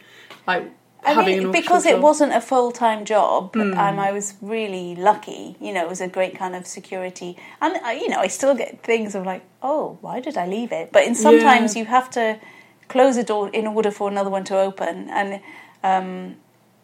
like 0.47 0.71
I 1.05 1.25
mean, 1.25 1.51
because 1.51 1.85
it 1.85 1.93
job? 1.93 2.03
wasn't 2.03 2.33
a 2.33 2.41
full 2.41 2.71
time 2.71 3.05
job, 3.05 3.53
Hmm. 3.55 3.73
um, 3.77 3.99
I 3.99 4.11
was 4.11 4.35
really 4.41 4.95
lucky. 4.95 5.55
You 5.59 5.71
know, 5.73 5.83
it 5.83 5.89
was 5.89 6.01
a 6.01 6.07
great 6.07 6.35
kind 6.37 6.55
of 6.55 6.67
security, 6.67 7.37
and 7.61 7.75
uh, 7.85 7.89
you 7.89 8.09
know, 8.09 8.19
I 8.19 8.27
still 8.27 8.53
get 8.55 8.83
things 8.83 9.15
of 9.15 9.25
like, 9.25 9.43
oh, 9.63 9.97
why 10.01 10.19
did 10.19 10.37
I 10.37 10.45
leave 10.45 10.71
it? 10.71 10.91
But 10.91 11.03
in 11.05 11.15
sometimes 11.15 11.75
Yeah. 11.75 11.79
you 11.81 11.85
have 11.87 12.09
to 12.11 12.37
close 12.89 13.17
a 13.17 13.23
door 13.23 13.49
in 13.49 13.65
order 13.67 13.91
for 13.91 14.09
another 14.09 14.29
one 14.29 14.43
to 14.45 14.57
open, 14.57 15.09
and 15.09 15.39
um, 15.83 16.35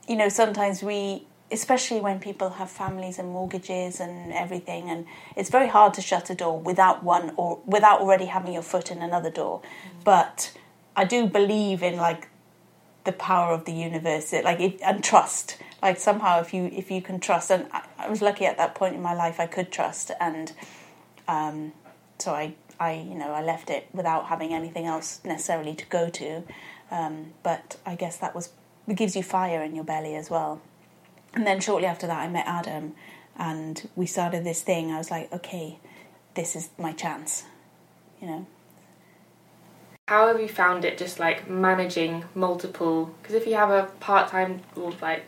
you 0.08 0.15
know, 0.15 0.30
sometimes 0.30 0.82
we. 0.84 1.28
Especially 1.51 2.01
when 2.01 2.17
people 2.19 2.49
have 2.49 2.71
families 2.71 3.19
and 3.19 3.30
mortgages 3.30 3.99
and 3.99 4.34
everything, 4.34 4.89
and 4.89 5.06
it's 5.36 5.51
very 5.51 5.67
hard 5.67 5.93
to 5.93 6.01
shut 6.01 6.28
a 6.32 6.36
door 6.36 6.60
without 6.60 7.04
one 7.04 7.34
or 7.38 7.60
without 7.67 8.01
already 8.01 8.25
having 8.25 8.51
your 8.51 8.63
foot 8.63 8.89
in 8.89 8.97
another 9.04 9.30
door. 9.30 9.62
But 10.04 10.51
I 10.95 11.04
do 11.06 11.28
believe 11.28 11.84
in 11.84 11.97
like 11.97 12.30
the 13.06 13.12
power 13.12 13.54
of 13.54 13.65
the 13.65 13.72
universe 13.72 14.34
it, 14.34 14.44
like 14.44 14.60
it, 14.60 14.80
and 14.82 15.04
trust. 15.04 15.58
Like 15.82 15.98
somehow 15.98 16.41
if 16.41 16.54
you 16.54 16.65
if 16.74 16.91
you 16.91 17.02
can 17.02 17.20
trust 17.20 17.52
and 17.52 17.68
I, 17.72 17.86
I 18.00 18.10
was 18.10 18.22
lucky 18.22 18.46
at 18.46 18.58
that 18.58 18.76
point 18.76 18.96
in 18.96 19.02
my 19.02 19.13
life 19.13 19.39
I 19.39 19.48
could 19.48 19.72
trust 19.72 20.12
and 20.20 20.52
um, 21.28 21.74
so 22.20 22.34
I 22.34 22.56
I 22.80 22.94
you 22.94 23.15
know 23.15 23.32
I 23.32 23.41
left 23.41 23.70
it 23.70 23.88
without 23.94 24.26
having 24.26 24.54
anything 24.54 24.86
else 24.86 25.22
necessarily 25.24 25.76
to 25.76 25.86
go 25.86 26.10
to. 26.10 26.44
Um, 26.91 27.34
but 27.44 27.78
I 27.86 27.96
guess 27.96 28.18
that 28.18 28.36
was 28.36 28.50
it 28.88 28.96
gives 28.96 29.15
you 29.15 29.24
fire 29.24 29.63
in 29.63 29.76
your 29.76 29.86
belly 29.86 30.15
as 30.15 30.30
well. 30.30 30.62
And 31.34 31.46
then 31.46 31.60
shortly 31.60 31.88
after 31.88 32.08
that 32.08 32.20
I 32.20 32.28
met 32.28 32.48
Adam 32.48 32.94
and 33.38 33.88
we 33.96 34.06
started 34.06 34.44
this 34.44 34.62
thing. 34.62 34.91
I 34.91 34.98
was 34.98 35.12
like 35.12 35.32
okay 35.32 35.80
this 36.34 36.56
is 36.56 36.70
my 36.78 36.91
chance 36.91 37.46
you 38.22 38.28
know 38.28 38.48
How 40.08 40.28
have 40.28 40.39
you 40.39 40.48
found 40.48 40.86
it 40.86 41.00
just 41.00 41.20
like 41.20 41.50
managing 41.50 42.26
multiple? 42.36 43.15
Because 43.20 43.34
if 43.34 43.48
you 43.48 43.56
have 43.56 43.72
a 43.72 43.89
part 44.00 44.30
time 44.30 44.62
or 44.76 44.94
like 45.02 45.24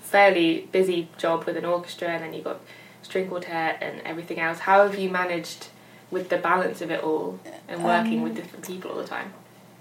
fairly 0.00 0.68
busy 0.70 1.08
job 1.18 1.44
with 1.44 1.56
an 1.56 1.64
orchestra 1.64 2.10
and 2.10 2.22
then 2.22 2.32
you've 2.32 2.44
got 2.44 2.60
string 3.02 3.28
quartet 3.28 3.78
and 3.82 4.00
everything 4.02 4.38
else, 4.38 4.60
how 4.60 4.86
have 4.86 4.96
you 4.96 5.10
managed 5.10 5.70
with 6.12 6.28
the 6.28 6.36
balance 6.36 6.80
of 6.80 6.92
it 6.92 7.02
all 7.02 7.40
and 7.66 7.82
working 7.82 8.22
with 8.22 8.30
um, 8.30 8.36
different 8.36 8.64
people 8.64 8.92
all 8.92 8.98
the 8.98 9.08
time? 9.08 9.32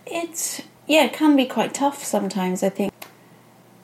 It's 0.07 0.63
yeah, 0.87 1.03
it 1.03 1.13
can 1.13 1.35
be 1.35 1.45
quite 1.45 1.75
tough 1.75 2.03
sometimes. 2.03 2.63
I 2.63 2.69
think 2.69 2.91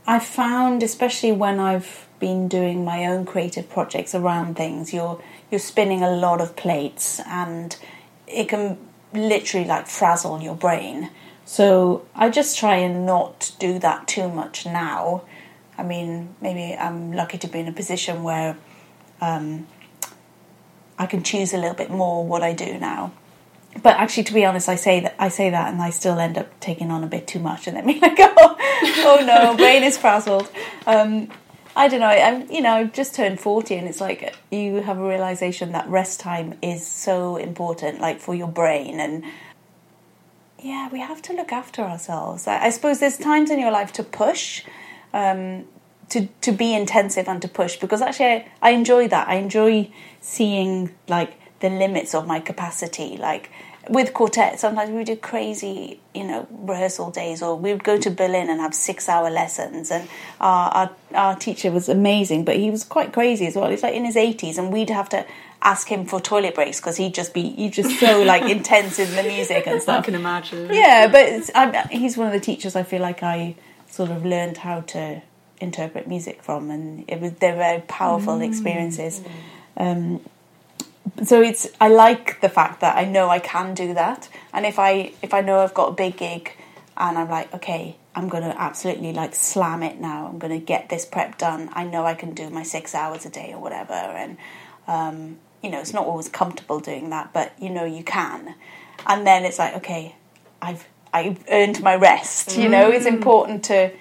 I 0.08 0.18
found, 0.18 0.82
especially 0.82 1.34
when 1.34 1.60
I've 1.60 2.08
been 2.20 2.48
doing 2.48 2.84
my 2.84 3.06
own 3.06 3.28
creative 3.28 3.70
projects 3.70 4.16
around 4.16 4.56
things, 4.56 4.92
you're 4.92 5.22
you're 5.52 5.60
spinning 5.60 6.02
a 6.02 6.10
lot 6.10 6.42
of 6.42 6.56
plates, 6.56 7.22
and 7.28 7.78
it 8.26 8.50
can 8.50 8.87
literally 9.18 9.68
like 9.68 9.88
frazzle 9.88 10.42
your 10.42 10.56
brain. 10.56 11.10
So 11.46 12.06
I 12.16 12.30
just 12.30 12.58
try 12.58 12.76
and 12.78 13.06
not 13.06 13.52
do 13.60 13.80
that 13.80 14.08
too 14.08 14.30
much 14.30 14.66
now. 14.66 15.24
I 15.78 15.84
mean, 15.84 16.36
maybe 16.42 16.76
I'm 16.76 17.14
lucky 17.14 17.38
to 17.38 17.48
be 17.48 17.60
in 17.60 17.68
a 17.68 17.72
position 17.72 18.24
where 18.24 18.58
um, 19.22 19.68
I 20.98 21.06
can 21.06 21.24
choose 21.24 21.54
a 21.54 21.58
little 21.58 21.76
bit 21.76 21.90
more 21.90 22.26
what 22.26 22.44
I 22.44 22.54
do 22.54 22.78
now 22.80 23.14
but 23.84 23.96
actually, 23.98 24.24
to 24.24 24.34
be 24.34 24.46
honest, 24.46 24.70
I 24.70 24.76
say 24.76 25.02
that 25.02 25.16
I 25.20 25.30
say 25.30 25.50
that, 25.50 25.72
and 25.72 25.82
I 25.82 25.92
still 25.92 26.20
end 26.20 26.38
up 26.38 26.60
taking 26.60 26.92
on 26.92 27.04
a 27.04 27.08
bit 27.08 27.28
too 27.28 27.40
much, 27.40 27.68
and 27.68 27.78
then 27.78 27.86
being 27.86 28.00
like, 28.02 28.18
"Oh, 28.20 28.56
oh 28.60 29.24
no, 29.26 29.56
brain 29.56 29.84
is 29.84 29.98
frazzled." 29.98 30.50
Um, 30.86 31.30
I 31.78 31.88
don't 31.88 32.00
know. 32.00 32.08
I'm, 32.08 32.50
you 32.50 32.62
know, 32.62 32.74
I've 32.74 32.92
just 32.92 33.14
turned 33.14 33.40
forty, 33.40 33.76
and 33.76 33.88
it's 33.88 34.02
like 34.02 34.36
you 34.50 34.82
have 34.82 34.98
a 34.98 35.08
realization 35.08 35.74
that 35.74 35.88
rest 35.88 36.20
time 36.20 36.58
is 36.62 36.86
so 36.86 37.36
important, 37.36 38.02
like 38.02 38.20
for 38.20 38.34
your 38.34 38.48
brain, 38.48 39.00
and 39.00 39.24
yeah, 40.60 40.90
we 40.90 41.00
have 41.00 41.22
to 41.22 41.34
look 41.34 41.52
after 41.52 41.84
ourselves. 41.84 42.48
I, 42.48 42.66
I 42.66 42.70
suppose 42.72 43.00
there's 43.00 43.20
times 43.20 43.52
in 43.52 43.60
your 43.60 43.70
life 43.72 43.94
to 43.94 44.04
push, 44.04 44.64
um, 45.14 45.66
to 46.10 46.28
to 46.42 46.52
be 46.52 46.74
intensive 46.74 47.28
and 47.30 47.40
to 47.44 47.48
push, 47.48 47.78
because 47.78 48.02
actually, 48.02 48.26
I, 48.26 48.52
I 48.62 48.70
enjoy 48.72 49.08
that. 49.10 49.28
I 49.28 49.36
enjoy 49.36 49.92
seeing 50.20 50.96
like 51.08 51.34
the 51.60 51.70
limits 51.70 52.16
of 52.16 52.26
my 52.26 52.40
capacity, 52.40 53.18
like 53.18 53.52
with 53.90 54.14
quartet, 54.14 54.60
sometimes 54.60 54.90
we 54.90 54.98
would 54.98 55.08
do 55.08 55.16
crazy, 55.16 56.00
you 56.14 56.24
know, 56.24 56.48
rehearsal 56.52 57.12
days, 57.12 57.42
or 57.42 57.56
we 57.56 57.72
would 57.72 57.84
go 57.84 57.98
to 57.98 58.10
Berlin 58.10 58.50
and 58.50 58.60
have 58.60 58.74
six-hour 58.74 59.30
lessons. 59.30 59.92
And 59.92 60.08
our, 60.40 60.70
our 60.70 60.92
our 61.14 61.36
teacher 61.36 61.72
was 61.72 61.90
amazing, 61.90 62.46
but 62.46 62.56
he 62.58 62.70
was 62.72 62.84
quite 62.84 63.14
crazy 63.14 63.48
as 63.48 63.56
well. 63.56 63.70
He's 63.70 63.84
like 63.84 63.94
in 63.94 64.06
his 64.06 64.18
eighties, 64.18 64.58
and 64.58 64.72
we'd 64.72 64.90
have 64.90 65.10
to 65.10 65.26
ask 65.62 65.88
him 65.88 66.06
for 66.06 66.20
toilet 66.20 66.54
breaks 66.56 66.80
because 66.80 66.98
he'd 66.98 67.14
just 67.14 67.34
be 67.34 67.50
he'd 67.52 67.74
just 67.74 68.00
so 68.00 68.22
like 68.34 68.44
intense 68.44 69.00
in 69.00 69.10
the 69.16 69.24
music 69.24 69.66
and 69.66 69.78
I 69.78 69.80
stuff. 69.80 70.06
can 70.06 70.16
imagine. 70.16 70.70
Yeah, 70.72 71.08
but 71.12 71.26
it's, 71.26 71.52
i 71.56 71.88
he's 71.92 72.18
one 72.18 72.28
of 72.28 72.34
the 72.34 72.40
teachers 72.40 72.76
I 72.76 72.84
feel 72.84 73.02
like 73.02 73.24
I 73.24 73.56
sort 73.88 74.12
of 74.12 74.26
learned 74.26 74.58
how 74.58 74.82
to 74.82 75.22
interpret 75.60 76.08
music 76.08 76.44
from, 76.44 76.70
and 76.70 77.06
it 77.08 77.20
was 77.20 77.34
they're 77.34 77.56
very 77.56 77.82
powerful 77.82 78.42
experiences. 78.42 79.22
Um, 79.76 80.22
so 81.24 81.42
it's 81.42 81.68
I 81.80 81.88
like 81.90 82.42
the 82.42 82.50
fact 82.50 82.82
that 82.82 82.98
I 82.98 83.06
know 83.06 83.30
I 83.30 83.40
can 83.40 83.74
do 83.74 83.94
that, 83.94 84.30
and 84.54 84.66
if 84.66 84.80
I 84.80 85.14
if 85.22 85.34
I 85.34 85.42
know 85.42 85.60
I've 85.60 85.74
got 85.74 85.90
a 85.90 85.94
big 85.94 86.18
gig, 86.18 86.52
and 86.96 87.18
I'm 87.18 87.30
like, 87.30 87.54
okay, 87.54 87.98
I'm 88.16 88.30
gonna 88.30 88.56
absolutely 88.58 89.14
like 89.14 89.36
slam 89.36 89.84
it 89.84 90.00
now. 90.00 90.28
I'm 90.28 90.40
gonna 90.40 90.60
get 90.60 90.90
this 90.90 91.06
prep 91.06 91.38
done. 91.38 91.70
I 91.74 91.84
know 91.84 92.06
I 92.06 92.14
can 92.16 92.34
do 92.34 92.50
my 92.50 92.64
six 92.64 92.96
hours 92.96 93.26
a 93.26 93.30
day 93.30 93.54
or 93.54 93.60
whatever, 93.60 93.94
and 93.94 94.38
um, 94.88 95.38
you 95.62 95.70
know 95.70 95.80
it's 95.80 95.94
not 95.94 96.06
always 96.06 96.30
comfortable 96.30 96.80
doing 96.80 97.10
that, 97.12 97.34
but 97.34 97.54
you 97.62 97.70
know 97.70 97.86
you 97.86 98.04
can. 98.04 98.56
And 99.06 99.26
then 99.26 99.46
it's 99.46 99.60
like, 99.60 99.76
okay, 99.76 100.16
I've 100.62 100.88
I've 101.14 101.44
earned 101.50 101.82
my 101.82 101.96
rest. 101.96 102.58
You 102.58 102.70
know, 102.70 102.90
it's 102.90 103.06
important 103.06 103.64
to. 103.66 103.92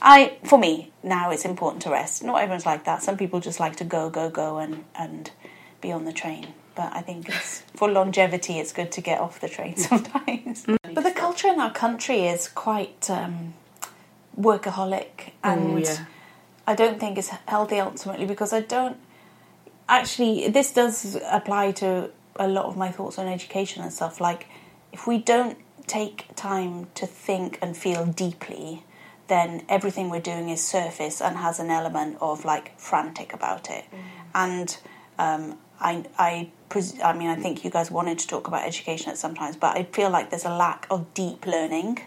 I 0.00 0.36
for 0.44 0.58
me 0.58 0.92
now 1.02 1.30
it's 1.30 1.44
important 1.44 1.82
to 1.82 1.90
rest. 1.90 2.22
Not 2.22 2.42
everyone's 2.42 2.66
like 2.66 2.84
that. 2.84 3.02
Some 3.02 3.16
people 3.16 3.40
just 3.40 3.60
like 3.60 3.76
to 3.76 3.84
go, 3.84 4.10
go, 4.10 4.28
go, 4.28 4.58
and 4.58 4.84
and 4.94 5.30
be 5.80 5.92
on 5.92 6.04
the 6.04 6.12
train. 6.12 6.48
But 6.74 6.92
I 6.94 7.00
think 7.00 7.28
it's 7.28 7.62
for 7.74 7.90
longevity, 7.90 8.58
it's 8.58 8.72
good 8.72 8.92
to 8.92 9.00
get 9.00 9.20
off 9.20 9.40
the 9.40 9.48
train 9.48 9.76
sometimes. 9.90 10.66
But 10.66 11.02
the 11.04 11.12
culture 11.12 11.48
in 11.48 11.58
our 11.60 11.72
country 11.72 12.26
is 12.26 12.48
quite 12.48 13.08
um, 13.10 13.54
workaholic, 14.38 15.32
and 15.42 15.72
Oh, 15.72 15.76
yeah. 15.78 16.04
I 16.66 16.74
don't 16.74 17.00
think 17.00 17.16
it's 17.18 17.28
healthy 17.46 17.78
ultimately 17.80 18.26
because 18.26 18.52
I 18.52 18.60
don't 18.60 18.98
actually. 19.88 20.48
This 20.48 20.72
does 20.72 21.16
apply 21.30 21.72
to 21.72 22.10
a 22.36 22.48
lot 22.48 22.66
of 22.66 22.76
my 22.76 22.90
thoughts 22.90 23.18
on 23.18 23.26
education 23.26 23.82
and 23.82 23.92
stuff. 23.92 24.20
Like, 24.20 24.46
if 24.92 25.06
we 25.06 25.18
don't 25.18 25.56
take 25.86 26.26
time 26.36 26.88
to 26.94 27.06
think 27.06 27.58
and 27.62 27.76
feel 27.76 28.04
deeply, 28.04 28.84
then 29.28 29.64
everything 29.68 30.10
we're 30.10 30.20
doing 30.20 30.48
is 30.50 30.62
surface 30.62 31.20
and 31.22 31.36
has 31.38 31.58
an 31.60 31.70
element 31.70 32.18
of 32.20 32.44
like 32.44 32.78
frantic 32.78 33.32
about 33.32 33.70
it. 33.70 33.84
And 34.34 34.76
um, 35.18 35.58
I, 35.80 36.04
I, 36.18 36.50
pres- 36.68 37.00
I 37.02 37.12
mean, 37.12 37.28
I 37.28 37.36
think 37.36 37.64
you 37.64 37.70
guys 37.70 37.90
wanted 37.90 38.18
to 38.20 38.26
talk 38.26 38.48
about 38.48 38.66
education 38.66 39.10
at 39.10 39.18
some 39.18 39.34
times, 39.34 39.56
but 39.56 39.76
I 39.76 39.84
feel 39.84 40.10
like 40.10 40.30
there's 40.30 40.44
a 40.44 40.54
lack 40.54 40.86
of 40.90 41.12
deep 41.14 41.46
learning. 41.46 42.00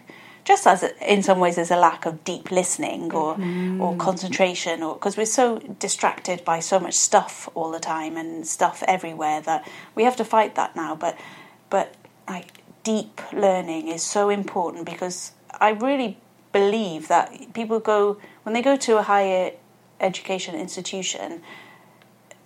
Just 0.44 0.66
as 0.66 0.82
in 1.06 1.22
some 1.22 1.38
ways 1.38 1.56
there's 1.56 1.70
a 1.70 1.76
lack 1.76 2.06
of 2.06 2.24
deep 2.24 2.50
listening 2.50 3.12
or 3.12 3.32
or 3.32 3.36
mm. 3.36 3.98
concentration, 3.98 4.82
or 4.82 4.94
because 4.94 5.16
we're 5.16 5.26
so 5.26 5.58
distracted 5.78 6.44
by 6.44 6.60
so 6.60 6.80
much 6.80 6.94
stuff 6.94 7.48
all 7.54 7.70
the 7.70 7.78
time 7.78 8.16
and 8.16 8.46
stuff 8.46 8.82
everywhere 8.88 9.42
that 9.42 9.70
we 9.94 10.02
have 10.02 10.16
to 10.16 10.24
fight 10.24 10.54
that 10.54 10.74
now. 10.74 10.96
But 10.96 11.18
but 11.68 11.94
like 12.26 12.62
deep 12.82 13.20
learning 13.34 13.88
is 13.88 14.02
so 14.02 14.30
important 14.30 14.86
because 14.86 15.32
I 15.60 15.70
really 15.70 16.18
believe 16.52 17.08
that 17.08 17.52
people 17.52 17.78
go 17.78 18.18
when 18.42 18.54
they 18.54 18.62
go 18.62 18.76
to 18.76 18.96
a 18.96 19.02
higher 19.02 19.52
education 20.00 20.54
institution 20.54 21.42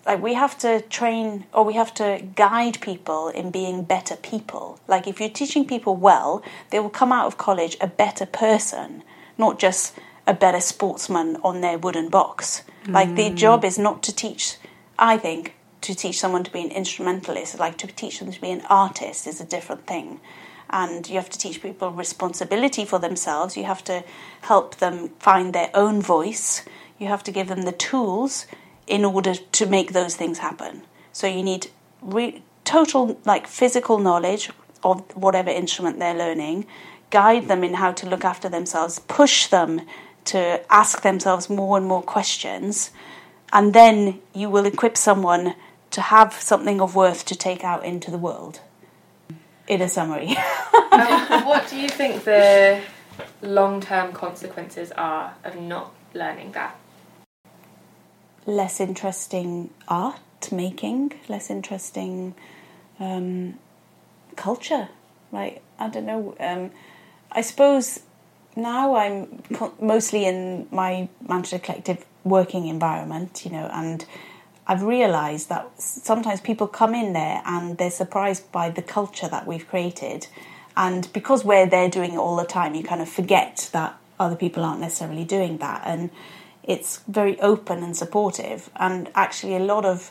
like 0.07 0.23
we 0.23 0.35
have 0.35 0.59
to 0.59 0.81
train 0.83 1.47
or 1.53 1.64
we 1.64 1.75
have 1.75 1.95
to 1.95 2.23
guide 2.37 2.81
people 2.81 3.29
in 3.29 3.51
being 3.51 3.83
better 3.83 4.17
people. 4.17 4.79
Like 4.87 5.07
if 5.07 5.21
you're 5.21 5.29
teaching 5.29 5.67
people 5.67 5.97
well, 5.97 6.43
they 6.71 6.81
will 6.81 6.90
come 6.90 7.12
out 7.12 7.27
of 7.27 7.38
college 7.38 7.77
a 7.81 7.87
better 7.87 8.27
person, 8.27 9.03
not 9.38 9.59
just 9.59 9.95
a 10.27 10.35
better 10.35 10.61
sportsman 10.61 11.37
on 11.43 11.61
their 11.61 11.79
wooden 11.79 12.09
box. 12.09 12.62
Like 12.87 13.14
the 13.14 13.31
mm. 13.31 13.37
job 13.37 13.64
is 13.64 13.79
not 13.79 14.03
to 14.05 14.14
teach, 14.14 14.57
I 14.99 15.17
think, 15.17 15.55
to 15.81 15.95
teach 15.95 16.19
someone 16.19 16.45
to 16.45 16.53
be 16.53 16.61
an 16.61 16.71
instrumentalist, 16.71 17.59
like 17.59 17.79
to 17.79 17.87
teach 17.87 18.19
them 18.19 18.31
to 18.31 18.40
be 18.40 18.51
an 18.51 18.62
artist 18.69 19.27
is 19.27 19.40
a 19.40 19.47
different 19.47 19.87
thing. 19.87 20.21
And 20.69 21.09
you 21.09 21.17
have 21.17 21.31
to 21.31 21.38
teach 21.38 21.62
people 21.62 21.90
responsibility 21.90 22.85
for 22.85 22.99
themselves. 22.99 23.57
You 23.57 23.64
have 23.64 23.85
to 23.85 24.05
help 24.43 24.77
them 24.77 25.11
find 25.19 25.55
their 25.55 25.71
own 25.73 26.03
voice. 26.03 26.64
You 26.99 27.09
have 27.09 27.23
to 27.25 27.33
give 27.33 27.49
them 27.49 27.62
the 27.62 27.73
tools 27.73 28.47
in 28.87 29.05
order 29.05 29.35
to 29.35 29.66
make 29.66 29.92
those 29.92 30.16
things 30.16 30.38
happen. 30.38 30.83
So 31.12 31.27
you 31.27 31.42
need 31.42 31.70
re- 32.03 32.42
total 32.64 33.18
like 33.25 33.47
physical 33.47 33.99
knowledge 33.99 34.51
of 34.83 35.03
whatever 35.16 35.51
instrument 35.51 35.99
they're 35.99 36.14
learning, 36.14 36.66
guide 37.11 37.49
them 37.49 37.64
in 37.64 37.75
how 37.75 37.92
to 37.92 38.09
look 38.09 38.25
after 38.25 38.49
themselves, 38.49 38.99
push 38.99 39.47
them 39.47 39.81
to 40.27 40.61
ask 40.70 41.03
themselves 41.03 41.49
more 41.49 41.77
and 41.77 41.87
more 41.87 42.03
questions, 42.03 42.90
and 43.53 43.73
then 43.73 44.20
you 44.35 44.51
will 44.51 44.66
equip 44.66 44.97
someone 44.97 45.55
to 45.90 46.01
have 46.01 46.35
something 46.35 46.81
of 46.81 46.94
worth 46.94 47.25
to 47.27 47.37
take 47.37 47.62
out 47.62 47.85
into 47.85 48.11
the 48.11 48.18
world. 48.18 48.61
In 49.66 49.81
a 49.81 49.88
summary. 49.88 50.37
Um, 50.94 51.44
what 51.44 51.68
do 51.68 51.77
you 51.77 51.88
think 51.88 52.23
the 52.23 52.81
long 53.42 53.81
term 53.81 54.12
consequences 54.12 54.92
are 54.92 55.35
of 55.42 55.61
not 55.61 55.92
learning 56.14 56.53
that? 56.53 56.79
Less 58.46 58.80
interesting 58.80 59.70
art 59.88 60.52
making, 60.52 61.12
less 61.28 61.50
interesting 61.50 62.35
um, 63.00 63.59
culture. 64.37 64.88
Like 65.33 65.62
I 65.78 65.88
don't 65.88 66.07
know. 66.07 66.37
Um, 66.38 66.70
I 67.33 67.40
suppose 67.40 68.00
now 68.57 68.94
I'm 68.94 69.42
mostly 69.80 70.24
in 70.26 70.68
my 70.70 71.09
Manchester 71.26 71.59
Collective 71.59 72.04
working 72.22 72.68
environment, 72.68 73.44
you 73.44 73.50
know, 73.50 73.68
and 73.72 74.04
I've 74.66 74.83
realised 74.83 75.48
that 75.48 75.68
sometimes 75.80 76.40
people 76.40 76.66
come 76.66 76.94
in 76.94 77.12
there 77.12 77.42
and 77.44 77.76
they're 77.76 77.90
surprised 77.90 78.50
by 78.52 78.70
the 78.70 78.80
culture 78.80 79.28
that 79.28 79.46
we've 79.46 79.66
created, 79.68 80.28
and 80.76 81.12
because 81.12 81.44
we're 81.44 81.66
there 81.66 81.90
doing 81.90 82.14
it 82.14 82.18
all 82.18 82.37
the 82.37 82.44
time, 82.44 82.74
you 82.74 82.83
kind 82.83 83.02
of 83.02 83.09
forget 83.09 83.68
that 83.72 83.98
other 84.18 84.37
people 84.37 84.64
aren't 84.64 84.80
necessarily 84.80 85.24
doing 85.24 85.59
that, 85.59 85.83
and 85.85 86.11
it's 86.64 87.00
very 87.07 87.38
open 87.40 87.83
and 87.83 87.96
supportive. 87.96 88.70
And 88.77 89.11
actually, 89.14 89.55
a 89.55 89.61
lot 89.61 89.85
of 89.85 90.11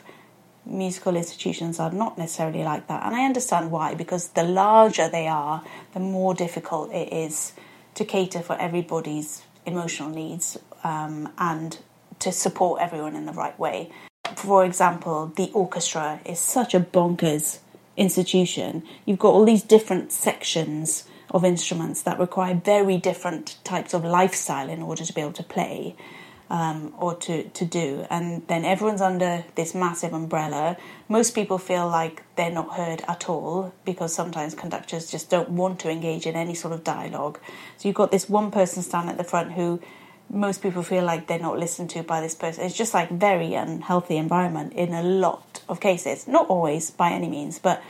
musical 0.64 1.16
institutions 1.16 1.78
are 1.78 1.90
not 1.90 2.16
necessarily 2.16 2.62
like 2.62 2.86
that, 2.86 3.04
and 3.04 3.14
I 3.14 3.24
understand 3.24 3.70
why. 3.70 3.94
Because 3.94 4.28
the 4.28 4.44
larger 4.44 5.08
they 5.08 5.26
are, 5.26 5.62
the 5.92 6.00
more 6.00 6.34
difficult 6.34 6.92
it 6.92 7.12
is 7.12 7.52
to 7.94 8.04
cater 8.04 8.40
for 8.40 8.56
everybody's 8.60 9.42
emotional 9.66 10.08
needs 10.08 10.58
um, 10.82 11.32
and 11.38 11.78
to 12.20 12.32
support 12.32 12.80
everyone 12.80 13.16
in 13.16 13.26
the 13.26 13.32
right 13.32 13.58
way. 13.58 13.90
For 14.36 14.64
example, 14.64 15.32
the 15.36 15.50
orchestra 15.52 16.20
is 16.24 16.38
such 16.38 16.74
a 16.74 16.80
bonkers 16.80 17.58
institution. 17.96 18.82
You've 19.04 19.18
got 19.18 19.34
all 19.34 19.44
these 19.44 19.62
different 19.62 20.12
sections 20.12 21.04
of 21.30 21.44
instruments 21.44 22.02
that 22.02 22.18
require 22.18 22.54
very 22.54 22.96
different 22.96 23.56
types 23.64 23.94
of 23.94 24.04
lifestyle 24.04 24.68
in 24.68 24.82
order 24.82 25.04
to 25.04 25.12
be 25.12 25.20
able 25.20 25.32
to 25.32 25.42
play 25.42 25.96
um, 26.50 26.92
or 26.98 27.14
to, 27.14 27.44
to 27.48 27.64
do. 27.64 28.06
And 28.10 28.46
then 28.48 28.64
everyone's 28.64 29.00
under 29.00 29.44
this 29.54 29.74
massive 29.74 30.12
umbrella. 30.12 30.76
Most 31.08 31.34
people 31.34 31.58
feel 31.58 31.88
like 31.88 32.22
they're 32.36 32.50
not 32.50 32.74
heard 32.74 33.02
at 33.08 33.28
all 33.28 33.72
because 33.84 34.14
sometimes 34.14 34.54
conductors 34.54 35.10
just 35.10 35.30
don't 35.30 35.50
want 35.50 35.80
to 35.80 35.90
engage 35.90 36.26
in 36.26 36.36
any 36.36 36.54
sort 36.54 36.74
of 36.74 36.84
dialogue. 36.84 37.38
So 37.76 37.88
you've 37.88 37.96
got 37.96 38.10
this 38.10 38.28
one 38.28 38.50
person 38.50 38.82
standing 38.82 39.10
at 39.10 39.18
the 39.18 39.24
front 39.24 39.52
who 39.52 39.80
most 40.30 40.62
people 40.62 40.82
feel 40.82 41.04
like 41.04 41.26
they're 41.26 41.38
not 41.38 41.58
listened 41.58 41.90
to 41.90 42.02
by 42.02 42.20
this 42.20 42.34
person. 42.34 42.64
It's 42.64 42.76
just 42.76 42.94
like 42.94 43.10
very 43.10 43.54
unhealthy 43.54 44.16
environment 44.16 44.72
in 44.72 44.92
a 44.92 45.02
lot 45.02 45.62
of 45.68 45.80
cases. 45.80 46.26
Not 46.26 46.48
always 46.48 46.90
by 46.90 47.10
any 47.10 47.28
means, 47.28 47.58
but 47.58 47.82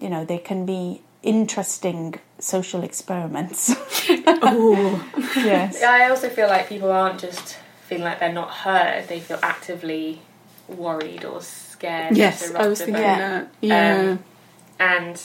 you 0.00 0.08
know, 0.08 0.24
they 0.24 0.38
can 0.38 0.66
be 0.66 1.02
interesting 1.22 2.14
social 2.38 2.82
experiments. 2.82 3.74
Oh, 4.44 5.08
yes. 5.36 5.78
Yeah, 5.80 5.92
I 5.92 6.10
also 6.10 6.28
feel 6.28 6.48
like 6.48 6.68
people 6.68 6.90
aren't 6.90 7.20
just 7.20 7.56
feeling 7.92 8.04
like 8.04 8.20
they're 8.20 8.32
not 8.32 8.50
heard, 8.50 9.08
they 9.08 9.20
feel 9.20 9.38
actively 9.42 10.20
worried 10.68 11.24
or 11.24 11.40
scared. 11.40 12.16
yes, 12.16 12.52
I 12.54 12.66
was 12.66 12.78
thinking 12.78 12.94
that. 13.02 13.52
Yeah. 13.60 13.98
Um, 13.98 14.24
and 14.78 15.22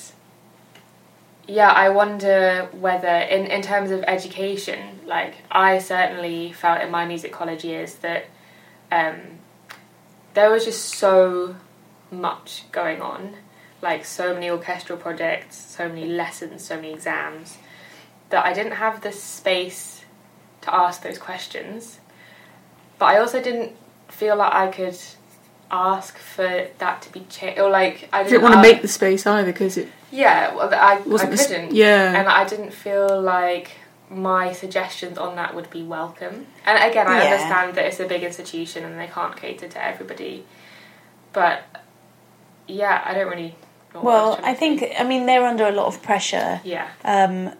yeah, 1.47 1.71
I 1.71 1.89
wonder 1.89 2.69
whether, 2.73 3.07
in, 3.07 3.47
in 3.47 3.61
terms 3.61 3.91
of 3.91 4.03
education, 4.03 4.99
like 5.05 5.35
I 5.49 5.79
certainly 5.79 6.51
felt 6.51 6.81
in 6.81 6.91
my 6.91 7.05
music 7.05 7.31
college 7.31 7.63
years 7.63 7.95
that 7.95 8.25
um, 8.91 9.39
there 10.33 10.51
was 10.51 10.65
just 10.65 10.83
so 10.95 11.55
much 12.11 12.63
going 12.71 13.01
on, 13.01 13.35
like 13.81 14.03
so 14.05 14.33
many 14.33 14.49
orchestral 14.49 14.97
projects, 14.97 15.55
so 15.57 15.87
many 15.87 16.05
lessons, 16.05 16.65
so 16.65 16.75
many 16.75 16.93
exams, 16.93 17.57
that 18.29 18.45
I 18.45 18.53
didn't 18.53 18.73
have 18.73 19.01
the 19.01 19.11
space 19.11 20.03
to 20.61 20.73
ask 20.73 21.01
those 21.01 21.17
questions. 21.17 21.99
But 22.99 23.05
I 23.05 23.19
also 23.19 23.41
didn't 23.41 23.73
feel 24.09 24.35
like 24.35 24.53
I 24.53 24.67
could 24.71 24.97
ask 25.69 26.17
for 26.17 26.67
that 26.77 27.01
to 27.03 27.11
be 27.11 27.21
changed, 27.29 27.59
or 27.59 27.69
like 27.69 28.07
I 28.13 28.19
I 28.19 28.23
didn't, 28.23 28.31
didn't 28.31 28.43
want 28.43 28.55
to 28.55 28.61
make 28.61 28.81
the 28.81 28.87
space 28.87 29.25
either 29.27 29.51
because 29.51 29.77
it 29.77 29.87
yeah, 30.11 30.55
well, 30.55 30.73
I, 30.73 30.95
I 30.95 31.01
wasn't. 31.01 31.31
the 31.31 31.39
s- 31.39 31.47
couldn't. 31.47 31.73
yeah. 31.75 32.17
And 32.17 32.27
I 32.29 32.45
didn't 32.47 32.71
feel 32.71 33.21
like 33.21 33.71
my 34.09 34.53
suggestions 34.53 35.17
on 35.17 35.35
that 35.35 35.53
would 35.53 35.69
be 35.69 35.83
welcome. 35.83 36.47
And 36.65 36.91
again, 36.91 37.07
I 37.07 37.17
Yeah. 37.17 37.23
understand 37.33 37.75
that 37.75 37.85
it's 37.85 37.99
a 37.99 38.07
big 38.07 38.23
institution 38.23 38.85
and 38.85 38.97
they 38.97 39.07
can't 39.07 39.35
cater 39.35 39.67
to 39.67 39.83
everybody. 39.85 40.45
But 41.33 41.63
yeah, 42.67 43.01
I 43.05 43.13
don't 43.13 43.27
really 43.29 43.55
know 43.93 44.01
Well, 44.01 44.35
trying 44.37 44.45
I 44.45 44.53
to 44.53 44.59
think. 44.59 44.83
I 44.97 45.03
mean, 45.03 45.25
they're 45.25 45.45
under 45.45 45.67
a 45.67 45.71
lot 45.73 45.87
of 45.87 46.01
pressure. 46.01 46.61
Yeah. 46.63 46.87
Um, 47.03 47.51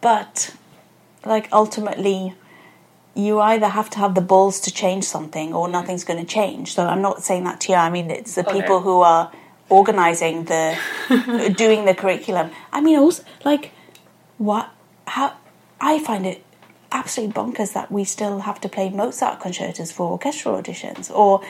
but, 0.00 0.54
like, 1.24 1.48
ultimately, 1.52 2.34
you 3.14 3.40
either 3.40 3.68
have 3.68 3.90
to 3.90 3.98
have 3.98 4.14
the 4.14 4.20
balls 4.20 4.60
to 4.60 4.70
change 4.72 5.04
something 5.04 5.52
or 5.52 5.68
nothing's 5.68 6.04
going 6.04 6.20
to 6.20 6.26
change. 6.26 6.74
So 6.74 6.86
I'm 6.86 7.02
not 7.02 7.22
saying 7.22 7.44
that 7.44 7.60
to 7.62 7.72
you. 7.72 7.78
I 7.78 7.90
mean, 7.90 8.10
it's 8.10 8.34
the 8.34 8.46
Okay. 8.48 8.60
people 8.60 8.80
who 8.80 9.00
are 9.00 9.30
organising 9.68 10.44
the, 10.44 10.76
doing 11.56 11.84
the 11.84 11.94
curriculum. 11.94 12.50
I 12.72 12.80
mean, 12.80 12.98
also, 12.98 13.22
like, 13.44 13.72
what, 14.38 14.70
how, 15.06 15.34
I 15.80 15.98
find 15.98 16.26
it 16.26 16.44
absolutely 16.92 17.32
bonkers 17.34 17.72
that 17.72 17.90
we 17.90 18.04
still 18.04 18.40
have 18.40 18.60
to 18.60 18.68
play 18.68 18.90
Mozart 18.90 19.40
concertos 19.40 19.92
for 19.92 20.10
orchestral 20.10 20.60
auditions 20.60 21.10
or 21.14 21.40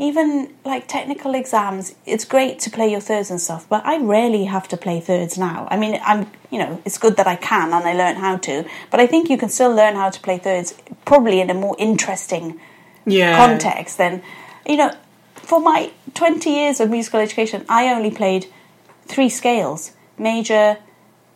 even 0.00 0.52
like 0.64 0.88
technical 0.88 1.34
exams 1.34 1.94
it's 2.06 2.24
great 2.24 2.58
to 2.58 2.70
play 2.70 2.90
your 2.90 3.00
thirds 3.00 3.30
and 3.30 3.40
stuff 3.40 3.66
but 3.68 3.84
i 3.84 3.98
rarely 3.98 4.44
have 4.44 4.66
to 4.66 4.76
play 4.76 4.98
thirds 4.98 5.36
now. 5.38 5.68
I 5.70 5.76
mean 5.76 6.00
i'm 6.04 6.30
you 6.50 6.58
know 6.58 6.80
it's 6.84 6.98
good 6.98 7.16
that 7.18 7.26
i 7.26 7.36
can 7.36 7.72
and 7.72 7.84
i 7.84 7.92
learn 7.92 8.16
how 8.16 8.36
to 8.38 8.64
but 8.90 8.98
i 8.98 9.06
think 9.06 9.28
you 9.28 9.38
can 9.38 9.48
still 9.48 9.74
learn 9.74 9.94
how 9.94 10.10
to 10.10 10.20
play 10.20 10.38
thirds 10.38 10.74
probably 11.04 11.40
in 11.40 11.50
a 11.50 11.54
more 11.54 11.76
interesting 11.78 12.58
yeah. 13.06 13.36
context 13.36 13.98
than 13.98 14.22
you 14.66 14.76
know 14.76 14.90
for 15.34 15.60
my 15.60 15.92
20 16.14 16.50
years 16.50 16.80
of 16.80 16.90
musical 16.90 17.20
education 17.20 17.64
i 17.68 17.92
only 17.92 18.10
played 18.10 18.46
three 19.06 19.28
scales 19.28 19.92
major 20.18 20.78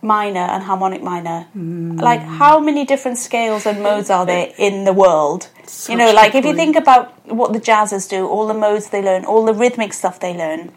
minor 0.04 0.40
and 0.40 0.62
harmonic 0.62 1.02
minor. 1.02 1.48
Mm. 1.56 2.00
Like 2.00 2.20
how 2.20 2.60
many 2.60 2.84
different 2.84 3.18
scales 3.18 3.66
and 3.66 3.82
modes 3.82 4.10
are 4.10 4.26
there 4.26 4.52
in 4.58 4.84
the 4.84 4.92
world 4.92 5.48
you 5.88 5.96
know 5.96 6.06
Such 6.06 6.14
like 6.14 6.34
if 6.34 6.44
you 6.44 6.54
think 6.54 6.76
about 6.76 7.12
what 7.26 7.52
the 7.52 7.60
jazzers 7.60 8.08
do 8.08 8.26
all 8.26 8.46
the 8.46 8.54
modes 8.54 8.90
they 8.90 9.02
learn 9.02 9.24
all 9.24 9.44
the 9.44 9.54
rhythmic 9.54 9.92
stuff 9.92 10.20
they 10.20 10.36
learn 10.36 10.72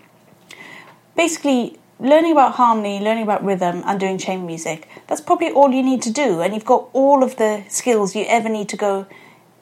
basically 1.16 1.78
learning 2.00 2.32
about 2.32 2.54
harmony 2.54 3.00
learning 3.00 3.24
about 3.24 3.44
rhythm 3.44 3.84
and 3.86 4.00
doing 4.00 4.18
chamber 4.18 4.46
music 4.46 4.88
that's 5.08 5.22
probably 5.22 5.52
all 5.52 5.72
you 5.72 5.84
need 5.84 6.02
to 6.02 6.12
do 6.12 6.42
and 6.42 6.54
you've 6.54 6.66
got 6.66 6.90
all 6.94 7.24
of 7.24 7.36
the 7.38 7.64
skills 7.70 8.16
you 8.16 8.26
ever 8.28 8.50
need 8.50 8.70
to 8.70 8.78
go 8.78 9.06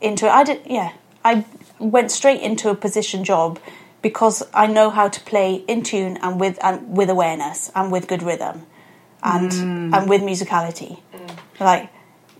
into 0.01 0.25
it. 0.25 0.31
I 0.31 0.43
did 0.43 0.61
yeah 0.65 0.93
i 1.23 1.45
went 1.79 2.11
straight 2.11 2.41
into 2.41 2.69
a 2.69 2.75
position 2.75 3.23
job 3.23 3.59
because 4.01 4.43
i 4.53 4.67
know 4.67 4.89
how 4.89 5.07
to 5.07 5.19
play 5.21 5.63
in 5.67 5.81
tune 5.81 6.17
and 6.17 6.39
with 6.39 6.57
and 6.63 6.95
with 6.95 7.09
awareness 7.09 7.71
and 7.75 7.91
with 7.91 8.07
good 8.07 8.21
rhythm 8.21 8.65
and 9.25 9.51
mm. 9.51 9.97
and 9.97 10.09
with 10.09 10.21
musicality. 10.21 10.99
Mm. 11.13 11.37
Like 11.59 11.89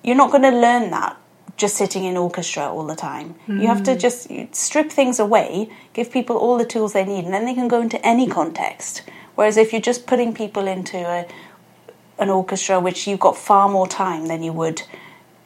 you're 0.03 0.15
not 0.15 0.31
going 0.31 0.43
to 0.43 0.51
learn 0.51 0.91
that 0.91 1.17
just 1.57 1.75
sitting 1.75 2.03
in 2.03 2.17
orchestra 2.17 2.67
all 2.67 2.85
the 2.85 2.95
time. 2.95 3.35
You 3.47 3.67
have 3.67 3.83
to 3.83 3.93
hmm. 3.93 3.99
just 3.99 4.29
strip 4.51 4.91
things 4.91 5.19
away, 5.19 5.69
give 5.93 6.11
people 6.11 6.37
all 6.37 6.57
the 6.57 6.65
tools 6.65 6.93
they 6.93 7.05
need, 7.05 7.25
and 7.25 7.33
then 7.33 7.45
they 7.45 7.53
can 7.53 7.67
go 7.67 7.81
into 7.81 8.03
any 8.05 8.27
context. 8.27 9.03
Whereas 9.35 9.57
if 9.57 9.71
you're 9.71 9.81
just 9.81 10.05
putting 10.05 10.33
people 10.33 10.67
into 10.67 10.97
a, 10.97 11.27
an 12.19 12.29
orchestra, 12.29 12.79
which 12.79 13.07
you've 13.07 13.19
got 13.19 13.37
far 13.37 13.69
more 13.69 13.87
time 13.87 14.27
than 14.27 14.43
you 14.43 14.51
would 14.53 14.81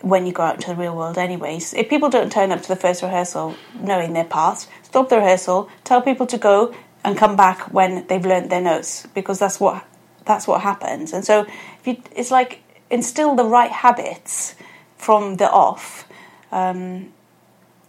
when 0.01 0.25
you 0.25 0.31
go 0.31 0.43
out 0.43 0.61
to 0.61 0.67
the 0.67 0.75
real 0.75 0.95
world 0.95 1.17
anyways. 1.17 1.73
If 1.73 1.89
people 1.89 2.09
don't 2.09 2.31
turn 2.31 2.51
up 2.51 2.61
to 2.61 2.67
the 2.67 2.75
first 2.75 3.03
rehearsal 3.03 3.55
knowing 3.81 4.13
their 4.13 4.23
parts, 4.23 4.67
stop 4.83 5.09
the 5.09 5.17
rehearsal, 5.17 5.69
tell 5.83 6.01
people 6.01 6.25
to 6.27 6.37
go 6.37 6.73
and 7.03 7.17
come 7.17 7.35
back 7.35 7.73
when 7.73 8.07
they've 8.07 8.25
learnt 8.25 8.49
their 8.49 8.61
notes 8.61 9.07
because 9.13 9.39
that's 9.39 9.59
what 9.59 9.85
that's 10.25 10.47
what 10.47 10.61
happens. 10.61 11.11
And 11.11 11.25
so 11.25 11.45
if 11.79 11.87
you, 11.87 12.01
it's 12.15 12.31
like 12.31 12.61
instill 12.89 13.35
the 13.35 13.45
right 13.45 13.71
habits 13.71 14.55
from 14.99 15.37
the 15.37 15.49
off. 15.49 16.07
Um, 16.51 17.11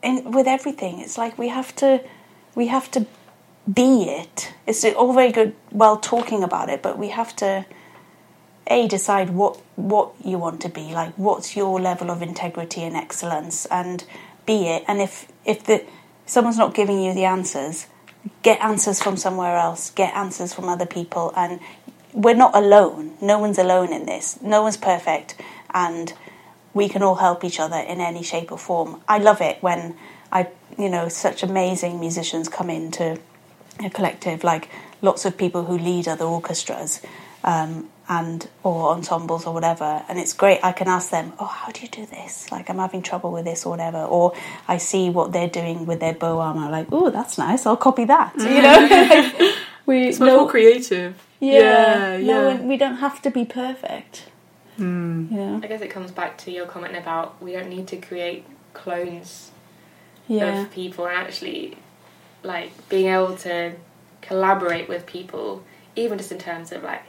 in, 0.02 0.32
with 0.32 0.46
everything, 0.46 1.00
it's 1.00 1.18
like 1.18 1.38
we 1.38 1.48
have 1.48 1.76
to 1.76 2.02
we 2.54 2.68
have 2.68 2.90
to 2.92 3.06
be 3.72 4.04
it. 4.04 4.54
It's 4.66 4.82
all 4.84 5.12
very 5.12 5.30
good, 5.30 5.54
well 5.70 5.98
talking 5.98 6.42
about 6.42 6.70
it, 6.70 6.82
but 6.82 6.98
we 6.98 7.08
have 7.10 7.36
to 7.36 7.66
a 8.70 8.86
decide 8.86 9.30
what 9.30 9.60
what 9.76 10.12
you 10.24 10.38
want 10.38 10.60
to 10.62 10.68
be 10.68 10.92
like 10.92 11.12
what's 11.16 11.56
your 11.56 11.80
level 11.80 12.10
of 12.10 12.22
integrity 12.22 12.82
and 12.82 12.94
excellence 12.96 13.66
and 13.66 14.04
be 14.46 14.68
it 14.68 14.84
and 14.86 15.00
if 15.00 15.26
if 15.44 15.64
the 15.64 15.84
someone's 16.24 16.56
not 16.56 16.72
giving 16.72 17.02
you 17.02 17.12
the 17.12 17.24
answers 17.24 17.88
get 18.42 18.60
answers 18.60 19.02
from 19.02 19.16
somewhere 19.16 19.56
else 19.56 19.90
get 19.90 20.14
answers 20.14 20.54
from 20.54 20.68
other 20.68 20.86
people 20.86 21.32
and 21.36 21.58
we're 22.12 22.34
not 22.34 22.54
alone 22.54 23.12
no 23.20 23.38
one's 23.38 23.58
alone 23.58 23.92
in 23.92 24.06
this 24.06 24.40
no 24.40 24.62
one's 24.62 24.76
perfect 24.76 25.34
and 25.74 26.12
we 26.74 26.88
can 26.88 27.02
all 27.02 27.16
help 27.16 27.44
each 27.44 27.60
other 27.60 27.76
in 27.76 28.00
any 28.00 28.22
shape 28.22 28.52
or 28.52 28.58
form. 28.58 29.00
I 29.08 29.18
love 29.18 29.40
it 29.40 29.62
when 29.62 29.96
i 30.32 30.46
you 30.78 30.88
know 30.88 31.08
such 31.08 31.42
amazing 31.42 31.98
musicians 31.98 32.48
come 32.48 32.70
into 32.70 33.18
a 33.80 33.90
collective 33.90 34.44
like 34.44 34.68
lots 35.02 35.24
of 35.24 35.36
people 35.36 35.64
who 35.64 35.76
lead 35.76 36.06
other 36.06 36.24
orchestras 36.24 37.02
um, 37.42 37.88
and 38.08 38.48
or 38.62 38.90
ensembles 38.90 39.46
or 39.46 39.54
whatever 39.54 40.04
and 40.08 40.18
it's 40.18 40.34
great. 40.34 40.60
I 40.62 40.72
can 40.72 40.88
ask 40.88 41.10
them 41.10 41.32
oh 41.38 41.46
how 41.46 41.72
do 41.72 41.80
you 41.80 41.88
do 41.88 42.06
this? 42.06 42.50
Like 42.52 42.70
i'm 42.70 42.78
having 42.78 43.02
trouble 43.02 43.32
with 43.32 43.44
this 43.44 43.66
or 43.66 43.70
whatever 43.70 43.98
or 44.04 44.34
i 44.68 44.76
see 44.78 45.10
what 45.10 45.32
they're 45.32 45.48
doing 45.48 45.86
with 45.86 46.00
their 46.00 46.14
bow 46.14 46.38
arm 46.38 46.58
i'm 46.58 46.70
like 46.70 46.88
oh 46.92 47.10
that's 47.10 47.38
nice 47.38 47.66
i'll 47.66 47.76
copy 47.76 48.04
that 48.04 48.32
you 48.36 48.62
know? 48.62 49.52
We 49.86 50.08
it's 50.08 50.20
much 50.20 50.28
no, 50.28 50.40
more 50.40 50.48
creative. 50.48 51.16
Yeah, 51.40 52.16
yeah, 52.16 52.16
yeah. 52.16 52.60
We 52.60 52.76
don't 52.76 52.96
have 52.96 53.20
to 53.22 53.30
be 53.30 53.44
perfect 53.44 54.26
mm. 54.80 55.30
yeah 55.30 55.60
i 55.62 55.66
guess 55.66 55.80
it 55.80 55.90
comes 55.90 56.10
back 56.10 56.36
to 56.38 56.50
your 56.50 56.66
comment 56.66 56.96
about 56.96 57.40
we 57.42 57.52
don't 57.52 57.68
need 57.68 57.86
to 57.86 57.96
create 57.96 58.44
clones 58.72 59.50
yeah. 60.26 60.62
of 60.62 60.70
people 60.70 61.06
and 61.06 61.16
actually 61.16 61.76
like 62.42 62.70
being 62.88 63.12
able 63.12 63.36
to 63.36 63.72
collaborate 64.22 64.88
with 64.88 65.04
people 65.06 65.62
even 65.96 66.16
just 66.18 66.32
in 66.32 66.38
terms 66.38 66.72
of 66.72 66.82
like 66.82 67.02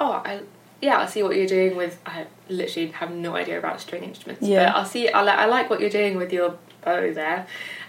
oh, 0.00 0.22
I 0.24 0.40
yeah, 0.80 0.98
I 0.98 1.06
see 1.06 1.22
what 1.22 1.36
you're 1.36 1.46
doing 1.46 1.76
with. 1.76 1.98
I 2.04 2.26
literally 2.48 2.88
have 2.90 3.10
no 3.10 3.36
idea 3.36 3.58
about 3.58 3.80
string 3.80 4.04
instruments, 4.04 4.46
yeah. 4.46 4.66
but 4.66 4.76
I'll 4.76 4.84
see. 4.84 5.08
I, 5.08 5.22
li- 5.22 5.30
I 5.30 5.46
like 5.46 5.70
what 5.70 5.80
you're 5.80 5.88
doing 5.88 6.16
with 6.16 6.32
your 6.32 6.58
bow 6.84 7.12
there. 7.12 7.46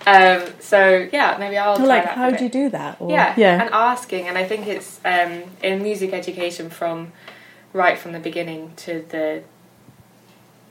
Um, 0.07 0.47
so 0.59 1.09
yeah, 1.11 1.35
maybe 1.37 1.57
I'll 1.57 1.75
try 1.75 1.85
like. 1.85 2.05
How 2.05 2.29
do 2.31 2.43
you 2.43 2.49
do 2.49 2.69
that? 2.69 3.01
Or, 3.01 3.11
yeah, 3.11 3.33
yeah, 3.37 3.61
and 3.61 3.73
asking, 3.73 4.27
and 4.27 4.37
I 4.37 4.45
think 4.45 4.67
it's 4.67 5.01
um, 5.03 5.43
in 5.61 5.83
music 5.83 6.13
education 6.13 6.69
from 6.69 7.11
right 7.75 7.99
from 7.99 8.13
the 8.13 8.19
beginning 8.19 8.71
to 8.77 9.05
the 9.09 9.43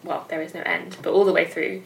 well, 0.02 0.26
there 0.28 0.42
is 0.42 0.52
no 0.54 0.60
end, 0.60 0.96
but 1.02 1.12
all 1.12 1.24
the 1.24 1.32
way 1.32 1.46
through. 1.46 1.82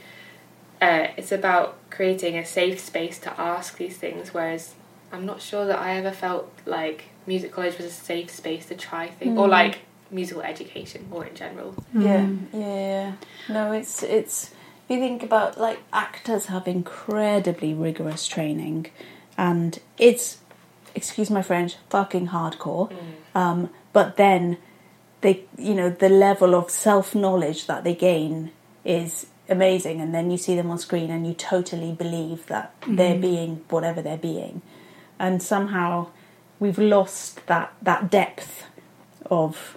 Uh, 0.81 1.09
it's 1.17 1.33
about 1.33 1.77
creating 1.91 2.37
a 2.37 2.45
safe 2.45 2.81
space 2.81 3.19
to 3.21 3.41
ask 3.41 3.77
these 3.77 3.97
things. 3.97 4.33
Whereas 4.33 4.75
I'm 5.13 5.27
not 5.27 5.43
sure 5.43 5.67
that 5.67 5.79
I 5.79 5.97
ever 5.97 6.11
felt 6.11 6.53
like 6.67 7.05
music 7.27 7.53
college 7.53 7.77
was 7.77 7.87
a 7.87 7.91
safe 7.91 8.31
space 8.31 8.67
to 8.67 8.75
try 8.75 9.09
things, 9.09 9.37
mm. 9.37 9.41
or 9.41 9.49
like 9.49 9.81
musical 10.11 10.43
education, 10.43 11.09
more 11.11 11.27
in 11.27 11.35
general. 11.35 11.75
Mm. 11.95 12.03
Yeah, 12.53 12.59
yeah, 12.59 12.77
yeah. 12.77 13.13
No, 13.49 13.73
it's 13.73 14.03
it's. 14.03 14.53
If 14.89 14.97
you 14.97 15.01
think 15.01 15.23
about 15.23 15.59
like 15.59 15.81
actors 15.93 16.47
have 16.47 16.67
incredibly 16.67 17.75
rigorous 17.75 18.27
training, 18.27 18.87
and 19.37 19.79
it's 19.99 20.39
excuse 20.95 21.31
my 21.31 21.43
French, 21.43 21.77
fucking 21.91 22.29
hardcore. 22.29 22.91
Mm. 22.91 23.41
Um, 23.41 23.71
but 23.93 24.17
then 24.17 24.59
they, 25.21 25.45
you 25.57 25.75
know, 25.75 25.91
the 25.91 26.09
level 26.09 26.55
of 26.55 26.71
self 26.71 27.15
knowledge 27.15 27.67
that 27.67 27.85
they 27.85 27.95
gain 27.95 28.53
is 28.85 29.27
amazing, 29.49 30.01
and 30.01 30.15
then 30.15 30.31
you 30.31 30.39
see 30.39 30.55
them 30.55 30.71
on 30.71 30.79
screen 30.79 31.11
and 31.11 31.27
you 31.27 31.35
totally 31.35 31.93
believe 31.93 32.47
that 32.47 32.79
mm. 32.83 32.97
they're 32.97 33.19
being 33.19 33.65
whatever 33.69 34.03
they're 34.03 34.17
being, 34.17 34.63
and 35.19 35.43
somehow 35.43 36.09
we've 36.61 36.79
lost 36.79 37.47
that 37.47 37.73
that 37.83 38.11
depth 38.11 38.65
of 39.31 39.77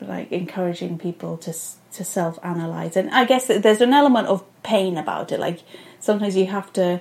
like 0.00 0.30
encouraging 0.32 0.98
people 0.98 1.36
to 1.36 1.52
to 1.92 2.04
self 2.04 2.38
analyze 2.42 2.96
and 2.96 3.10
i 3.10 3.24
guess 3.24 3.48
there's 3.48 3.80
an 3.82 3.92
element 3.92 4.26
of 4.28 4.42
pain 4.62 4.96
about 4.96 5.32
it. 5.32 5.40
Like 5.40 5.60
sometimes 5.98 6.36
you 6.36 6.46
have 6.46 6.72
to 6.74 7.00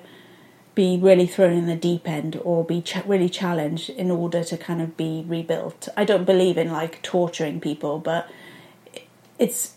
be 0.80 0.96
really 0.98 1.28
thrown 1.28 1.52
in 1.52 1.66
the 1.66 1.76
deep 1.76 2.08
end 2.08 2.40
or 2.42 2.64
be 2.64 2.82
ch- 2.82 3.06
really 3.06 3.28
challenged 3.28 3.90
in 3.90 4.10
order 4.10 4.46
to 4.46 4.56
kind 4.58 4.82
of 4.82 4.96
be 4.96 5.26
rebuilt. 5.28 5.90
I 5.98 6.06
don't 6.06 6.24
believe 6.24 6.58
in 6.58 6.72
like 6.72 7.02
torturing 7.02 7.60
people 7.60 8.00
but 8.00 8.30
it's 9.38 9.74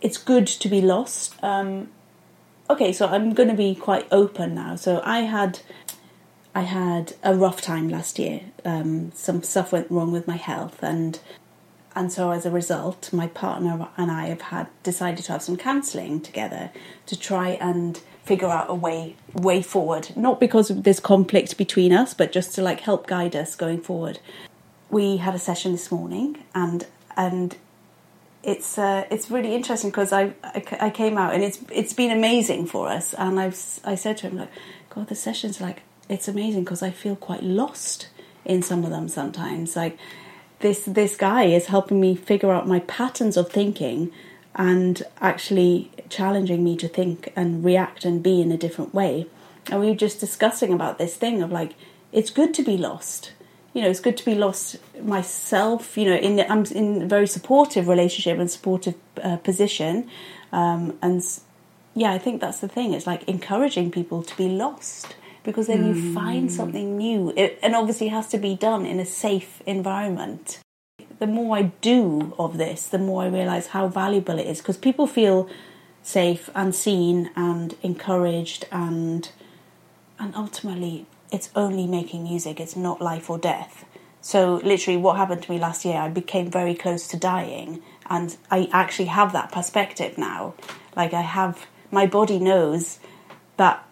it's 0.00 0.16
good 0.16 0.46
to 0.46 0.68
be 0.70 0.80
lost. 0.80 1.34
Um 1.44 1.88
okay 2.70 2.92
so 2.94 3.06
i'm 3.08 3.34
going 3.34 3.50
to 3.50 3.60
be 3.66 3.74
quite 3.74 4.06
open 4.10 4.54
now. 4.54 4.76
So 4.76 5.02
i 5.04 5.20
had 5.36 5.60
I 6.54 6.62
had 6.62 7.14
a 7.22 7.34
rough 7.34 7.60
time 7.60 7.88
last 7.88 8.18
year. 8.18 8.40
Um, 8.64 9.10
some 9.12 9.42
stuff 9.42 9.72
went 9.72 9.90
wrong 9.90 10.12
with 10.12 10.26
my 10.26 10.36
health, 10.36 10.82
and 10.82 11.18
and 11.94 12.12
so 12.12 12.30
as 12.30 12.44
a 12.46 12.50
result, 12.50 13.12
my 13.12 13.26
partner 13.26 13.88
and 13.96 14.10
I 14.10 14.26
have 14.26 14.42
had 14.54 14.66
decided 14.82 15.24
to 15.26 15.32
have 15.32 15.42
some 15.42 15.56
counselling 15.56 16.20
together 16.20 16.70
to 17.06 17.16
try 17.18 17.48
and 17.70 18.00
figure 18.24 18.48
out 18.48 18.70
a 18.70 18.74
way 18.74 19.16
way 19.32 19.62
forward. 19.62 20.10
Not 20.16 20.40
because 20.40 20.68
there's 20.68 21.00
conflict 21.00 21.56
between 21.56 21.92
us, 21.92 22.14
but 22.14 22.32
just 22.32 22.54
to 22.54 22.62
like 22.62 22.80
help 22.80 23.06
guide 23.06 23.34
us 23.34 23.54
going 23.54 23.80
forward. 23.80 24.18
We 24.90 25.18
had 25.18 25.34
a 25.34 25.38
session 25.38 25.72
this 25.72 25.90
morning, 25.90 26.38
and 26.54 26.86
and 27.16 27.56
it's 28.42 28.78
uh, 28.78 29.04
it's 29.10 29.30
really 29.30 29.54
interesting 29.54 29.90
because 29.90 30.12
I, 30.12 30.34
I, 30.42 30.62
I 30.80 30.90
came 30.90 31.16
out 31.18 31.34
and 31.34 31.42
it's 31.42 31.58
it's 31.70 31.92
been 31.92 32.10
amazing 32.10 32.66
for 32.66 32.88
us. 32.88 33.14
And 33.14 33.38
I've 33.38 33.58
I 33.84 33.94
said 33.94 34.18
to 34.18 34.28
him 34.28 34.38
like, 34.38 34.50
God, 34.90 35.08
the 35.08 35.14
session's 35.14 35.60
like 35.60 35.82
it's 36.08 36.28
amazing 36.28 36.64
because 36.64 36.82
I 36.82 36.90
feel 36.90 37.16
quite 37.16 37.42
lost 37.42 38.08
in 38.44 38.62
some 38.62 38.84
of 38.84 38.90
them 38.90 39.08
sometimes. 39.08 39.76
Like 39.76 39.98
this 40.60 40.84
this 40.84 41.16
guy 41.16 41.44
is 41.44 41.66
helping 41.66 42.00
me 42.00 42.14
figure 42.14 42.52
out 42.52 42.66
my 42.68 42.80
patterns 42.80 43.36
of 43.36 43.50
thinking 43.50 44.12
and 44.54 45.02
actually 45.20 45.90
challenging 46.12 46.62
me 46.62 46.76
to 46.76 46.88
think 46.88 47.32
and 47.34 47.64
react 47.64 48.04
and 48.04 48.22
be 48.22 48.40
in 48.40 48.52
a 48.52 48.58
different 48.58 48.92
way. 48.94 49.26
And 49.70 49.80
we 49.80 49.88
were 49.88 49.96
just 49.96 50.20
discussing 50.20 50.72
about 50.72 50.98
this 50.98 51.16
thing 51.16 51.42
of 51.42 51.50
like 51.50 51.74
it's 52.12 52.30
good 52.30 52.52
to 52.54 52.62
be 52.62 52.76
lost. 52.76 53.32
You 53.72 53.80
know, 53.82 53.88
it's 53.88 54.00
good 54.00 54.18
to 54.18 54.24
be 54.24 54.34
lost 54.34 54.76
myself. 55.02 55.96
You 55.96 56.10
know, 56.10 56.16
in 56.16 56.36
the, 56.36 56.50
I'm 56.50 56.64
in 56.66 57.02
a 57.02 57.06
very 57.06 57.26
supportive 57.26 57.88
relationship 57.88 58.38
and 58.38 58.50
supportive 58.50 58.94
uh, 59.22 59.38
position, 59.38 60.10
um, 60.52 60.98
and 61.00 61.22
yeah, 61.94 62.12
I 62.12 62.18
think 62.18 62.40
that's 62.40 62.60
the 62.60 62.68
thing. 62.68 62.92
It's 62.92 63.06
like 63.06 63.26
encouraging 63.28 63.90
people 63.90 64.22
to 64.22 64.36
be 64.36 64.48
lost 64.48 65.16
because 65.42 65.66
then 65.68 65.82
mm. 65.82 65.86
you 65.88 66.14
find 66.14 66.50
hmm. 66.50 66.56
something 66.56 66.96
new. 66.96 67.32
It, 67.34 67.58
and 67.62 67.74
obviously, 67.74 68.08
it 68.08 68.10
has 68.10 68.28
to 68.28 68.38
be 68.38 68.54
done 68.54 68.86
in 68.86 69.00
a 69.00 69.06
safe 69.06 69.62
environment. 69.66 70.58
The 71.18 71.26
more 71.26 71.56
I 71.56 71.62
do 71.80 72.34
of 72.38 72.58
this, 72.58 72.88
the 72.88 72.98
more 72.98 73.22
I 73.22 73.28
realize 73.28 73.68
how 73.68 73.88
valuable 73.88 74.38
it 74.38 74.46
is 74.46 74.58
because 74.58 74.76
people 74.76 75.06
feel 75.06 75.48
safe 76.02 76.50
and 76.54 76.74
seen 76.74 77.30
and 77.36 77.76
encouraged 77.82 78.66
and 78.72 79.30
and 80.18 80.34
ultimately 80.34 81.06
it's 81.30 81.50
only 81.56 81.86
making 81.86 82.24
music. 82.24 82.60
It's 82.60 82.76
not 82.76 83.00
life 83.00 83.30
or 83.30 83.38
death. 83.38 83.86
So 84.20 84.60
literally 84.62 84.98
what 84.98 85.16
happened 85.16 85.42
to 85.44 85.50
me 85.50 85.58
last 85.58 85.84
year 85.84 85.96
i 85.96 86.08
became 86.08 86.50
very 86.50 86.74
close 86.74 87.06
to 87.08 87.16
dying. 87.16 87.82
And 88.08 88.36
i 88.50 88.68
actually 88.72 89.06
have 89.06 89.32
that 89.32 89.52
perspective 89.52 90.18
now. 90.18 90.54
Like 90.96 91.14
i 91.14 91.22
have 91.22 91.66
my 91.90 92.06
body 92.06 92.38
knows 92.38 92.98
that 93.56 93.86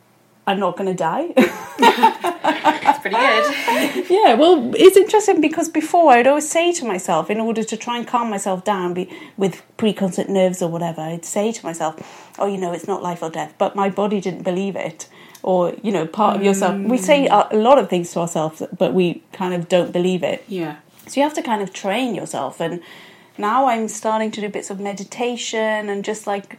I'm 0.50 0.58
not 0.58 0.76
going 0.76 0.88
to 0.88 0.96
die. 0.96 1.32
That's 1.78 2.98
pretty 2.98 3.16
good. 3.16 4.10
yeah, 4.10 4.34
well, 4.34 4.72
it's 4.74 4.96
interesting 4.96 5.40
because 5.40 5.68
before 5.68 6.10
I'd 6.10 6.26
always 6.26 6.50
say 6.50 6.72
to 6.72 6.84
myself, 6.84 7.30
in 7.30 7.38
order 7.38 7.62
to 7.62 7.76
try 7.76 7.98
and 7.98 8.06
calm 8.06 8.28
myself 8.30 8.64
down 8.64 8.92
be, 8.94 9.08
with 9.36 9.62
preconcert 9.78 10.28
nerves 10.28 10.60
or 10.60 10.68
whatever, 10.68 11.02
I'd 11.02 11.24
say 11.24 11.52
to 11.52 11.64
myself, 11.64 12.34
oh, 12.40 12.46
you 12.46 12.58
know, 12.58 12.72
it's 12.72 12.88
not 12.88 13.00
life 13.00 13.22
or 13.22 13.30
death. 13.30 13.54
But 13.58 13.76
my 13.76 13.88
body 13.88 14.20
didn't 14.20 14.42
believe 14.42 14.74
it. 14.74 15.08
Or, 15.44 15.72
you 15.82 15.92
know, 15.92 16.04
part 16.04 16.36
of 16.36 16.42
yourself. 16.42 16.76
We 16.80 16.98
say 16.98 17.28
mm. 17.28 17.52
a 17.52 17.56
lot 17.56 17.78
of 17.78 17.88
things 17.88 18.12
to 18.12 18.18
ourselves, 18.18 18.60
but 18.76 18.92
we 18.92 19.22
kind 19.32 19.54
of 19.54 19.68
don't 19.68 19.92
believe 19.92 20.24
it. 20.24 20.44
Yeah. 20.48 20.78
So 21.06 21.20
you 21.20 21.22
have 21.22 21.34
to 21.34 21.42
kind 21.42 21.62
of 21.62 21.72
train 21.72 22.16
yourself. 22.16 22.60
And 22.60 22.82
now 23.38 23.66
I'm 23.66 23.86
starting 23.86 24.32
to 24.32 24.40
do 24.40 24.48
bits 24.48 24.68
of 24.68 24.80
meditation 24.80 25.88
and 25.88 26.04
just 26.04 26.26
like, 26.26 26.58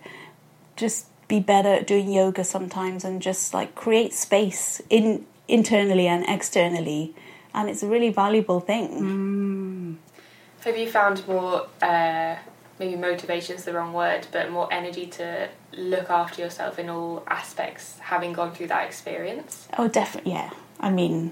just 0.77 1.07
be 1.35 1.39
better 1.39 1.73
at 1.79 1.87
doing 1.87 2.11
yoga 2.11 2.43
sometimes 2.43 3.03
and 3.07 3.21
just 3.21 3.53
like 3.53 3.69
create 3.83 4.13
space 4.13 4.81
in 4.89 5.25
internally 5.47 6.07
and 6.07 6.23
externally 6.27 7.13
and 7.53 7.69
it's 7.69 7.83
a 7.83 7.87
really 7.87 8.11
valuable 8.23 8.59
thing 8.71 8.89
mm. 9.01 10.65
have 10.65 10.77
you 10.77 10.87
found 10.99 11.27
more 11.27 11.67
uh, 11.81 12.35
maybe 12.81 12.95
motivation 12.95 13.55
is 13.55 13.63
the 13.63 13.73
wrong 13.73 13.93
word, 13.93 14.25
but 14.31 14.49
more 14.49 14.67
energy 14.73 15.05
to 15.05 15.47
look 15.77 16.09
after 16.09 16.41
yourself 16.41 16.79
in 16.79 16.89
all 16.89 17.23
aspects, 17.27 17.99
having 17.99 18.33
gone 18.33 18.51
through 18.51 18.67
that 18.67 18.85
experience. 18.87 19.67
Oh, 19.77 19.87
definitely. 19.87 20.31
Yeah. 20.31 20.49
I 20.79 20.89
mean, 20.89 21.31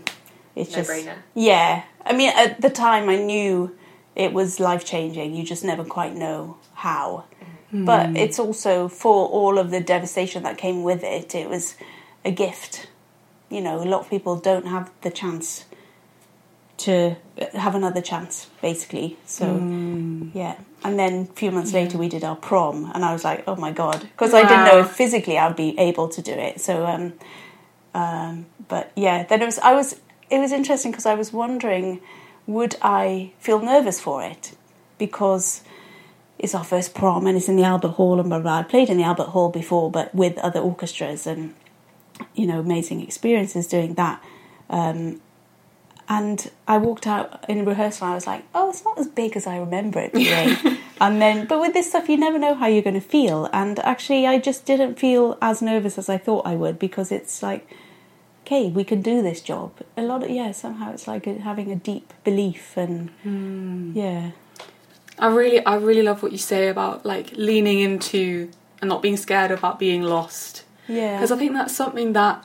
it's 0.55 0.71
just 0.71 0.89
No-brainer. 0.89 1.15
yeah. 1.33 1.83
I 2.05 2.13
mean, 2.13 2.31
at 2.35 2.61
the 2.61 2.69
time, 2.69 3.09
I 3.09 3.15
knew 3.15 3.75
it 4.15 4.31
was 4.31 4.59
life 4.59 4.85
changing. 4.85 5.33
You 5.33 5.43
just 5.43 5.63
never 5.63 5.83
quite 5.83 6.15
know 6.15 6.57
how. 6.75 7.25
But 7.71 8.17
it's 8.17 8.39
also 8.39 8.87
for 8.87 9.27
all 9.27 9.59
of 9.59 9.69
the 9.69 9.79
devastation 9.79 10.43
that 10.43 10.57
came 10.57 10.83
with 10.83 11.03
it. 11.03 11.35
It 11.35 11.49
was 11.49 11.75
a 12.25 12.31
gift. 12.31 12.87
You 13.49 13.61
know, 13.61 13.81
a 13.81 13.85
lot 13.85 14.01
of 14.01 14.09
people 14.09 14.35
don't 14.35 14.67
have 14.67 14.91
the 15.01 15.11
chance 15.11 15.65
to 16.77 17.15
have 17.53 17.75
another 17.75 18.01
chance, 18.01 18.47
basically. 18.61 19.17
So 19.25 19.45
yeah. 20.33 20.55
And 20.83 20.97
then 20.97 21.27
a 21.29 21.33
few 21.33 21.51
months 21.51 21.73
later, 21.73 21.97
we 21.97 22.07
did 22.07 22.23
our 22.23 22.37
prom, 22.37 22.89
and 22.93 23.03
I 23.03 23.11
was 23.11 23.23
like, 23.23 23.43
oh 23.47 23.55
my 23.55 23.71
god, 23.71 24.01
because 24.01 24.33
I 24.33 24.43
didn't 24.43 24.65
know 24.65 24.79
if 24.79 24.91
physically 24.91 25.37
I'd 25.37 25.55
be 25.55 25.77
able 25.77 26.07
to 26.07 26.21
do 26.21 26.31
it. 26.31 26.61
So 26.61 26.85
um, 26.85 27.13
um, 27.93 28.45
but 28.67 28.91
yeah, 28.95 29.23
then 29.23 29.41
it 29.41 29.45
was 29.45 29.59
I 29.59 29.73
was 29.73 29.99
it 30.29 30.39
was 30.39 30.51
interesting 30.51 30.91
because 30.91 31.05
I 31.05 31.15
was 31.15 31.33
wondering 31.33 32.01
would 32.47 32.75
I 32.81 33.31
feel 33.39 33.59
nervous 33.59 33.99
for 33.99 34.23
it 34.23 34.55
because 34.97 35.61
it's 36.39 36.55
our 36.55 36.63
first 36.63 36.95
prom 36.95 37.27
and 37.27 37.37
it's 37.37 37.49
in 37.49 37.57
the 37.57 37.63
Albert 37.63 37.89
Hall 37.89 38.19
and 38.19 38.29
blah 38.29 38.39
blah. 38.39 38.59
I 38.59 38.63
played 38.63 38.89
in 38.89 38.97
the 38.97 39.03
Albert 39.03 39.27
Hall 39.27 39.49
before, 39.49 39.91
but 39.91 40.13
with 40.15 40.37
other 40.39 40.59
orchestras 40.59 41.27
and 41.27 41.53
you 42.33 42.47
know 42.47 42.59
amazing 42.59 43.01
experiences 43.01 43.67
doing 43.67 43.93
that. 43.95 44.23
Um, 44.69 45.21
and 46.09 46.49
I 46.67 46.77
walked 46.77 47.05
out 47.05 47.45
in 47.47 47.63
rehearsal 47.65 48.07
I 48.07 48.15
was 48.15 48.25
like, 48.25 48.43
oh, 48.55 48.71
it's 48.71 48.83
not 48.83 48.97
as 48.97 49.07
big 49.07 49.37
as 49.37 49.45
I 49.45 49.57
remember 49.57 49.99
it 49.99 50.11
being. 50.11 50.57
and 50.99 51.21
then, 51.21 51.45
but 51.45 51.59
with 51.59 51.73
this 51.73 51.89
stuff, 51.89 52.09
you 52.09 52.17
never 52.17 52.39
know 52.39 52.55
how 52.55 52.65
you're 52.65 52.81
going 52.81 52.95
to 52.95 52.99
feel. 52.99 53.47
And 53.53 53.77
actually, 53.79 54.25
I 54.25 54.39
just 54.39 54.65
didn't 54.65 54.97
feel 54.97 55.37
as 55.39 55.61
nervous 55.61 55.99
as 55.99 56.09
I 56.09 56.17
thought 56.17 56.47
I 56.47 56.55
would 56.55 56.79
because 56.79 57.11
it's 57.11 57.43
like, 57.43 57.69
okay, 58.43 58.69
we 58.69 58.83
can 58.83 59.03
do 59.03 59.21
this 59.21 59.39
job. 59.39 59.71
A 59.95 60.01
lot 60.01 60.23
of, 60.23 60.31
yeah, 60.31 60.51
somehow 60.51 60.93
it's 60.93 61.07
like 61.07 61.25
having 61.25 61.71
a 61.71 61.75
deep 61.75 62.11
belief 62.23 62.75
and, 62.75 63.11
yeah. 63.95 64.31
I 65.19 65.27
really, 65.27 65.65
I 65.65 65.75
really 65.75 66.01
love 66.01 66.23
what 66.23 66.31
you 66.31 66.37
say 66.37 66.67
about 66.67 67.05
like 67.05 67.31
leaning 67.33 67.79
into 67.79 68.49
and 68.81 68.89
not 68.89 69.01
being 69.01 69.17
scared 69.17 69.51
about 69.51 69.79
being 69.79 70.01
lost. 70.01 70.63
Yeah. 70.87 71.17
Because 71.17 71.31
I 71.31 71.37
think 71.37 71.53
that's 71.53 71.75
something 71.75 72.13
that, 72.13 72.43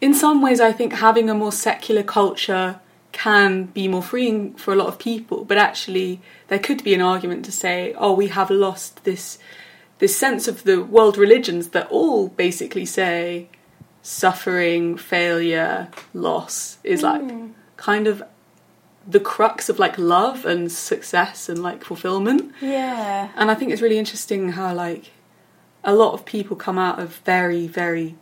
in 0.00 0.14
some 0.14 0.42
ways, 0.42 0.60
I 0.60 0.72
think 0.72 0.94
having 0.94 1.30
a 1.30 1.34
more 1.34 1.52
secular 1.52 2.02
culture 2.02 2.80
can 3.12 3.64
be 3.64 3.88
more 3.88 4.02
freeing 4.02 4.54
for 4.54 4.72
a 4.72 4.76
lot 4.76 4.88
of 4.88 4.98
people. 4.98 5.44
But 5.44 5.58
actually, 5.58 6.20
there 6.48 6.58
could 6.58 6.82
be 6.82 6.94
an 6.94 7.00
argument 7.00 7.44
to 7.44 7.52
say, 7.52 7.94
oh, 7.96 8.12
we 8.12 8.28
have 8.28 8.50
lost 8.50 9.04
this 9.04 9.38
this 9.98 10.16
sense 10.16 10.48
of 10.48 10.64
the 10.64 10.82
world 10.82 11.16
religions 11.16 11.68
that 11.68 11.88
all 11.88 12.26
basically 12.28 12.84
say 12.84 13.48
suffering, 14.02 14.96
failure, 14.96 15.88
loss 16.12 16.78
is 16.82 17.02
like 17.02 17.22
mm. 17.22 17.52
kind 17.76 18.08
of 18.08 18.20
the 19.06 19.20
crux 19.20 19.68
of 19.68 19.78
like 19.78 19.98
love 19.98 20.44
and 20.44 20.70
success 20.70 21.48
and 21.48 21.62
like 21.62 21.84
fulfillment. 21.84 22.52
Yeah. 22.60 23.30
And 23.36 23.50
I 23.50 23.54
think 23.54 23.72
it's 23.72 23.82
really 23.82 23.98
interesting 23.98 24.50
how 24.50 24.72
like 24.74 25.10
a 25.84 25.94
lot 25.94 26.14
of 26.14 26.24
people 26.24 26.56
come 26.56 26.78
out 26.78 27.00
of 27.00 27.16
very 27.24 27.66
very 27.66 28.14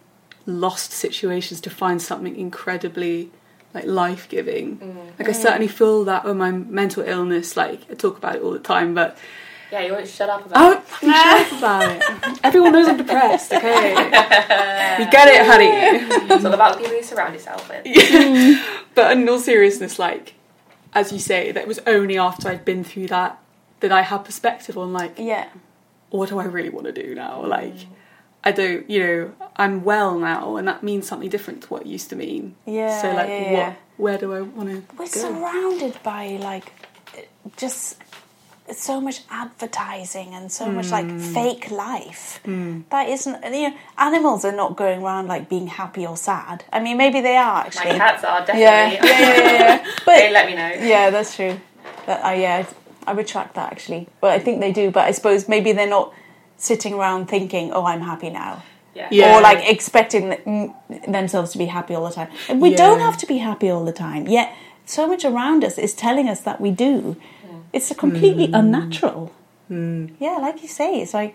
lost 0.46 0.92
situations 0.92 1.60
to 1.60 1.70
find 1.70 2.00
something 2.00 2.34
incredibly 2.36 3.30
like 3.74 3.86
life 3.86 4.28
giving. 4.28 4.78
Mm, 4.78 5.18
like 5.18 5.28
I 5.28 5.32
certainly 5.32 5.68
feel 5.68 6.04
that 6.04 6.24
with 6.24 6.36
my 6.36 6.50
mental 6.50 7.02
illness. 7.04 7.56
Like 7.56 7.82
I 7.90 7.94
talk 7.94 8.18
about 8.18 8.36
it 8.36 8.42
all 8.42 8.50
the 8.50 8.58
time, 8.58 8.94
but 8.94 9.16
Yeah, 9.70 9.80
you 9.80 9.92
won't 9.92 10.08
shut 10.08 10.28
up 10.28 10.44
about 10.44 10.58
oh, 10.58 10.96
I'm 11.02 11.12
shut 11.12 11.52
up 11.52 11.58
about 11.58 12.28
it. 12.32 12.40
Everyone 12.44 12.72
knows 12.72 12.88
I'm 12.88 12.96
depressed. 12.96 13.52
Okay, 13.52 13.90
you 14.98 15.10
get 15.10 15.28
it, 15.28 15.46
honey. 15.46 15.66
it. 15.66 16.30
It's 16.30 16.44
all 16.44 16.54
about 16.54 16.76
the 16.76 16.80
people 16.82 16.96
you 16.96 17.02
surround 17.02 17.34
yourself 17.34 17.68
with. 17.68 17.84
but 18.94 19.12
in 19.12 19.28
all 19.28 19.38
seriousness, 19.38 19.98
like 19.98 20.34
as 20.94 21.12
you 21.12 21.18
say, 21.18 21.52
that 21.52 21.66
was 21.66 21.78
only 21.86 22.18
after 22.18 22.48
I'd 22.48 22.64
been 22.64 22.84
through 22.84 23.08
that 23.08 23.38
that 23.80 23.92
I 23.92 24.02
had 24.02 24.24
perspective 24.24 24.76
on 24.76 24.92
like 24.92 25.14
Yeah. 25.18 25.48
what 26.10 26.28
do 26.28 26.38
I 26.38 26.44
really 26.44 26.68
want 26.70 26.86
to 26.86 26.92
do 26.92 27.14
now? 27.14 27.42
Mm. 27.42 27.48
Like, 27.48 27.74
I 28.42 28.52
don't, 28.52 28.88
you 28.90 29.00
know, 29.06 29.32
I'm 29.56 29.84
well 29.84 30.18
now, 30.18 30.56
and 30.56 30.66
that 30.66 30.82
means 30.82 31.06
something 31.06 31.28
different 31.28 31.62
to 31.64 31.68
what 31.68 31.82
it 31.82 31.88
used 31.88 32.08
to 32.10 32.16
mean. 32.16 32.56
Yeah, 32.66 33.00
So, 33.00 33.12
like, 33.12 33.28
yeah, 33.28 33.42
what? 33.42 33.50
yeah. 33.52 33.74
Where 33.98 34.18
do 34.18 34.32
I 34.34 34.40
want 34.40 34.68
to 34.70 34.82
We're 34.96 35.04
go? 35.04 35.06
surrounded 35.06 36.02
by 36.02 36.38
like 36.40 36.72
just 37.56 37.98
so 38.76 39.00
much 39.00 39.22
advertising 39.30 40.34
and 40.34 40.50
so 40.50 40.66
much 40.70 40.90
like 40.90 41.10
fake 41.20 41.70
life. 41.70 42.40
That 42.90 43.08
isn't 43.08 43.42
you 43.44 43.70
know 43.70 43.76
animals 43.98 44.44
are 44.44 44.52
not 44.52 44.76
going 44.76 45.02
around 45.02 45.28
like 45.28 45.48
being 45.48 45.66
happy 45.68 46.06
or 46.06 46.16
sad. 46.16 46.64
I 46.72 46.80
mean 46.80 46.96
maybe 46.96 47.20
they 47.20 47.36
are 47.36 47.54
My 47.54 47.66
actually. 47.66 47.96
cats 47.98 48.24
are 48.24 48.40
yeah, 48.56 48.90
definitely. 48.90 49.08
yeah, 49.08 49.20
yeah, 49.20 49.36
yeah, 49.36 49.52
yeah. 49.52 49.76
they 50.06 50.26
But 50.26 50.32
let 50.32 50.46
me 50.46 50.54
know. 50.54 50.86
yeah, 50.88 51.10
that's 51.10 51.36
true. 51.36 51.60
But 52.06 52.24
uh, 52.24 52.30
yeah, 52.30 52.66
I 53.06 53.12
retract 53.12 53.54
that 53.54 53.70
actually. 53.72 54.08
But 54.20 54.30
I 54.32 54.38
think 54.38 54.60
they 54.60 54.72
do. 54.72 54.90
But 54.90 55.04
I 55.06 55.10
suppose 55.12 55.48
maybe 55.48 55.72
they're 55.72 55.88
not 55.88 56.12
sitting 56.56 56.94
around 56.94 57.26
thinking, 57.26 57.72
"Oh, 57.72 57.84
I'm 57.84 58.02
happy 58.02 58.30
now." 58.30 58.62
Yeah. 58.94 59.08
Yeah. 59.10 59.36
or 59.36 59.40
like 59.40 59.60
expecting 59.70 60.24
mm, 60.32 60.74
themselves 61.06 61.52
to 61.52 61.58
be 61.58 61.66
happy 61.66 61.94
all 61.94 62.06
the 62.08 62.14
time. 62.14 62.28
And 62.48 62.60
we 62.60 62.70
Yeah. 62.70 62.76
don't 62.78 63.00
have 63.00 63.16
to 63.18 63.26
be 63.26 63.38
happy 63.38 63.70
all 63.70 63.84
the 63.84 63.92
time. 63.92 64.26
Yet 64.26 64.52
so 64.84 65.06
much 65.06 65.24
around 65.24 65.62
us 65.64 65.78
is 65.78 65.94
telling 65.94 66.28
us 66.28 66.40
that 66.40 66.60
we 66.60 66.70
do. 66.72 67.16
It's 67.72 67.92
completely 67.94 68.46
Hmm. 68.48 68.54
unnatural. 68.54 69.32
Yeah, 69.68 70.38
like 70.40 70.62
you 70.62 70.68
say, 70.68 71.00
it's 71.00 71.14
like 71.14 71.34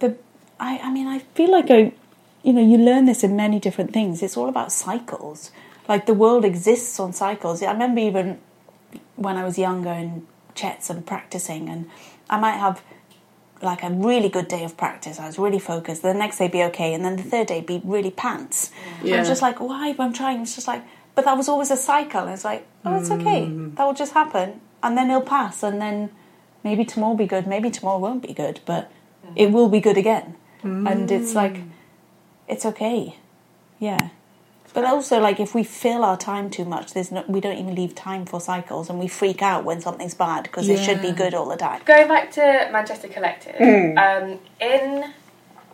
the. 0.00 0.16
I, 0.58 0.78
I 0.78 0.90
mean, 0.90 1.06
I 1.06 1.20
feel 1.36 1.50
like 1.50 1.70
I, 1.70 1.92
you 2.42 2.52
know, 2.52 2.60
you 2.62 2.76
learn 2.76 3.04
this 3.06 3.22
in 3.22 3.36
many 3.36 3.60
different 3.60 3.92
things. 3.92 4.22
It's 4.22 4.36
all 4.36 4.48
about 4.48 4.72
cycles. 4.72 5.52
Like 5.88 6.06
the 6.06 6.14
world 6.14 6.44
exists 6.44 6.98
on 6.98 7.12
cycles. 7.12 7.62
I 7.62 7.70
remember 7.72 8.00
even 8.00 8.38
when 9.16 9.36
I 9.36 9.44
was 9.44 9.58
younger 9.58 9.90
in 9.90 10.26
chets 10.56 10.90
and 10.90 11.06
practicing, 11.06 11.68
and 11.68 11.88
I 12.28 12.36
might 12.38 12.56
have 12.58 12.82
like 13.62 13.84
a 13.84 13.90
really 13.90 14.28
good 14.28 14.48
day 14.48 14.64
of 14.64 14.76
practice. 14.76 15.20
I 15.20 15.26
was 15.26 15.38
really 15.38 15.60
focused. 15.60 16.02
The 16.02 16.14
next 16.14 16.38
day 16.38 16.48
be 16.48 16.64
okay, 16.64 16.94
and 16.94 17.04
then 17.04 17.14
the 17.16 17.22
third 17.22 17.46
day 17.46 17.60
be 17.60 17.80
really 17.84 18.10
pants. 18.10 18.72
Yeah. 19.04 19.18
I'm 19.20 19.24
just 19.24 19.40
like, 19.42 19.60
why? 19.60 19.92
But 19.92 20.02
I'm 20.02 20.12
trying. 20.12 20.40
It's 20.42 20.56
just 20.56 20.66
like, 20.66 20.82
but 21.14 21.24
that 21.26 21.36
was 21.36 21.48
always 21.48 21.70
a 21.70 21.76
cycle. 21.76 22.26
It's 22.26 22.44
like, 22.44 22.66
oh, 22.84 22.98
it's 22.98 23.10
okay. 23.12 23.46
That 23.76 23.84
will 23.84 23.94
just 23.94 24.14
happen, 24.14 24.60
and 24.82 24.96
then 24.96 25.10
it'll 25.10 25.22
pass, 25.22 25.62
and 25.62 25.80
then 25.80 26.10
maybe 26.64 26.84
tomorrow 26.84 27.10
will 27.12 27.18
be 27.18 27.26
good. 27.26 27.46
Maybe 27.46 27.70
tomorrow 27.70 27.98
won't 27.98 28.22
be 28.26 28.32
good, 28.32 28.60
but 28.66 28.90
it 29.36 29.50
will 29.52 29.68
be 29.68 29.80
good 29.80 29.96
again. 29.98 30.36
And 30.62 31.10
it's 31.10 31.34
like, 31.34 31.56
it's 32.46 32.64
okay. 32.64 33.16
Yeah. 33.80 34.10
But 34.74 34.84
also, 34.84 35.20
like, 35.20 35.38
if 35.40 35.54
we 35.54 35.64
fill 35.64 36.02
our 36.04 36.16
time 36.16 36.48
too 36.48 36.64
much, 36.64 36.94
there's 36.94 37.10
no, 37.12 37.24
we 37.28 37.40
don't 37.40 37.58
even 37.58 37.74
leave 37.74 37.94
time 37.94 38.24
for 38.24 38.40
cycles, 38.40 38.88
and 38.88 38.98
we 38.98 39.08
freak 39.08 39.42
out 39.42 39.64
when 39.64 39.80
something's 39.80 40.14
bad 40.14 40.44
because 40.44 40.68
it 40.68 40.78
should 40.78 41.02
be 41.02 41.12
good 41.12 41.34
all 41.34 41.48
the 41.48 41.56
time. 41.56 41.82
Going 41.84 42.08
back 42.08 42.30
to 42.32 42.68
Manchester 42.72 43.08
Collective, 43.08 43.56
Hmm. 43.56 43.98
um, 43.98 44.38
in 44.60 45.12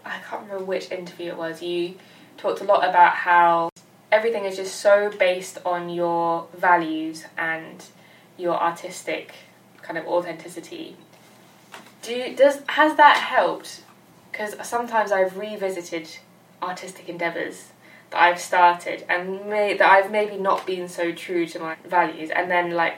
I 0.04 0.18
can't 0.28 0.42
remember 0.42 0.64
which 0.64 0.90
interview 0.90 1.32
it 1.32 1.36
was. 1.36 1.62
You 1.62 1.94
talked 2.38 2.60
a 2.60 2.64
lot 2.64 2.88
about 2.88 3.12
how 3.14 3.68
everything 4.10 4.44
is 4.46 4.56
just 4.56 4.76
so 4.76 5.12
based 5.18 5.58
on 5.66 5.90
your 5.90 6.46
values 6.56 7.24
and 7.36 7.84
your 8.38 8.54
artistic 8.54 9.34
kind 9.82 9.98
of 9.98 10.06
authenticity. 10.06 10.96
Do 12.02 12.34
does 12.34 12.62
has 12.68 12.96
that 12.96 13.16
helped? 13.16 13.82
Because 14.30 14.54
sometimes 14.66 15.10
I've 15.10 15.36
revisited 15.36 16.08
artistic 16.62 17.08
endeavours 17.08 17.72
that 18.10 18.22
I've 18.22 18.40
started 18.40 19.04
and 19.08 19.46
may, 19.46 19.76
that 19.76 19.90
I've 19.90 20.10
maybe 20.10 20.36
not 20.36 20.66
been 20.66 20.88
so 20.88 21.12
true 21.12 21.46
to 21.46 21.58
my 21.58 21.76
values, 21.84 22.30
and 22.30 22.50
then 22.50 22.70
like 22.70 22.94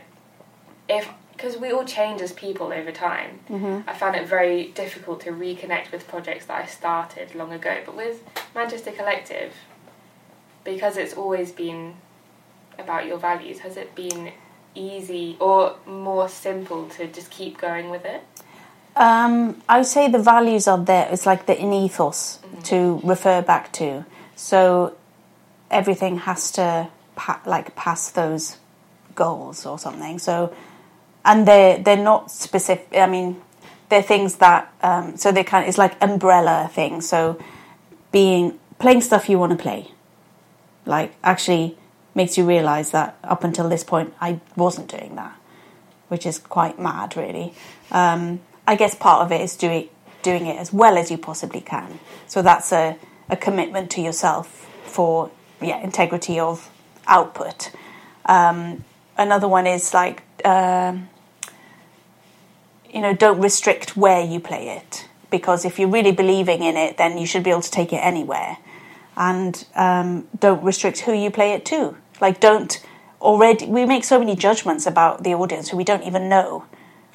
if 0.89 1.09
because 1.33 1.57
we 1.57 1.73
all 1.73 1.85
change 1.85 2.21
as 2.21 2.33
people 2.33 2.71
over 2.71 2.93
time, 2.93 3.41
mm-hmm. 3.49 3.89
I 3.89 3.95
found 3.95 4.15
it 4.15 4.29
very 4.29 4.67
difficult 4.73 5.23
to 5.23 5.31
reconnect 5.31 5.91
with 5.91 6.07
projects 6.07 6.45
that 6.47 6.63
I 6.63 6.67
started 6.67 7.35
long 7.35 7.51
ago. 7.53 7.79
But 7.87 7.97
with 7.97 8.23
Manchester 8.55 8.91
Collective, 8.91 9.55
because 10.65 10.99
it's 10.99 11.15
always 11.15 11.51
been 11.51 11.95
about 12.79 13.07
your 13.07 13.17
values, 13.17 13.61
has 13.61 13.79
it 13.79 13.95
been 13.95 14.33
easy 14.75 15.37
or 15.41 15.77
more 15.87 16.29
simple 16.29 16.89
to 16.91 17.07
just 17.07 17.31
keep 17.31 17.59
going 17.59 17.91
with 17.91 18.05
it? 18.05 18.23
Um, 18.97 19.63
I 19.69 19.79
would 19.79 19.87
say 19.87 20.09
the 20.09 20.19
values 20.19 20.67
are 20.69 20.79
there. 20.79 21.09
It's 21.11 21.27
like 21.27 21.47
the 21.47 21.59
in 21.59 21.73
ethos 21.73 22.39
to 22.65 23.01
refer 23.05 23.43
back 23.43 23.73
to. 23.75 24.05
So 24.37 24.97
everything 25.71 26.19
has 26.19 26.51
to 26.53 26.89
pa- 27.17 27.41
like 27.47 27.77
pass 27.77 28.11
those 28.11 28.59
goals 29.15 29.65
or 29.65 29.79
something. 29.79 30.19
So 30.19 30.55
and 31.25 31.47
they 31.47 31.81
they're 31.85 31.97
not 31.97 32.31
specific. 32.31 32.89
I 32.95 33.07
mean, 33.07 33.41
they're 33.89 34.03
things 34.03 34.37
that 34.37 34.73
um, 34.83 35.17
so 35.17 35.33
they 35.33 35.45
kind 35.45 35.65
of 35.65 35.69
it's 35.69 35.79
like 35.79 35.97
umbrella 36.03 36.71
things. 36.73 37.09
So 37.09 37.39
being 38.13 38.59
playing 38.79 39.03
stuff 39.03 39.29
you 39.29 39.39
want 39.39 39.53
to 39.53 39.63
play, 39.63 39.91
like 40.87 41.15
actually 41.23 41.77
makes 42.15 42.37
you 42.37 42.45
realize 42.47 42.91
that 42.91 43.19
up 43.23 43.45
until 43.45 43.69
this 43.69 43.85
point 43.85 44.15
I 44.21 44.41
wasn't 44.57 44.89
doing 44.89 45.17
that 45.17 45.41
which 46.11 46.27
is 46.27 46.39
quite 46.39 46.79
mad, 46.79 47.17
really. 47.17 47.55
Um, 47.93 48.41
I 48.67 48.75
guess 48.75 48.95
part 48.95 49.25
of 49.25 49.33
it 49.33 49.41
is 49.41 49.57
doing 49.57 49.89
doing 50.23 50.47
it 50.47 50.59
as 50.59 50.71
well 50.71 50.99
as 50.99 51.11
you 51.11 51.17
possibly 51.17 51.63
can. 51.63 51.99
So 52.27 52.43
that's 52.43 52.73
a, 52.73 52.99
a 53.31 53.37
commitment 53.37 53.91
to 53.93 54.03
yourself 54.03 54.69
for 54.85 55.31
yeah 55.63 55.81
integrity 55.83 56.39
of 56.39 56.69
output. 57.07 57.71
Um, 58.27 58.85
another 59.17 59.49
one 59.49 59.67
is 59.67 59.95
like 59.95 60.23
um 60.45 61.09
you 62.93 63.01
know 63.01 63.15
don't 63.15 63.41
restrict 63.41 63.97
where 63.97 64.23
you 64.23 64.41
play 64.41 64.69
it 64.69 65.07
because 65.31 65.65
if 65.65 65.79
you're 65.79 65.89
really 65.89 66.13
believing 66.13 66.63
in 66.63 66.77
it, 66.77 66.97
then 66.97 67.19
you 67.19 67.25
should 67.25 67.45
be 67.45 67.51
able 67.51 67.63
to 67.63 67.71
take 67.71 67.93
it 67.93 67.99
anywhere. 67.99 68.59
And 69.17 69.67
um, 69.75 70.29
don't 70.39 70.63
restrict 70.63 71.01
who 71.01 71.13
you 71.13 71.31
play 71.31 71.53
it 71.53 71.65
to. 71.67 71.97
Like 72.21 72.41
don't 72.41 72.81
already 73.21 73.67
we 73.67 73.85
make 73.85 74.05
so 74.05 74.19
many 74.19 74.35
judgments 74.35 74.87
about 74.87 75.25
the 75.25 75.35
audience 75.35 75.69
who 75.71 75.77
we 75.77 75.85
don't 75.85 76.05
even 76.05 76.29
know. 76.29 76.65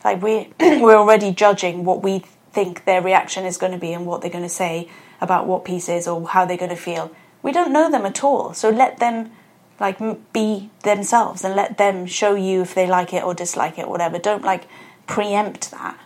Like 0.03 0.21
we 0.21 0.53
we're 0.59 0.95
already 0.95 1.31
judging 1.31 1.85
what 1.85 2.03
we 2.03 2.19
think 2.51 2.85
their 2.85 3.01
reaction 3.01 3.45
is 3.45 3.57
going 3.57 3.71
to 3.73 3.77
be 3.77 3.93
and 3.93 4.05
what 4.05 4.21
they're 4.21 4.31
going 4.31 4.43
to 4.43 4.49
say 4.49 4.89
about 5.21 5.47
what 5.47 5.65
piece 5.65 5.89
is 5.89 6.07
or 6.07 6.27
how 6.27 6.45
they're 6.45 6.57
going 6.57 6.69
to 6.69 6.75
feel. 6.75 7.11
We 7.41 7.51
don't 7.51 7.71
know 7.73 7.91
them 7.91 8.05
at 8.05 8.23
all, 8.23 8.53
so 8.53 8.69
let 8.69 8.99
them 8.99 9.31
like 9.79 9.99
be 10.33 10.69
themselves 10.83 11.43
and 11.43 11.55
let 11.55 11.77
them 11.77 12.05
show 12.05 12.35
you 12.35 12.61
if 12.61 12.73
they 12.75 12.87
like 12.87 13.13
it 13.13 13.23
or 13.23 13.33
dislike 13.33 13.77
it 13.77 13.85
or 13.85 13.89
whatever. 13.89 14.19
Don't 14.19 14.43
like 14.43 14.67
preempt 15.07 15.71
that. 15.71 15.99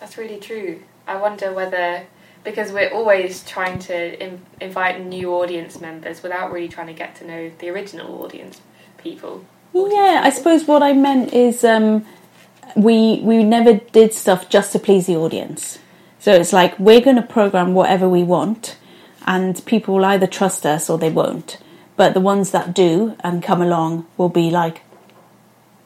That's 0.00 0.18
really 0.18 0.38
true. 0.40 0.82
I 1.06 1.16
wonder 1.16 1.52
whether 1.52 2.06
because 2.44 2.72
we're 2.72 2.90
always 2.90 3.44
trying 3.44 3.78
to 3.80 4.22
in, 4.22 4.40
invite 4.60 5.04
new 5.04 5.32
audience 5.34 5.80
members 5.80 6.22
without 6.22 6.52
really 6.52 6.68
trying 6.68 6.86
to 6.86 6.92
get 6.92 7.14
to 7.16 7.26
know 7.26 7.50
the 7.58 7.68
original 7.68 8.22
audience 8.24 8.60
people. 8.98 9.44
audience 9.74 9.94
Yeah, 9.94 10.20
I 10.24 10.30
suppose 10.30 10.66
what 10.66 10.82
I 10.82 10.92
meant 10.92 11.32
is 11.32 11.64
um, 11.64 12.04
we 12.76 13.20
we 13.22 13.44
never 13.44 13.74
did 13.74 14.12
stuff 14.12 14.48
just 14.48 14.72
to 14.72 14.78
please 14.78 15.06
the 15.06 15.16
audience. 15.16 15.78
So 16.18 16.32
it's 16.32 16.52
like 16.52 16.78
we're 16.78 17.00
going 17.00 17.16
to 17.16 17.22
program 17.22 17.74
whatever 17.74 18.08
we 18.08 18.22
want, 18.22 18.76
and 19.26 19.64
people 19.64 19.94
will 19.94 20.04
either 20.04 20.26
trust 20.26 20.66
us 20.66 20.90
or 20.90 20.98
they 20.98 21.10
won't. 21.10 21.58
But 21.96 22.14
the 22.14 22.20
ones 22.20 22.50
that 22.52 22.74
do 22.74 23.16
and 23.20 23.42
come 23.42 23.60
along 23.60 24.06
will 24.16 24.28
be 24.30 24.50
like, 24.50 24.82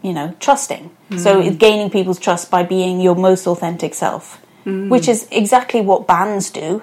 you 0.03 0.13
know, 0.13 0.35
trusting. 0.39 0.91
So 1.17 1.41
it's 1.41 1.57
gaining 1.57 1.91
people's 1.91 2.19
trust 2.19 2.51
by 2.51 2.63
being 2.65 3.01
your 3.01 3.15
most 3.15 3.47
authentic 3.47 3.95
self, 3.95 4.41
which 4.65 5.09
is 5.09 5.27
exactly 5.31 5.81
what 5.81 6.07
bands 6.07 6.51
do. 6.51 6.83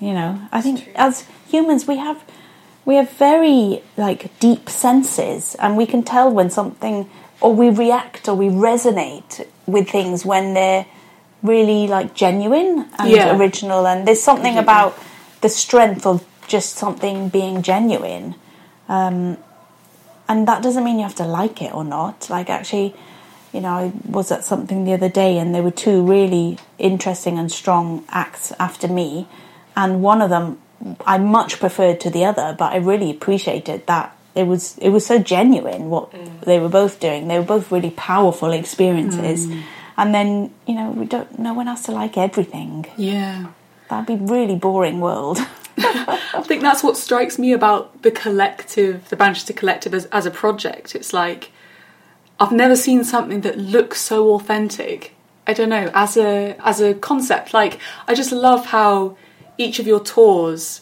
You 0.00 0.12
know, 0.14 0.40
I 0.50 0.62
think 0.62 0.88
as 0.94 1.26
humans 1.48 1.86
we 1.86 1.96
have 1.96 2.24
we 2.86 2.94
have 2.96 3.10
very 3.10 3.82
like 3.98 4.30
deep 4.40 4.70
senses 4.70 5.54
and 5.58 5.76
we 5.76 5.84
can 5.86 6.02
tell 6.02 6.30
when 6.30 6.48
something 6.50 7.08
or 7.40 7.54
we 7.54 7.68
react 7.68 8.28
or 8.28 8.34
we 8.34 8.48
resonate 8.48 9.46
with 9.66 9.90
things 9.90 10.24
when 10.24 10.54
they're 10.54 10.86
really 11.42 11.86
like 11.86 12.14
genuine 12.14 12.88
and 12.98 13.10
Yeah. 13.10 13.36
original. 13.36 13.86
And 13.86 14.06
there's 14.08 14.22
something 14.22 14.56
about 14.58 14.98
the 15.42 15.48
strength 15.48 16.06
of 16.06 16.24
just 16.48 16.76
something 16.76 17.28
being 17.28 17.62
genuine 17.62 18.34
um, 18.88 19.36
and 20.28 20.48
that 20.48 20.62
doesn't 20.62 20.82
mean 20.84 20.96
you 20.96 21.02
have 21.04 21.14
to 21.16 21.24
like 21.26 21.60
it 21.62 21.72
or 21.74 21.84
not. 21.84 22.28
Like 22.30 22.48
actually 22.50 22.94
you 23.52 23.60
know 23.60 23.70
i 23.70 23.92
was 24.06 24.30
at 24.30 24.44
something 24.44 24.84
the 24.84 24.92
other 24.92 25.08
day 25.08 25.38
and 25.38 25.54
there 25.54 25.62
were 25.62 25.70
two 25.70 26.04
really 26.04 26.58
interesting 26.78 27.38
and 27.38 27.50
strong 27.50 28.04
acts 28.10 28.52
after 28.58 28.88
me. 28.88 29.26
And 29.76 30.02
one 30.02 30.20
of 30.20 30.30
them 30.30 30.60
i 31.06 31.18
much 31.18 31.60
preferred 31.60 32.00
to 32.00 32.10
the 32.10 32.24
other 32.24 32.54
but 32.58 32.72
i 32.72 32.76
really 32.76 33.10
appreciated 33.10 33.86
that 33.86 34.16
it 34.34 34.44
was 34.44 34.78
it 34.78 34.90
was 34.90 35.04
so 35.04 35.18
genuine 35.18 35.90
what 35.90 36.12
mm. 36.12 36.40
they 36.44 36.58
were 36.58 36.68
both 36.68 37.00
doing. 37.00 37.28
They 37.28 37.38
were 37.38 37.44
both 37.44 37.72
really 37.72 37.90
powerful 37.90 38.52
experiences. 38.52 39.46
Mm. 39.46 39.62
And 39.96 40.14
then 40.14 40.54
you 40.66 40.74
know 40.74 40.90
we 40.90 41.06
don't 41.06 41.38
no 41.38 41.52
one 41.54 41.66
has 41.66 41.82
to 41.84 41.92
like 41.92 42.16
everything. 42.16 42.86
Yeah. 42.96 43.48
that'd 43.88 44.06
be 44.06 44.14
a 44.14 44.34
really 44.34 44.56
boring 44.56 45.00
world. 45.00 45.38
I 45.78 46.42
think 46.44 46.62
that's 46.62 46.82
what 46.82 46.96
strikes 46.96 47.38
me 47.38 47.52
about 47.52 48.02
the 48.02 48.10
collective, 48.10 49.08
the 49.08 49.16
Manchester 49.16 49.52
Collective 49.52 49.94
as, 49.94 50.06
as 50.06 50.26
a 50.26 50.30
project. 50.30 50.94
It's 50.94 51.12
like 51.12 51.50
I've 52.40 52.52
never 52.52 52.74
seen 52.74 53.04
something 53.04 53.42
that 53.42 53.58
looks 53.58 54.00
so 54.00 54.32
authentic. 54.34 55.14
I 55.46 55.52
don't 55.52 55.68
know, 55.68 55.90
as 55.94 56.16
a 56.16 56.56
as 56.64 56.80
a 56.80 56.94
concept. 56.94 57.52
Like 57.54 57.78
I 58.08 58.14
just 58.14 58.32
love 58.32 58.66
how 58.66 59.16
each 59.58 59.78
of 59.78 59.86
your 59.86 60.00
tours, 60.00 60.80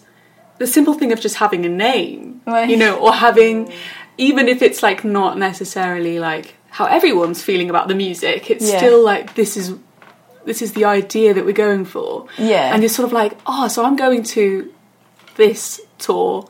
the 0.59 0.67
simple 0.67 0.95
thing 0.95 1.11
of 1.13 1.21
just 1.21 1.37
having 1.37 1.65
a 1.67 1.69
name, 1.69 2.43
you 2.47 2.77
know, 2.77 2.97
or 2.99 3.13
having 3.13 3.73
even 4.19 4.49
if 4.49 4.63
it's 4.63 4.83
like 4.83 5.05
not 5.05 5.39
necessarily 5.39 6.19
like 6.19 6.55
how 6.71 6.85
everyone's 6.87 7.43
feeling 7.43 7.71
about 7.71 7.89
the 7.89 7.95
music, 7.95 8.51
it's 8.51 8.71
Yeah. 8.71 8.79
still 8.79 9.05
like 9.05 9.35
this 9.35 9.57
is 9.57 9.75
this 10.45 10.63
is 10.63 10.73
the 10.73 10.85
idea 10.85 11.35
that 11.35 11.45
we're 11.45 11.53
going 11.67 11.85
for. 11.85 12.27
Yeah. 12.39 12.73
And 12.73 12.83
you're 12.83 12.89
sort 12.89 13.07
of 13.07 13.13
like, 13.13 13.37
oh, 13.47 13.69
so 13.69 13.85
I'm 13.85 13.97
going 13.97 14.23
to 14.35 14.73
this 15.37 15.81
tour 15.99 16.49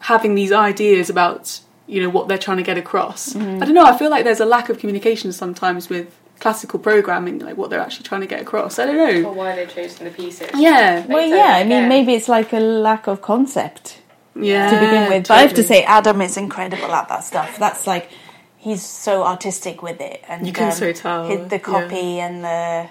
having 0.00 0.34
these 0.34 0.52
ideas 0.52 1.08
about, 1.10 1.60
you 1.86 2.02
know, 2.02 2.08
what 2.08 2.28
they're 2.28 2.38
trying 2.38 2.56
to 2.58 2.62
get 2.62 2.76
across. 2.78 3.32
Mm-hmm. 3.34 3.62
I 3.62 3.66
don't 3.66 3.74
know, 3.74 3.84
I 3.84 3.96
feel 3.96 4.10
like 4.10 4.24
there's 4.24 4.40
a 4.40 4.46
lack 4.46 4.68
of 4.68 4.78
communication 4.78 5.32
sometimes 5.32 5.88
with 5.88 6.14
classical 6.40 6.78
programming, 6.78 7.38
like 7.38 7.56
what 7.56 7.70
they're 7.70 7.80
actually 7.80 8.04
trying 8.04 8.20
to 8.22 8.26
get 8.26 8.40
across. 8.40 8.78
I 8.78 8.86
don't 8.86 8.96
know. 8.96 9.28
Or 9.30 9.32
why 9.32 9.54
they're 9.56 9.66
choosing 9.66 10.04
the 10.04 10.10
pieces. 10.12 10.50
Yeah. 10.54 10.96
Makes 11.00 11.08
well 11.08 11.28
yeah 11.28 11.52
i 11.56 11.64
mean 11.64 11.88
maybe 11.88 12.12
it's 12.14 12.28
like 12.28 12.52
a 12.52 12.58
lack 12.60 13.06
of 13.06 13.22
concept 13.22 14.00
Yeah. 14.34 14.70
to 14.70 14.76
begin 14.78 15.08
with. 15.08 15.28
But 15.28 15.34
I 15.38 15.42
have 15.42 15.54
to 15.54 15.62
say, 15.62 15.82
Adam 15.84 16.20
is 16.20 16.36
incredible 16.36 16.92
at 16.92 17.08
that 17.08 17.24
stuff. 17.24 17.58
That's 17.58 17.86
like 17.86 18.10
he's 18.58 18.82
so 18.82 19.22
artistic 19.24 19.82
with 19.82 20.00
it, 20.00 20.22
and 20.28 20.42
um, 20.42 20.46
You 20.46 20.52
can 20.52 20.72
so 20.72 20.92
tell, 20.92 21.26
his- 21.28 21.48
the 21.48 21.56
yeah. 21.56 21.62
copy 21.62 22.20
and 22.20 22.44
the 22.44 22.88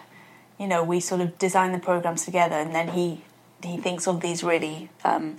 you 0.57 0.67
know 0.67 0.83
we 0.83 0.99
sort 1.01 1.19
of 1.21 1.37
design 1.37 1.71
the 1.73 1.79
programs 1.79 2.23
together, 2.25 2.55
and 2.55 2.73
then 2.73 2.87
he 2.89 3.21
he 3.64 3.78
thinks 3.78 4.08
of 4.08 4.22
these 4.22 4.43
really 4.43 4.89
um, 5.03 5.38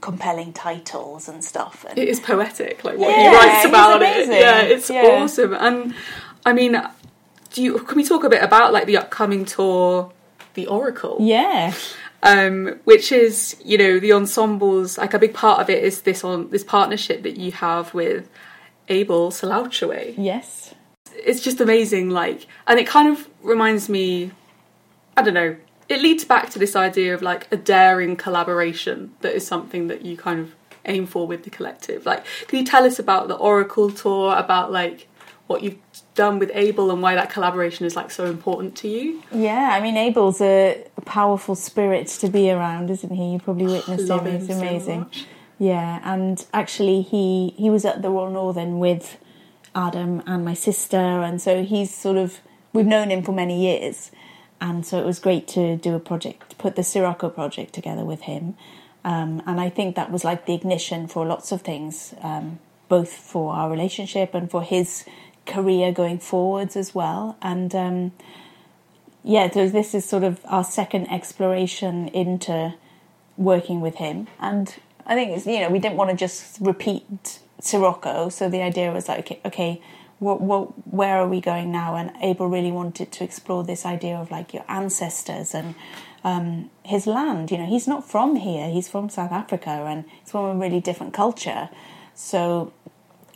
compelling 0.00 0.52
titles 0.52 1.28
and 1.28 1.44
stuff. 1.44 1.84
And 1.88 1.98
it 1.98 2.08
is 2.08 2.20
poetic, 2.20 2.84
like 2.84 2.96
what 2.98 3.10
Yeah, 3.10 3.30
he 3.30 3.36
writes 3.36 3.64
about 3.66 4.00
it. 4.02 4.28
Yeah, 4.28 4.62
it's 4.62 4.88
Yeah. 4.90 5.02
awesome. 5.02 5.52
And 5.54 5.94
I 6.44 6.52
mean, 6.52 6.80
do 7.52 7.62
you 7.62 7.78
can 7.78 7.96
we 7.96 8.04
talk 8.04 8.24
a 8.24 8.28
bit 8.30 8.42
about 8.42 8.72
like 8.72 8.86
the 8.86 8.96
upcoming 8.96 9.44
tour, 9.44 10.12
the 10.54 10.66
Oracle? 10.68 11.16
yeah, 11.20 11.72
um, 12.22 12.78
which 12.84 13.12
is 13.12 13.56
you 13.64 13.76
know 13.78 13.98
the 14.00 14.12
ensembles 14.12 14.96
like 14.98 15.12
a 15.14 15.18
big 15.18 15.34
part 15.34 15.60
of 15.60 15.68
it 15.68 15.82
is 15.84 16.02
this 16.02 16.24
on 16.24 16.48
this 16.50 16.64
partnership 16.64 17.22
that 17.24 17.36
you 17.36 17.52
have 17.52 17.92
with 17.94 18.28
Abel 18.88 19.30
Selaocoe. 19.30 20.14
yes, 20.16 20.74
It's 21.14 21.40
just 21.40 21.60
amazing, 21.60 22.10
like, 22.10 22.46
and 22.66 22.78
it 22.78 22.86
kind 22.86 23.08
of 23.08 23.28
reminds 23.42 23.88
me, 23.88 24.30
I 25.16 25.22
don't 25.22 25.34
know, 25.34 25.56
it 25.88 26.02
leads 26.02 26.24
back 26.24 26.50
to 26.50 26.58
this 26.58 26.74
idea 26.74 27.14
of 27.14 27.22
like 27.22 27.46
a 27.52 27.56
daring 27.56 28.16
collaboration 28.16 29.14
that 29.20 29.34
is 29.34 29.46
something 29.46 29.88
that 29.88 30.04
you 30.04 30.16
kind 30.16 30.40
of 30.40 30.54
aim 30.84 31.06
for 31.06 31.26
with 31.26 31.44
the 31.44 31.50
collective. 31.50 32.06
Like, 32.06 32.24
can 32.48 32.58
you 32.58 32.64
tell 32.64 32.84
us 32.84 32.98
about 32.98 33.28
the 33.28 33.34
Oracle 33.34 33.90
tour, 33.90 34.36
about 34.36 34.72
like 34.72 35.08
what 35.46 35.62
you've 35.62 35.78
done 36.14 36.38
with 36.38 36.50
Abel 36.54 36.90
and 36.90 37.00
why 37.00 37.14
that 37.14 37.30
collaboration 37.30 37.86
is 37.86 37.94
like 37.94 38.10
so 38.10 38.26
important 38.26 38.76
to 38.78 38.88
you? 38.88 39.22
yeah. 39.32 39.70
I 39.72 39.80
mean, 39.80 39.96
Abel's 39.96 40.40
a 40.40 40.84
powerful 41.04 41.54
spirit 41.54 42.08
to 42.08 42.28
be 42.28 42.50
around, 42.50 42.90
isn't 42.90 43.14
he? 43.14 43.32
You 43.32 43.38
probably 43.38 43.66
oh, 43.66 43.72
witnessed 43.72 44.08
Love 44.08 44.26
him. 44.26 44.40
He's 44.40 44.48
so 44.48 44.54
amazing. 44.54 45.00
much. 45.00 45.26
Yeah, 45.58 46.00
and 46.04 46.44
actually, 46.52 47.00
he 47.00 47.54
he 47.56 47.70
was 47.70 47.84
at 47.84 48.02
the 48.02 48.10
Royal 48.10 48.30
Northern 48.30 48.78
with 48.78 49.16
Adam 49.74 50.22
and 50.26 50.44
my 50.44 50.52
sister, 50.52 50.96
and 50.98 51.40
so 51.40 51.62
he's 51.62 51.94
sort 51.94 52.18
of 52.18 52.40
we've 52.74 52.86
known 52.86 53.10
him 53.10 53.22
for 53.22 53.32
many 53.32 53.62
years, 53.62 54.10
and 54.60 54.84
so 54.86 54.98
it 54.98 55.04
was 55.04 55.18
great 55.18 55.46
to 55.48 55.76
do 55.76 55.94
a 55.94 56.00
project, 56.00 56.56
put 56.58 56.76
the 56.76 56.82
Sirocco 56.82 57.28
project 57.28 57.72
together 57.72 58.04
with 58.04 58.22
him, 58.22 58.56
um, 59.04 59.42
and 59.46 59.60
I 59.60 59.70
think 59.70 59.96
that 59.96 60.10
was 60.10 60.24
like 60.24 60.46
the 60.46 60.54
ignition 60.54 61.06
for 61.08 61.26
lots 61.26 61.52
of 61.52 61.62
things, 61.62 62.14
um, 62.22 62.58
both 62.88 63.12
for 63.12 63.54
our 63.54 63.70
relationship 63.70 64.34
and 64.34 64.50
for 64.50 64.62
his 64.62 65.04
career 65.46 65.92
going 65.92 66.18
forwards 66.18 66.76
as 66.76 66.94
well, 66.94 67.36
and. 67.42 67.74
Um, 67.74 68.12
yeah, 69.28 69.50
so 69.50 69.68
this 69.68 69.92
is 69.92 70.04
sort 70.04 70.22
of 70.22 70.38
our 70.44 70.62
second 70.62 71.10
exploration 71.10 72.06
into 72.08 72.74
working 73.36 73.80
with 73.80 73.96
him. 73.96 74.28
And 74.38 74.72
I 75.04 75.16
think 75.16 75.36
it's, 75.36 75.46
you 75.46 75.58
know, 75.58 75.68
we 75.68 75.80
didn't 75.80 75.96
want 75.96 76.10
to 76.10 76.16
just 76.16 76.58
repeat 76.60 77.40
Sirocco. 77.60 78.28
So 78.28 78.48
the 78.48 78.62
idea 78.62 78.92
was 78.92 79.08
like, 79.08 79.18
okay, 79.18 79.40
okay 79.44 79.82
what, 80.18 80.40
what, 80.40 80.92
where 80.92 81.18
are 81.18 81.28
we 81.28 81.40
going 81.40 81.70
now? 81.70 81.96
And 81.96 82.12
Abel 82.22 82.48
really 82.48 82.72
wanted 82.72 83.12
to 83.12 83.24
explore 83.24 83.64
this 83.64 83.84
idea 83.84 84.16
of 84.16 84.30
like 84.30 84.54
your 84.54 84.64
ancestors 84.68 85.54
and 85.54 85.74
um, 86.24 86.70
his 86.84 87.06
land. 87.06 87.50
You 87.50 87.58
know, 87.58 87.66
he's 87.66 87.86
not 87.86 88.08
from 88.08 88.36
here, 88.36 88.68
he's 88.70 88.88
from 88.88 89.08
South 89.08 89.32
Africa 89.32 89.70
and 89.70 90.04
he's 90.20 90.30
from 90.30 90.44
a 90.44 90.54
really 90.54 90.80
different 90.80 91.12
culture. 91.12 91.68
So 92.14 92.72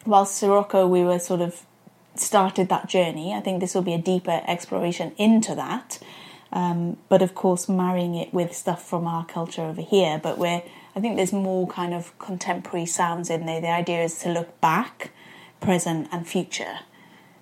whilst 0.06 0.36
Sirocco, 0.36 0.86
we 0.86 1.04
were 1.04 1.18
sort 1.18 1.40
of 1.40 1.66
started 2.14 2.68
that 2.68 2.88
journey. 2.88 3.34
I 3.34 3.40
think 3.40 3.60
this 3.60 3.74
will 3.74 3.82
be 3.82 3.94
a 3.94 3.98
deeper 4.00 4.42
exploration 4.46 5.12
into 5.16 5.54
that. 5.54 5.98
Um, 6.52 6.96
but 7.08 7.22
of 7.22 7.34
course, 7.34 7.68
marrying 7.68 8.14
it 8.16 8.34
with 8.34 8.54
stuff 8.54 8.82
from 8.84 9.06
our 9.06 9.24
culture 9.24 9.62
over 9.62 9.82
here. 9.82 10.18
But 10.20 10.38
we're, 10.38 10.62
I 10.96 11.00
think 11.00 11.16
there's 11.16 11.32
more 11.32 11.66
kind 11.68 11.94
of 11.94 12.18
contemporary 12.18 12.86
sounds 12.86 13.30
in 13.30 13.46
there. 13.46 13.60
The 13.60 13.70
idea 13.70 14.02
is 14.02 14.18
to 14.20 14.30
look 14.32 14.60
back, 14.60 15.12
present, 15.60 16.08
and 16.12 16.26
future. 16.26 16.80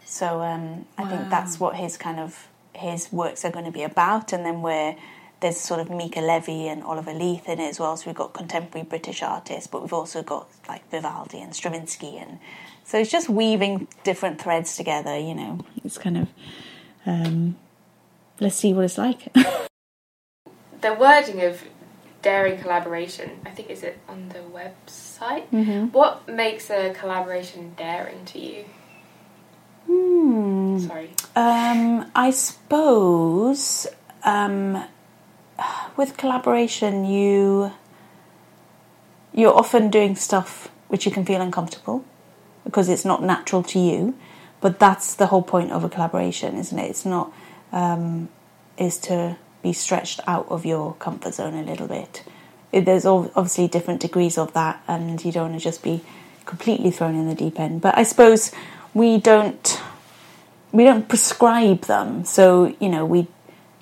So 0.04 0.42
um, 0.42 0.86
I 0.96 1.04
think 1.04 1.28
that's 1.30 1.60
what 1.60 1.76
his 1.76 1.96
kind 1.96 2.18
of 2.18 2.48
his 2.74 3.12
works 3.12 3.44
are 3.44 3.50
going 3.50 3.64
to 3.64 3.70
be 3.70 3.82
about, 3.82 4.32
and 4.32 4.44
then 4.44 4.62
where 4.62 4.96
there's 5.40 5.58
sort 5.58 5.80
of 5.80 5.90
Mica 5.90 6.20
Levi 6.20 6.68
and 6.68 6.82
Oliver 6.82 7.12
Leith 7.12 7.48
in 7.48 7.60
it 7.60 7.68
as 7.68 7.78
well. 7.78 7.96
So 7.96 8.06
we've 8.06 8.16
got 8.16 8.32
contemporary 8.32 8.84
British 8.86 9.22
artists, 9.22 9.66
but 9.66 9.82
we've 9.82 9.92
also 9.92 10.22
got 10.22 10.48
like 10.68 10.88
Vivaldi 10.90 11.40
and 11.40 11.54
Stravinsky, 11.54 12.16
and 12.16 12.38
so 12.84 12.98
it's 12.98 13.10
just 13.10 13.28
weaving 13.28 13.88
different 14.04 14.40
threads 14.40 14.76
together. 14.76 15.18
You 15.18 15.34
know, 15.34 15.64
it's 15.84 15.98
kind 15.98 16.18
of 16.18 16.28
um, 17.06 17.56
let's 18.40 18.56
see 18.56 18.72
what 18.72 18.84
it's 18.84 18.98
like. 18.98 19.28
The 20.80 20.94
wording 20.94 21.42
of 21.42 21.64
daring 22.22 22.60
collaboration, 22.60 23.40
I 23.44 23.50
think, 23.50 23.68
is 23.68 23.82
it 23.82 23.98
on 24.08 24.28
the 24.28 24.38
website? 24.38 25.07
Mm-hmm. 25.52 25.86
What 25.86 26.28
makes 26.28 26.70
a 26.70 26.92
collaboration 26.94 27.74
daring 27.76 28.24
to 28.26 28.38
you? 28.38 28.64
Hmm. 29.86 30.78
Sorry. 30.78 31.10
Um, 31.34 32.10
I 32.14 32.30
suppose 32.30 33.86
um, 34.24 34.84
with 35.96 36.16
collaboration, 36.16 37.04
you 37.04 37.72
you're 39.32 39.54
often 39.54 39.90
doing 39.90 40.16
stuff 40.16 40.68
which 40.88 41.06
you 41.06 41.12
can 41.12 41.24
feel 41.24 41.40
uncomfortable 41.40 42.04
because 42.64 42.88
it's 42.88 43.04
not 43.04 43.22
natural 43.22 43.62
to 43.62 43.78
you. 43.78 44.18
But 44.60 44.80
that's 44.80 45.14
the 45.14 45.26
whole 45.26 45.42
point 45.42 45.70
of 45.70 45.84
a 45.84 45.88
collaboration, 45.88 46.56
isn't 46.56 46.78
it? 46.78 46.90
It's 46.90 47.04
not 47.04 47.32
um, 47.72 48.28
is 48.76 48.98
to 48.98 49.36
be 49.62 49.72
stretched 49.72 50.20
out 50.26 50.46
of 50.48 50.64
your 50.66 50.94
comfort 50.94 51.34
zone 51.34 51.54
a 51.54 51.62
little 51.62 51.86
bit. 51.86 52.24
There's 52.72 53.06
obviously 53.06 53.68
different 53.68 54.00
degrees 54.00 54.36
of 54.38 54.52
that, 54.52 54.82
and 54.86 55.24
you 55.24 55.32
don't 55.32 55.50
want 55.50 55.60
to 55.60 55.64
just 55.64 55.82
be 55.82 56.02
completely 56.44 56.90
thrown 56.90 57.14
in 57.14 57.28
the 57.28 57.34
deep 57.34 57.58
end. 57.58 57.80
But 57.80 57.96
I 57.96 58.02
suppose 58.02 58.52
we 58.94 59.18
don't 59.18 59.80
we 60.72 60.84
don't 60.84 61.08
prescribe 61.08 61.82
them. 61.82 62.24
So 62.24 62.74
you 62.80 62.88
know, 62.88 63.04
we 63.04 63.26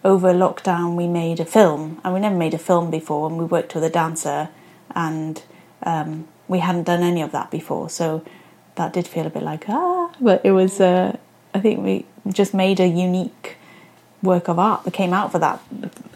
over 0.05 0.33
lockdown 0.33 0.95
we 0.97 1.09
made 1.09 1.41
a 1.41 1.45
film, 1.45 2.01
and 2.05 2.15
we 2.15 2.21
never 2.21 2.37
made 2.37 2.55
a 2.55 2.59
film 2.59 2.91
before, 2.91 3.29
and 3.29 3.39
we 3.39 3.45
worked 3.45 3.75
with 3.75 3.85
a 3.85 3.91
dancer, 3.91 4.49
and 4.95 5.43
um, 5.83 6.29
we 6.49 6.61
hadn't 6.61 6.85
done 6.85 7.03
any 7.03 7.23
of 7.23 7.33
that 7.33 7.51
before. 7.51 7.91
So 7.91 8.25
that 8.77 8.93
did 8.93 9.07
feel 9.09 9.27
a 9.27 9.31
bit 9.31 9.43
like 9.43 9.69
ah, 9.69 10.13
but 10.21 10.45
it 10.45 10.53
was. 10.53 10.81
Uh, 10.81 11.17
I 11.55 11.61
think 11.61 11.83
we 11.83 12.05
just 12.33 12.53
made 12.53 12.81
a 12.81 12.87
unique 12.87 13.57
work 14.23 14.49
of 14.49 14.59
art 14.59 14.85
that 14.85 14.93
came 14.93 15.15
out 15.15 15.33
for 15.33 15.39
that, 15.39 15.61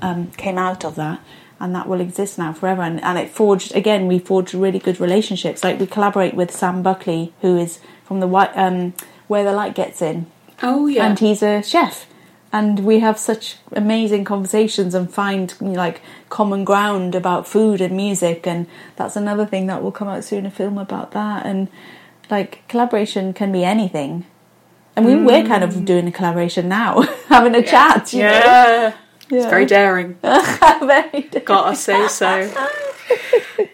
um, 0.03 0.31
came 0.33 0.59
out 0.59 0.85
of 0.85 0.97
that, 0.97 1.21
and 1.61 1.75
that 1.75 1.87
will 1.87 2.01
exist 2.01 2.39
now 2.39 2.53
forever. 2.53 2.83
And, 2.83 3.03
and 3.05 3.19
it 3.19 3.31
forged 3.31 3.75
again. 3.77 4.07
We 4.09 4.19
forged 4.19 4.55
really 4.55 4.79
good 4.79 4.99
relationships. 5.01 5.63
Like 5.63 5.79
we 5.79 5.87
collaborate 5.87 6.35
with 6.35 6.51
Sam 6.51 6.83
Buckley, 6.83 7.33
who 7.43 7.57
is 7.59 7.79
from 8.05 8.21
the 8.21 8.27
white 8.27 8.51
um, 8.57 8.95
where 9.29 9.45
the 9.45 9.53
light 9.53 9.75
gets 9.75 10.03
in, 10.03 10.27
Oh 10.63 10.87
yeah. 10.87 11.07
and 11.07 11.19
he's 11.19 11.43
a 11.43 11.63
chef. 11.63 12.07
And 12.53 12.81
we 12.81 12.99
have 12.99 13.17
such 13.17 13.59
amazing 13.71 14.25
conversations 14.25 14.93
and 14.93 15.09
find 15.09 15.55
you 15.61 15.69
know, 15.69 15.73
like 15.75 16.01
common 16.31 16.65
ground 16.65 17.15
about 17.15 17.47
food 17.47 17.81
and 17.81 17.97
music, 17.97 18.45
and 18.47 18.67
that's 18.97 19.15
another 19.15 19.47
thing 19.47 19.67
that 19.69 19.83
will 19.85 19.93
come 19.93 20.09
out 20.09 20.25
soon. 20.25 20.47
A 20.47 20.51
film 20.51 20.77
about 20.77 21.13
that, 21.13 21.47
and 21.47 21.69
like 22.29 22.67
collaboration 22.67 23.33
can 23.33 23.53
be 23.53 23.63
anything. 23.63 24.27
I 24.97 25.03
mean, 25.03 25.25
we're 25.25 25.47
kind 25.47 25.63
of 25.63 25.85
doing 25.85 26.09
a 26.09 26.13
collaboration 26.13 26.69
now, 26.69 27.03
having 27.29 27.55
a 27.55 27.63
chat. 27.63 28.13
You 28.13 28.23
Know? 28.25 28.95
Yeah. 29.31 29.39
It's 29.39 29.47
very 29.47 29.67
daring. 29.67 30.19
Very 30.23 31.23
Gotta 31.45 31.77
say 31.77 32.09
so. 32.09 32.53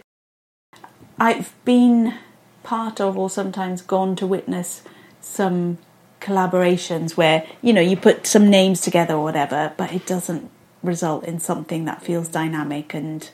I've 1.18 1.54
been 1.64 2.14
part 2.62 3.00
of 3.00 3.16
or 3.16 3.30
sometimes 3.30 3.80
gone 3.80 4.16
to 4.16 4.26
witness 4.26 4.82
some 5.20 5.78
collaborations 6.20 7.16
where 7.16 7.46
you 7.62 7.72
know 7.72 7.80
you 7.80 7.96
put 7.96 8.26
some 8.26 8.50
names 8.50 8.80
together 8.80 9.14
or 9.14 9.22
whatever, 9.22 9.72
but 9.76 9.92
it 9.92 10.06
doesn't 10.06 10.50
result 10.82 11.24
in 11.24 11.40
something 11.40 11.84
that 11.86 12.02
feels 12.02 12.28
dynamic 12.28 12.94
and 12.94 13.30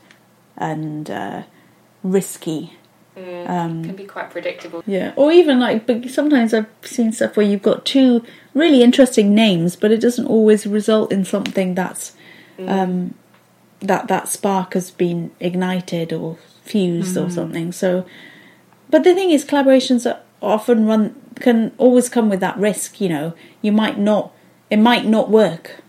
and 0.56 1.10
uh, 1.10 1.42
risky. 2.02 2.74
Um, 3.14 3.84
Can 3.84 3.94
be 3.94 4.04
quite 4.04 4.30
predictable. 4.30 4.82
Yeah, 4.86 5.12
or 5.16 5.32
even 5.32 5.60
like, 5.60 5.86
but 5.86 6.08
sometimes 6.08 6.54
I've 6.54 6.66
seen 6.82 7.12
stuff 7.12 7.36
where 7.36 7.44
you've 7.44 7.62
got 7.62 7.84
two 7.84 8.24
really 8.54 8.82
interesting 8.82 9.34
names, 9.34 9.76
but 9.76 9.90
it 9.90 10.00
doesn't 10.00 10.26
always 10.26 10.66
result 10.66 11.12
in 11.12 11.24
something 11.24 11.74
that's 11.74 12.12
um, 12.66 13.14
that 13.80 14.08
that 14.08 14.28
spark 14.28 14.74
has 14.74 14.90
been 14.90 15.30
ignited 15.40 16.12
or 16.12 16.38
fused 16.62 17.16
or 17.16 17.28
something. 17.28 17.72
So, 17.72 18.06
but 18.88 19.04
the 19.04 19.14
thing 19.14 19.30
is, 19.30 19.44
collaborations 19.44 20.10
are 20.10 20.20
often 20.40 20.86
run 20.86 21.14
can 21.40 21.72
always 21.78 22.08
come 22.08 22.30
with 22.30 22.40
that 22.40 22.56
risk. 22.56 23.00
You 23.00 23.08
know, 23.10 23.34
you 23.60 23.72
might 23.72 23.98
not, 23.98 24.32
it 24.70 24.78
might 24.78 25.04
not 25.04 25.30
work, 25.30 25.82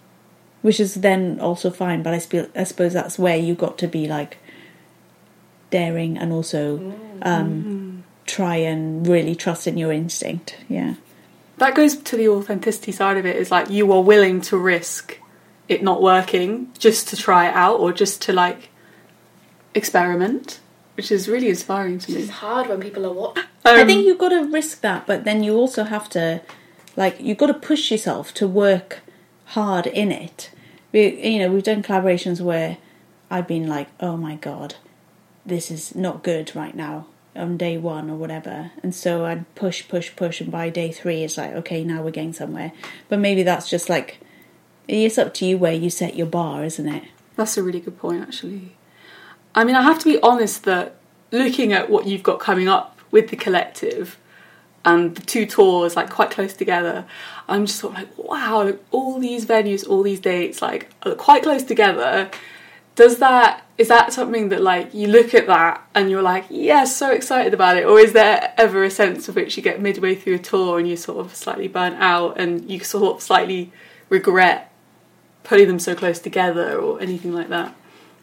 which 0.61 0.79
is 0.79 0.95
then 0.95 1.39
also 1.39 1.69
fine. 1.69 2.03
But 2.03 2.13
I, 2.13 2.17
spe- 2.17 2.55
I 2.55 2.63
suppose 2.63 2.91
that's 2.91 3.17
where 3.17 3.37
you 3.37 3.55
got 3.55 3.77
to 3.79 3.87
be 3.87 4.07
like 4.07 4.39
daring 5.77 6.17
and 6.21 6.31
also 6.37 6.93
um, 7.23 8.03
try 8.25 8.57
and 8.71 9.07
really 9.13 9.35
trust 9.35 9.67
in 9.67 9.75
your 9.77 9.91
instinct. 9.91 10.57
Yeah. 10.69 10.93
That 11.57 11.75
goes 11.75 11.93
to 12.09 12.17
the 12.17 12.27
authenticity 12.29 12.91
side 12.91 13.17
of 13.17 13.25
it. 13.25 13.35
Is 13.35 13.51
like 13.51 13.69
you 13.77 13.91
are 13.95 14.03
willing 14.13 14.41
to 14.49 14.55
risk 14.57 15.19
it 15.67 15.81
not 15.89 15.99
working 16.01 16.49
just 16.85 17.07
to 17.09 17.15
try 17.15 17.41
it 17.49 17.55
out 17.65 17.79
or 17.79 17.93
just 17.93 18.21
to 18.25 18.33
like 18.33 18.69
experiment, 19.73 20.59
which 20.97 21.09
is 21.11 21.27
really 21.27 21.49
inspiring 21.49 21.99
to 21.99 22.11
me. 22.11 22.21
It's 22.21 22.29
hard 22.45 22.67
when 22.69 22.79
people 22.79 23.05
are 23.05 23.13
watching. 23.13 23.43
I 23.65 23.81
Um, 23.81 23.87
think 23.87 24.05
you've 24.05 24.23
got 24.25 24.29
to 24.29 24.43
risk 24.59 24.81
that, 24.81 25.07
but 25.07 25.23
then 25.23 25.43
you 25.43 25.55
also 25.55 25.83
have 25.85 26.07
to, 26.09 26.41
like, 26.95 27.15
you've 27.25 27.41
got 27.43 27.47
to 27.47 27.67
push 27.69 27.91
yourself 27.91 28.33
to 28.39 28.45
work 28.47 29.01
hard 29.57 29.87
in 29.87 30.11
it. 30.11 30.51
We, 30.91 31.01
you 31.31 31.39
know, 31.39 31.49
we've 31.51 31.63
done 31.63 31.81
collaborations 31.81 32.41
where 32.41 32.77
I've 33.31 33.47
been 33.47 33.67
like, 33.75 33.87
oh 33.99 34.17
my 34.17 34.35
god, 34.35 34.75
this 35.45 35.69
is 35.71 35.95
not 35.95 36.23
good 36.23 36.55
right 36.55 36.75
now 36.75 37.07
on 37.35 37.57
day 37.57 37.77
one 37.77 38.09
or 38.09 38.15
whatever. 38.15 38.71
And 38.81 38.93
so 38.93 39.25
I'd 39.25 39.53
push, 39.55 39.87
push, 39.87 40.15
push, 40.15 40.39
and 40.39 40.51
by 40.51 40.69
day 40.69 40.91
three, 40.91 41.23
it's 41.23 41.37
like, 41.37 41.51
okay, 41.53 41.83
now 41.83 42.01
we're 42.03 42.11
getting 42.11 42.33
somewhere. 42.33 42.71
But 43.09 43.19
maybe 43.19 43.43
that's 43.43 43.69
just 43.69 43.89
like, 43.89 44.19
it's 44.87 45.17
up 45.17 45.33
to 45.35 45.45
you 45.45 45.57
where 45.57 45.73
you 45.73 45.89
set 45.89 46.15
your 46.15 46.27
bar, 46.27 46.63
isn't 46.63 46.87
it? 46.87 47.03
That's 47.35 47.57
a 47.57 47.63
really 47.63 47.79
good 47.79 47.97
point, 47.97 48.21
actually. 48.21 48.75
I 49.55 49.63
mean, 49.63 49.75
I 49.75 49.81
have 49.81 49.99
to 49.99 50.05
be 50.05 50.19
honest 50.21 50.63
that 50.65 50.95
looking 51.31 51.73
at 51.73 51.89
what 51.89 52.05
you've 52.05 52.23
got 52.23 52.39
coming 52.39 52.67
up 52.67 52.99
with 53.11 53.29
the 53.29 53.35
collective 53.35 54.17
and 54.85 55.15
the 55.15 55.21
two 55.21 55.45
tours, 55.45 55.95
like 55.95 56.09
quite 56.09 56.29
close 56.29 56.53
together, 56.53 57.05
I'm 57.47 57.65
just 57.65 57.79
sort 57.79 57.93
of 57.93 57.99
like, 57.99 58.17
wow, 58.17 58.63
look, 58.63 58.83
all 58.91 59.19
these 59.19 59.45
venues, 59.45 59.87
all 59.87 60.03
these 60.03 60.19
dates, 60.19 60.61
like 60.61 60.91
quite 61.17 61.43
close 61.43 61.63
together. 61.63 62.29
Does 62.95 63.17
that 63.17 63.62
is 63.77 63.87
that 63.87 64.13
something 64.13 64.49
that 64.49 64.61
like 64.61 64.93
you 64.93 65.07
look 65.07 65.33
at 65.33 65.47
that 65.47 65.87
and 65.95 66.09
you're 66.09 66.21
like, 66.21 66.45
yeah, 66.49 66.83
so 66.83 67.11
excited 67.11 67.53
about 67.53 67.77
it, 67.77 67.85
or 67.85 67.99
is 67.99 68.13
there 68.13 68.53
ever 68.57 68.83
a 68.83 68.89
sense 68.89 69.27
of 69.27 69.35
which 69.35 69.57
you 69.57 69.63
get 69.63 69.81
midway 69.81 70.15
through 70.15 70.35
a 70.35 70.39
tour 70.39 70.77
and 70.77 70.87
you 70.87 70.95
sort 70.95 71.25
of 71.25 71.35
slightly 71.35 71.67
burnt 71.67 71.95
out 71.95 72.39
and 72.39 72.69
you 72.69 72.79
sort 72.79 73.15
of 73.15 73.21
slightly 73.21 73.71
regret 74.09 74.71
putting 75.43 75.67
them 75.67 75.79
so 75.79 75.95
close 75.95 76.19
together 76.19 76.79
or 76.79 77.01
anything 77.01 77.33
like 77.33 77.49
that? 77.49 77.75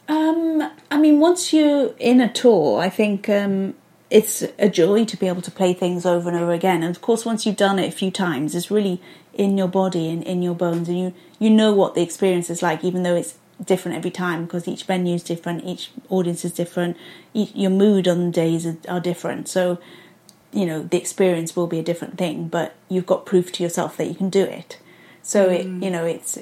Um, 0.09 0.71
I 0.91 0.99
mean, 0.99 1.21
once 1.21 1.53
you're 1.53 1.95
in 1.99 2.21
a 2.21 2.33
tour, 2.33 2.81
I 2.81 2.89
think 2.89 3.29
um, 3.29 3.75
it's 4.09 4.43
a 4.59 4.69
joy 4.69 5.05
to 5.05 5.17
be 5.17 5.29
able 5.29 5.43
to 5.43 5.51
play 5.51 5.73
things 5.73 6.05
over 6.07 6.29
and 6.29 6.39
over 6.39 6.53
again. 6.53 6.83
And 6.83 6.95
of 6.95 7.03
course, 7.03 7.25
once 7.25 7.47
you've 7.47 7.57
done 7.57 7.79
it 7.79 7.89
a 7.89 7.97
few 7.97 8.11
times, 8.11 8.55
it's 8.55 8.71
really 8.71 9.01
in 9.35 9.57
your 9.57 9.69
body 9.69 10.11
and 10.11 10.23
in 10.25 10.43
your 10.43 10.55
bones, 10.55 10.89
and 10.89 10.99
you 10.99 11.15
you 11.39 11.51
know 11.51 11.73
what 11.73 11.95
the 11.95 12.03
experience 12.03 12.51
is 12.51 12.63
like, 12.63 12.83
even 12.85 13.05
though 13.05 13.15
it's 13.15 13.35
different 13.65 13.97
every 13.97 14.11
time 14.11 14.45
because 14.45 14.67
each 14.67 14.85
venue 14.85 15.15
is 15.15 15.23
different, 15.23 15.65
each 15.65 15.91
audience 16.09 16.45
is 16.45 16.53
different, 16.53 16.97
each, 17.35 17.55
your 17.55 17.71
mood 17.71 18.09
on 18.09 18.31
days 18.31 18.67
are, 18.67 18.77
are 18.89 19.01
different. 19.01 19.49
So, 19.49 19.79
you 20.53 20.67
know, 20.67 20.83
the 20.83 20.97
experience 20.97 21.55
will 21.55 21.67
be 21.67 21.79
a 21.79 21.83
different 21.83 22.19
thing, 22.19 22.49
but 22.49 22.75
you've 22.89 23.07
got 23.07 23.27
proof 23.27 23.53
to 23.53 23.63
yourself 23.63 23.97
that 23.97 24.07
you 24.07 24.15
can 24.15 24.31
do 24.31 24.43
it. 24.43 24.79
So 25.23 25.49
it, 25.49 25.67
you 25.67 25.91
know, 25.91 26.05
it's 26.05 26.39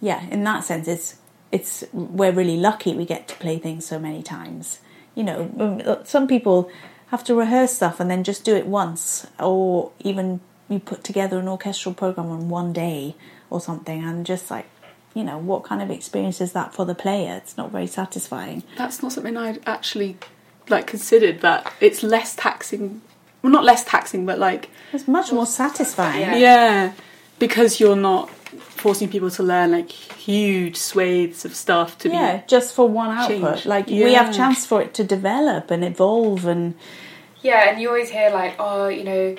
yeah, 0.00 0.26
in 0.30 0.44
that 0.44 0.64
sense, 0.64 0.88
it's 0.88 1.16
it's 1.52 1.84
we're 1.92 2.32
really 2.32 2.56
lucky 2.56 2.94
we 2.94 3.04
get 3.04 3.28
to 3.28 3.34
play 3.36 3.58
things 3.58 3.86
so 3.86 3.98
many 3.98 4.22
times. 4.22 4.80
You 5.14 5.22
know, 5.22 5.50
um, 5.58 6.04
some 6.04 6.26
people 6.26 6.70
have 7.08 7.22
to 7.24 7.34
rehearse 7.34 7.72
stuff 7.72 8.00
and 8.00 8.10
then 8.10 8.24
just 8.24 8.44
do 8.44 8.56
it 8.56 8.66
once, 8.66 9.26
or 9.38 9.92
even 10.00 10.40
you 10.68 10.78
put 10.80 11.04
together 11.04 11.38
an 11.38 11.46
orchestral 11.46 11.94
program 11.94 12.28
on 12.30 12.48
one 12.48 12.72
day 12.72 13.14
or 13.50 13.60
something, 13.60 14.02
and 14.02 14.26
just 14.26 14.50
like, 14.50 14.66
you 15.14 15.22
know, 15.24 15.38
what 15.38 15.62
kind 15.64 15.80
of 15.80 15.90
experience 15.90 16.40
is 16.40 16.52
that 16.52 16.74
for 16.74 16.84
the 16.84 16.94
player? 16.94 17.34
It's 17.36 17.56
not 17.56 17.70
very 17.70 17.86
satisfying. 17.86 18.62
That's 18.76 19.02
not 19.02 19.12
something 19.12 19.36
I'd 19.36 19.60
actually 19.66 20.16
like 20.68 20.86
considered. 20.86 21.40
That 21.40 21.72
it's 21.80 22.02
less 22.02 22.34
taxing. 22.34 23.00
Well, 23.42 23.52
not 23.52 23.64
less 23.64 23.84
taxing, 23.84 24.26
but 24.26 24.38
like 24.38 24.70
It's 24.92 25.06
much 25.06 25.30
more 25.32 25.46
satisfying. 25.46 26.20
Yeah. 26.22 26.36
yeah, 26.36 26.92
because 27.38 27.78
you're 27.80 27.96
not 27.96 28.30
forcing 28.30 29.08
people 29.08 29.30
to 29.30 29.42
learn 29.42 29.72
like 29.72 29.90
huge 29.90 30.76
swathes 30.76 31.44
of 31.44 31.54
stuff 31.54 31.98
to 31.98 32.08
Yeah, 32.08 32.38
be. 32.38 32.42
just 32.46 32.74
for 32.74 32.88
one 32.88 33.10
output. 33.16 33.54
Change. 33.56 33.66
Like 33.66 33.86
we 33.88 34.14
have 34.14 34.34
chance 34.34 34.64
for 34.66 34.80
it 34.82 34.94
to 34.94 35.04
develop 35.04 35.70
and 35.70 35.84
evolve 35.84 36.44
and 36.46 36.74
Yeah, 37.42 37.68
and 37.68 37.80
you 37.80 37.88
always 37.88 38.10
hear 38.10 38.30
like, 38.30 38.54
oh, 38.58 38.88
you 38.88 39.04
know, 39.04 39.36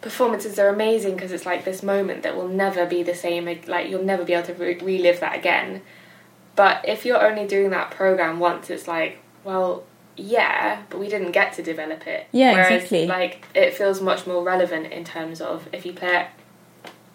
performances 0.00 0.58
are 0.58 0.68
amazing 0.68 1.14
because 1.14 1.32
it's 1.32 1.46
like 1.46 1.64
this 1.64 1.82
moment 1.82 2.22
that 2.22 2.36
will 2.36 2.48
never 2.48 2.86
be 2.86 3.02
the 3.02 3.14
same. 3.14 3.44
Like 3.66 3.88
you'll 3.88 4.04
never 4.04 4.24
be 4.24 4.32
able 4.32 4.46
to 4.46 4.54
re- 4.54 4.78
relive 4.78 5.20
that 5.20 5.36
again. 5.36 5.82
But 6.56 6.86
if 6.88 7.04
you're 7.04 7.24
only 7.24 7.46
doing 7.46 7.70
that 7.70 7.90
program 7.90 8.38
once, 8.38 8.70
it's 8.70 8.88
like, 8.88 9.18
well, 9.44 9.84
yeah, 10.16 10.82
but 10.90 10.98
we 10.98 11.08
didn't 11.08 11.32
get 11.32 11.52
to 11.54 11.62
develop 11.62 12.06
it. 12.06 12.26
Yeah, 12.32 12.52
Whereas, 12.52 12.72
exactly. 12.72 13.06
Like 13.06 13.46
it 13.54 13.74
feels 13.74 14.00
much 14.00 14.26
more 14.26 14.42
relevant 14.42 14.92
in 14.92 15.04
terms 15.04 15.40
of 15.40 15.68
if 15.72 15.86
you 15.86 15.92
play 15.92 16.22
it 16.22 16.26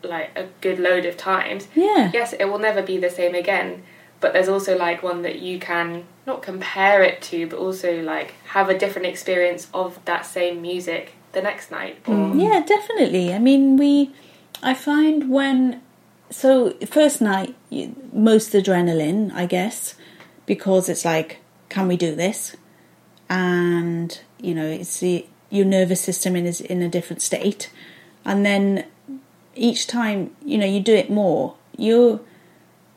like 0.03 0.31
a 0.35 0.47
good 0.61 0.79
load 0.79 1.05
of 1.05 1.17
times. 1.17 1.67
Yeah. 1.75 2.11
Yes, 2.13 2.33
it 2.33 2.45
will 2.45 2.59
never 2.59 2.81
be 2.81 2.97
the 2.97 3.09
same 3.09 3.35
again. 3.35 3.83
But 4.21 4.33
there's 4.33 4.47
also 4.47 4.77
like 4.77 5.03
one 5.03 5.23
that 5.23 5.39
you 5.39 5.59
can 5.59 6.05
not 6.25 6.41
compare 6.41 7.03
it 7.03 7.21
to, 7.23 7.47
but 7.47 7.59
also 7.59 8.01
like 8.01 8.33
have 8.49 8.69
a 8.69 8.77
different 8.77 9.07
experience 9.07 9.67
of 9.73 9.99
that 10.05 10.25
same 10.25 10.61
music 10.61 11.14
the 11.35 11.41
next 11.43 11.69
night. 11.69 11.97
Or 12.07 12.15
mm. 12.15 12.41
Yeah, 12.41 12.61
definitely. 12.65 13.31
I 13.31 13.37
mean, 13.37 13.77
we. 13.77 14.11
I 14.63 14.73
find 14.73 15.29
when. 15.29 15.81
So, 16.31 16.71
first 16.87 17.21
night, 17.21 17.55
most 18.11 18.53
adrenaline, 18.53 19.31
I 19.31 19.45
guess, 19.45 19.93
because 20.47 20.89
it's 20.89 21.05
like, 21.05 21.37
can 21.69 21.87
we 21.87 21.97
do 21.97 22.15
this? 22.15 22.55
And, 23.29 24.19
you 24.41 24.55
know, 24.55 24.65
it's 24.65 24.99
the, 24.99 25.27
your 25.51 25.65
nervous 25.65 26.01
system 26.01 26.35
is 26.35 26.61
in 26.61 26.81
a 26.81 26.89
different 26.89 27.21
state. 27.21 27.69
And 28.25 28.43
then 28.43 28.85
each 29.53 29.85
time, 29.85 30.35
you 30.43 30.57
know, 30.57 30.65
you 30.65 30.79
do 30.79 30.95
it 30.95 31.11
more, 31.11 31.55
you. 31.77 32.25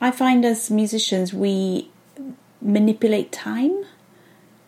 I 0.01 0.11
find 0.11 0.43
as 0.43 0.71
musicians, 0.71 1.33
we 1.33 1.91
manipulate 2.61 3.31
time 3.31 3.85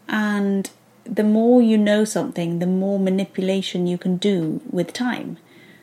and 0.07 0.69
the 1.03 1.23
more 1.23 1.61
you 1.61 1.77
know 1.77 2.05
something, 2.05 2.59
the 2.59 2.67
more 2.67 2.99
manipulation 2.99 3.87
you 3.87 3.97
can 3.97 4.17
do 4.17 4.61
with 4.69 4.93
time. 4.93 5.37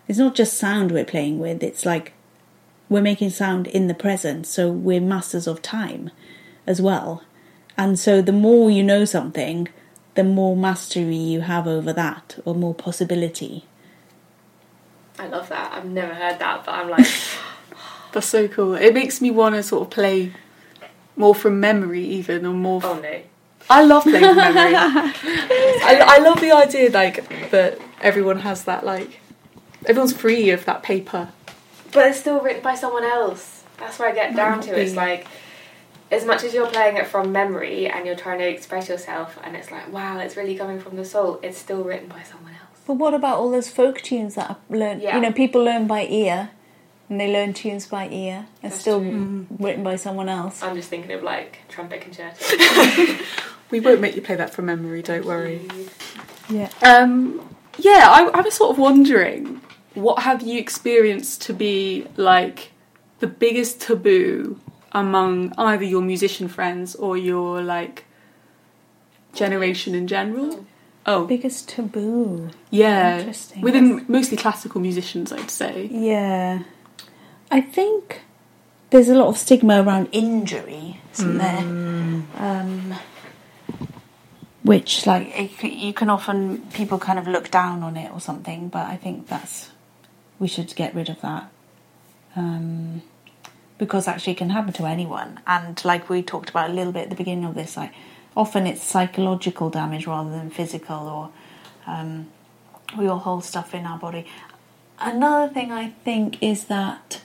It's 0.06 0.18
not 0.18 0.34
just 0.34 0.56
sound 0.56 0.90
we're 0.90 1.04
playing 1.04 1.38
with, 1.38 1.62
it's 1.62 1.84
like 1.84 2.12
we're 2.88 3.02
making 3.02 3.30
sound 3.30 3.66
in 3.66 3.88
the 3.88 3.94
present, 3.94 4.46
so 4.46 4.70
we're 4.70 5.00
masters 5.00 5.46
of 5.46 5.60
time 5.60 6.10
as 6.66 6.80
well. 6.80 7.22
And 7.76 7.98
so 7.98 8.22
the 8.22 8.32
more 8.32 8.70
you 8.70 8.82
know 8.82 9.04
something, 9.04 9.68
the 10.14 10.24
more 10.24 10.56
mastery 10.56 11.16
you 11.16 11.42
have 11.42 11.66
over 11.66 11.92
that, 11.92 12.38
or 12.44 12.54
more 12.54 12.74
possibility. 12.74 13.64
I 15.18 15.26
love 15.26 15.48
that. 15.48 15.72
I've 15.72 15.84
never 15.84 16.14
heard 16.14 16.38
that, 16.38 16.64
but 16.64 16.72
I'm 16.72 16.88
like, 16.88 17.06
That's 18.12 18.26
so 18.26 18.48
cool. 18.48 18.74
It 18.74 18.94
makes 18.94 19.20
me 19.20 19.30
want 19.30 19.54
to 19.54 19.62
sort 19.62 19.82
of 19.82 19.90
play 19.90 20.32
more 21.16 21.34
from 21.34 21.60
memory, 21.60 22.04
even, 22.04 22.46
or 22.46 22.54
more. 22.54 22.80
oh 22.84 23.00
no. 23.00 23.20
I 23.70 23.84
love 23.84 24.02
playing 24.04 24.22
memory. 24.36 24.74
I, 24.76 26.04
I 26.06 26.18
love 26.18 26.40
the 26.40 26.52
idea, 26.52 26.90
like 26.90 27.50
that 27.50 27.78
everyone 28.00 28.40
has 28.40 28.64
that, 28.64 28.84
like 28.84 29.20
everyone's 29.86 30.12
free 30.12 30.50
of 30.50 30.64
that 30.64 30.82
paper. 30.82 31.30
But 31.92 32.06
it's 32.08 32.20
still 32.20 32.40
written 32.40 32.62
by 32.62 32.74
someone 32.74 33.04
else. 33.04 33.64
That's 33.78 33.98
where 33.98 34.08
I 34.08 34.14
get 34.14 34.34
down 34.34 34.58
not 34.58 34.62
to. 34.64 34.78
It's 34.78 34.94
like, 34.94 35.26
as 36.10 36.24
much 36.24 36.42
as 36.44 36.54
you're 36.54 36.66
playing 36.66 36.96
it 36.96 37.06
from 37.06 37.32
memory 37.32 37.86
and 37.86 38.06
you're 38.06 38.16
trying 38.16 38.38
to 38.38 38.48
express 38.48 38.88
yourself, 38.88 39.38
and 39.42 39.56
it's 39.56 39.70
like, 39.70 39.92
wow, 39.92 40.18
it's 40.18 40.36
really 40.36 40.56
coming 40.56 40.80
from 40.80 40.96
the 40.96 41.04
soul, 41.04 41.38
it's 41.42 41.58
still 41.58 41.84
written 41.84 42.08
by 42.08 42.22
someone 42.22 42.52
else. 42.52 42.80
But 42.86 42.94
what 42.94 43.14
about 43.14 43.38
all 43.38 43.50
those 43.50 43.68
folk 43.68 44.00
tunes 44.00 44.34
that 44.36 44.50
are 44.50 44.56
learned? 44.70 45.02
Yeah. 45.02 45.16
You 45.16 45.22
know, 45.22 45.32
people 45.32 45.62
learn 45.62 45.86
by 45.86 46.06
ear, 46.06 46.50
and 47.08 47.20
they 47.20 47.30
learn 47.30 47.52
tunes 47.52 47.86
by 47.86 48.08
ear. 48.08 48.46
It's 48.54 48.62
That's 48.62 48.80
still 48.80 49.00
true. 49.00 49.10
Mm-hmm. 49.10 49.62
written 49.64 49.82
by 49.84 49.96
someone 49.96 50.28
else. 50.28 50.62
I'm 50.62 50.74
just 50.74 50.88
thinking 50.88 51.12
of 51.12 51.22
like 51.22 51.58
trumpet 51.68 52.00
concerto. 52.00 52.36
We 53.70 53.80
won't 53.80 54.00
make 54.00 54.16
you 54.16 54.22
play 54.22 54.36
that 54.36 54.50
from 54.54 54.66
memory, 54.66 55.02
don't 55.02 55.24
worry. 55.26 55.68
Yeah. 56.48 56.70
Um, 56.82 57.46
yeah, 57.78 58.06
I, 58.10 58.30
I 58.34 58.40
was 58.40 58.54
sort 58.54 58.70
of 58.70 58.78
wondering, 58.78 59.60
what 59.94 60.22
have 60.22 60.42
you 60.42 60.58
experienced 60.58 61.42
to 61.42 61.52
be 61.52 62.06
like 62.16 62.72
the 63.20 63.26
biggest 63.26 63.80
taboo 63.80 64.58
among 64.92 65.52
either 65.58 65.84
your 65.84 66.00
musician 66.02 66.48
friends 66.48 66.94
or 66.94 67.16
your 67.16 67.60
like 67.62 68.04
generation 69.34 69.94
in 69.94 70.06
general? 70.06 70.64
Oh, 71.06 71.26
Biggest 71.26 71.68
taboo. 71.70 72.50
yeah, 72.70 73.18
Interesting. 73.20 73.62
within 73.62 74.04
mostly 74.08 74.36
classical 74.36 74.80
musicians, 74.80 75.32
I'd 75.32 75.50
say. 75.50 75.88
Yeah. 75.90 76.64
I 77.50 77.62
think 77.62 78.22
there's 78.90 79.08
a 79.08 79.14
lot 79.14 79.28
of 79.28 79.38
stigma 79.38 79.82
around 79.82 80.08
injury, 80.12 81.00
isn't 81.14 81.38
there? 81.38 81.58
Um, 82.36 82.94
which, 84.62 85.06
like, 85.06 85.32
it, 85.38 85.62
you 85.62 85.92
can 85.92 86.10
often, 86.10 86.62
people 86.72 86.98
kind 86.98 87.18
of 87.18 87.26
look 87.26 87.50
down 87.50 87.82
on 87.82 87.96
it 87.96 88.12
or 88.12 88.20
something, 88.20 88.68
but 88.68 88.86
I 88.86 88.96
think 88.96 89.28
that's, 89.28 89.70
we 90.38 90.48
should 90.48 90.74
get 90.74 90.94
rid 90.94 91.08
of 91.08 91.20
that. 91.20 91.50
Um, 92.36 93.02
because 93.78 94.08
actually 94.08 94.32
it 94.32 94.38
can 94.38 94.50
happen 94.50 94.72
to 94.74 94.84
anyone. 94.84 95.40
And 95.46 95.82
like 95.84 96.08
we 96.08 96.22
talked 96.22 96.50
about 96.50 96.70
a 96.70 96.72
little 96.72 96.92
bit 96.92 97.04
at 97.04 97.10
the 97.10 97.16
beginning 97.16 97.44
of 97.44 97.54
this, 97.54 97.76
like, 97.76 97.92
often 98.36 98.66
it's 98.66 98.82
psychological 98.82 99.70
damage 99.70 100.06
rather 100.06 100.30
than 100.30 100.50
physical 100.50 101.08
or 101.08 101.30
um, 101.86 102.28
we 102.98 103.06
all 103.06 103.18
hold 103.18 103.44
stuff 103.44 103.74
in 103.74 103.86
our 103.86 103.98
body. 103.98 104.26
Another 104.98 105.52
thing 105.52 105.70
I 105.70 105.90
think 105.90 106.42
is 106.42 106.64
that 106.64 107.22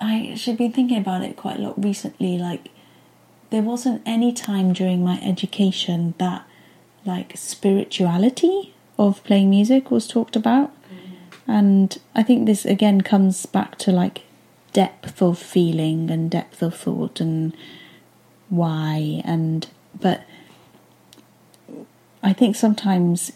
I 0.00 0.34
should 0.34 0.56
be 0.56 0.68
thinking 0.68 0.98
about 0.98 1.22
it 1.22 1.36
quite 1.36 1.58
a 1.58 1.62
lot 1.62 1.82
recently. 1.82 2.38
Like, 2.38 2.70
there 3.52 3.62
wasn't 3.62 4.00
any 4.06 4.32
time 4.32 4.72
during 4.72 5.04
my 5.04 5.20
education 5.20 6.14
that, 6.16 6.44
like, 7.04 7.36
spirituality 7.36 8.72
of 8.98 9.22
playing 9.24 9.50
music 9.50 9.90
was 9.90 10.08
talked 10.08 10.36
about. 10.36 10.70
Mm-hmm. 10.70 11.50
And 11.50 11.98
I 12.14 12.22
think 12.22 12.46
this 12.46 12.64
again 12.64 13.02
comes 13.02 13.44
back 13.44 13.76
to 13.78 13.92
like 13.92 14.22
depth 14.72 15.20
of 15.20 15.38
feeling 15.38 16.10
and 16.10 16.30
depth 16.30 16.62
of 16.62 16.74
thought 16.74 17.20
and 17.20 17.54
why 18.48 19.20
and 19.24 19.66
but 20.00 20.24
I 22.22 22.32
think 22.32 22.56
sometimes 22.56 23.32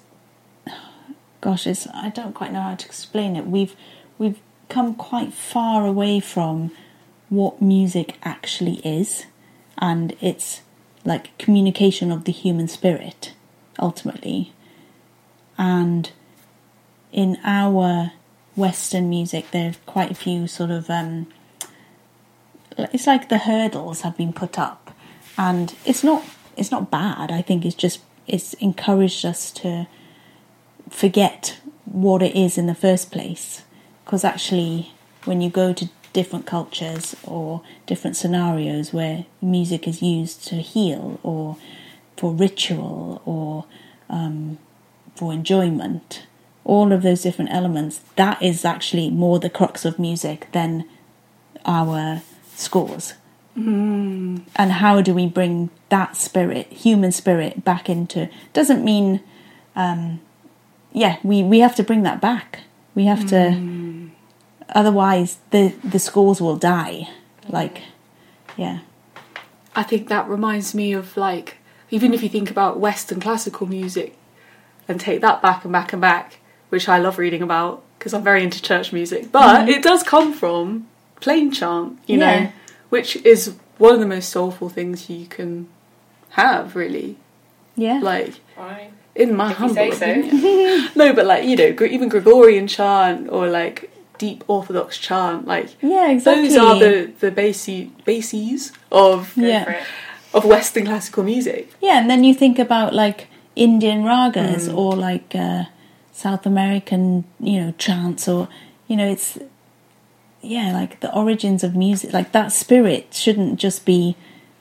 gosh 1.43 1.67
it's 1.67 1.87
I 1.89 2.09
don't 2.09 2.35
quite 2.35 2.53
know 2.53 2.63
how 2.63 2.75
to 2.75 2.87
explain 2.87 3.37
it. 3.37 3.47
We've 3.47 3.77
we've 4.19 4.41
come 4.69 4.95
quite 4.95 5.33
far 5.35 5.87
away 5.87 6.21
from 6.21 6.71
what 7.29 7.61
music 7.61 8.17
actually 8.23 8.77
is 8.77 9.27
and 9.79 10.17
it's 10.21 10.63
like 11.05 11.37
communication 11.39 12.11
of 12.11 12.25
the 12.25 12.33
human 12.33 12.69
spirit 12.69 13.33
ultimately. 13.79 14.53
And 15.59 16.11
in 17.13 17.39
our 17.45 18.13
western 18.55 19.09
music 19.09 19.51
there's 19.51 19.77
quite 19.87 20.11
a 20.11 20.15
few 20.15 20.47
sort 20.47 20.71
of 20.71 20.89
um 20.89 21.27
it's 22.79 23.07
like 23.07 23.29
the 23.29 23.39
hurdles 23.39 24.01
have 24.03 24.17
been 24.17 24.33
put 24.33 24.59
up. 24.59 24.95
And 25.39 25.75
it's 25.85 26.03
not 26.03 26.25
it's 26.57 26.71
not 26.71 26.91
bad. 26.91 27.31
I 27.31 27.43
think 27.43 27.65
it's 27.65 27.77
just 27.77 28.01
it's 28.27 28.55
encouraged 28.55 29.25
us 29.25 29.51
to 29.53 29.87
forget 30.91 31.59
what 31.85 32.23
it 32.23 32.35
is 32.35 32.59
in 32.59 32.67
the 32.67 32.75
first 32.75 33.11
place. 33.11 33.63
Because 34.05 34.25
actually 34.25 34.93
when 35.25 35.41
you 35.41 35.51
go 35.51 35.73
to 35.73 35.89
different 36.17 36.47
cultures 36.47 37.15
or 37.25 37.61
different 37.85 38.17
scenarios 38.17 38.91
where 38.91 39.27
music 39.43 39.87
is 39.87 40.01
used 40.01 40.39
to 40.49 40.55
heal 40.57 41.21
or 41.23 41.59
for 42.17 42.33
ritual 42.33 43.21
or 43.27 43.67
um, 44.09 44.57
for 45.15 45.31
enjoyment. 45.31 46.27
All 46.65 46.91
of 46.91 47.03
those 47.03 47.21
different 47.23 47.51
elements 47.53 48.01
that 48.17 48.43
is 48.43 48.65
actually 48.65 49.11
more 49.11 49.39
the 49.39 49.51
crux 49.51 49.85
of 49.85 49.99
music 49.99 50.49
than 50.53 50.89
our 51.67 52.23
scores. 52.55 53.13
And 54.57 54.73
how 54.83 55.03
do 55.03 55.13
we 55.13 55.27
bring 55.27 55.69
that 55.91 56.17
spirit 56.17 56.67
human 56.73 57.13
spirit 57.13 57.63
back 57.63 57.91
into 57.91 58.29
doesn't 58.55 58.83
mean 58.85 59.21
um 59.77 60.21
yeah 60.93 61.17
we 61.23 61.43
we 61.43 61.59
have 61.61 61.75
to 61.77 61.83
bring 61.83 62.03
that 62.05 62.21
back. 62.23 62.61
We 62.95 63.05
have 63.05 63.27
to 63.29 63.39
otherwise 64.71 65.39
the 65.51 65.69
the 65.85 65.99
scores 65.99 66.41
will 66.41 66.57
die 66.57 67.09
like 67.49 67.83
yeah 68.57 68.81
I 69.75 69.83
think 69.83 70.09
that 70.09 70.27
reminds 70.29 70.75
me 70.75 70.93
of 70.95 71.17
like 71.17 71.59
even 71.91 72.15
if 72.15 72.23
you 72.23 72.29
think 72.29 72.51
about 72.51 72.81
Western 72.81 73.21
classical 73.21 73.67
music 73.67 74.17
and 74.89 74.99
take 74.99 75.21
that 75.21 75.43
back 75.43 75.65
and 75.65 75.73
back 75.73 75.93
and 75.93 76.01
back, 76.01 76.39
which 76.71 76.89
I 76.89 76.99
love 76.99 77.19
reading 77.19 77.43
about 77.43 77.83
because 77.99 78.15
I'm 78.15 78.25
very 78.25 78.43
into 78.43 78.61
church 78.63 78.93
music, 78.93 79.31
but 79.31 79.61
mm-hmm. 79.61 79.69
it 79.69 79.83
does 79.83 80.03
come 80.03 80.33
from 80.33 80.87
plain 81.21 81.53
chant, 81.53 81.99
you 82.07 82.19
Yeah. 82.19 82.41
know, 82.45 82.53
which 82.89 83.17
is 83.17 83.55
one 83.79 83.93
of 83.95 84.01
the 84.01 84.07
most 84.07 84.31
soulful 84.31 84.69
things 84.71 85.11
you 85.11 85.27
can 85.27 85.69
have, 86.31 86.75
really. 86.75 87.17
yeah 87.77 88.01
Like 88.03 88.33
Fine. 88.57 88.93
in 89.15 89.37
my 89.37 89.51
If 89.53 89.59
you 89.61 89.67
humble 89.67 89.75
say 89.75 89.91
so. 89.93 90.11
opinion. 90.11 90.89
no, 90.97 91.13
but 91.13 91.27
like 91.27 91.45
you 91.45 91.55
know, 91.57 91.77
even 91.85 92.09
Gregorian 92.09 92.67
chant 92.67 93.29
or 93.31 93.49
like 93.49 93.91
deep 94.19 94.45
Orthodox 94.49 94.99
chant, 94.99 95.47
like 95.47 95.69
yeah 95.83 96.11
exactly 96.11 96.49
those 96.49 96.57
are 96.59 96.79
the 96.79 97.13
the 97.21 97.31
basi- 97.31 97.91
bases 98.05 98.73
of 98.91 99.37
Yeah. 99.37 99.85
of 100.35 100.45
Western 100.45 100.85
classical 100.87 101.23
music. 101.25 101.73
Yeah, 101.81 101.99
and 102.01 102.11
then 102.11 102.25
you 102.25 102.35
think 102.35 102.59
about 102.59 102.93
like 102.95 103.29
Indian 103.55 104.03
ragas 104.05 104.73
or 104.73 104.95
like 104.95 105.35
uh, 105.35 105.65
South 106.13 106.45
American, 106.47 107.25
you 107.41 107.61
know, 107.61 107.75
chants 107.79 108.29
or 108.29 108.49
you 108.89 108.97
know, 108.97 109.09
it's 109.09 109.39
yeah, 110.43 110.73
like 110.73 111.01
the 111.01 111.13
origins 111.15 111.65
of 111.65 111.75
music, 111.75 112.13
like 112.13 112.33
that 112.33 112.53
spirit 112.53 113.15
shouldn't 113.15 113.59
just 113.59 113.85
be. 113.85 114.17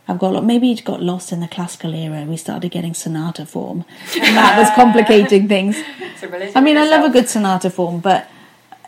I've 0.08 0.20
got 0.20 0.44
maybe 0.46 0.72
it 0.72 0.84
got 0.84 1.02
lost 1.02 1.32
in 1.32 1.40
the 1.40 1.48
classical 1.48 1.94
era. 1.94 2.24
We 2.26 2.38
started 2.38 2.70
getting 2.72 2.94
sonata 2.94 3.46
form, 3.46 3.86
and 4.14 4.38
that 4.38 4.58
was 4.58 4.70
complicating 4.76 5.48
things. 5.48 5.76
It's 6.00 6.24
a 6.24 6.28
religion 6.28 6.54
I 6.56 6.62
mean, 6.62 6.78
I 6.78 6.86
love 6.88 7.04
a 7.06 7.10
good 7.10 7.28
sonata 7.28 7.70
form, 7.70 8.00
but 8.00 8.30